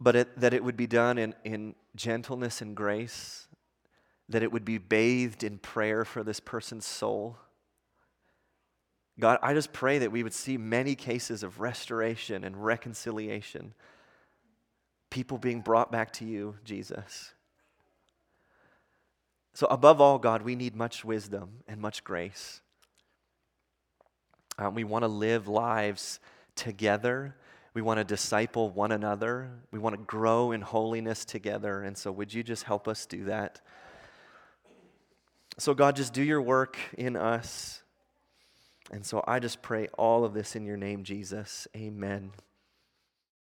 but 0.00 0.16
it, 0.16 0.40
that 0.40 0.52
it 0.52 0.64
would 0.64 0.76
be 0.76 0.86
done 0.86 1.18
in, 1.18 1.34
in 1.44 1.74
gentleness 1.94 2.60
and 2.60 2.74
grace, 2.74 3.48
that 4.28 4.42
it 4.42 4.50
would 4.50 4.64
be 4.64 4.78
bathed 4.78 5.44
in 5.44 5.58
prayer 5.58 6.04
for 6.04 6.22
this 6.22 6.40
person's 6.40 6.86
soul. 6.86 7.36
God, 9.18 9.38
I 9.42 9.52
just 9.52 9.72
pray 9.72 9.98
that 9.98 10.10
we 10.10 10.22
would 10.22 10.32
see 10.32 10.56
many 10.56 10.94
cases 10.94 11.42
of 11.42 11.60
restoration 11.60 12.42
and 12.42 12.64
reconciliation, 12.64 13.74
people 15.10 15.38
being 15.38 15.60
brought 15.60 15.92
back 15.92 16.12
to 16.14 16.24
you, 16.24 16.56
Jesus. 16.64 17.34
So, 19.52 19.66
above 19.66 20.00
all, 20.00 20.18
God, 20.18 20.42
we 20.42 20.54
need 20.54 20.74
much 20.74 21.04
wisdom 21.04 21.64
and 21.68 21.80
much 21.80 22.04
grace. 22.04 22.60
Um, 24.58 24.74
we 24.74 24.84
want 24.84 25.02
to 25.02 25.08
live 25.08 25.48
lives 25.48 26.20
together. 26.54 27.34
We 27.74 27.82
want 27.82 27.98
to 27.98 28.04
disciple 28.04 28.70
one 28.70 28.92
another. 28.92 29.50
We 29.70 29.78
want 29.78 29.96
to 29.96 30.02
grow 30.04 30.52
in 30.52 30.60
holiness 30.60 31.24
together. 31.24 31.82
And 31.82 31.98
so, 31.98 32.12
would 32.12 32.32
you 32.32 32.42
just 32.42 32.62
help 32.62 32.86
us 32.86 33.06
do 33.06 33.24
that? 33.24 33.60
So, 35.58 35.74
God, 35.74 35.96
just 35.96 36.12
do 36.12 36.22
your 36.22 36.40
work 36.40 36.78
in 36.96 37.16
us. 37.16 37.82
And 38.92 39.04
so, 39.04 39.24
I 39.26 39.40
just 39.40 39.62
pray 39.62 39.88
all 39.98 40.24
of 40.24 40.32
this 40.32 40.54
in 40.54 40.64
your 40.64 40.76
name, 40.76 41.02
Jesus. 41.02 41.66
Amen. 41.76 42.30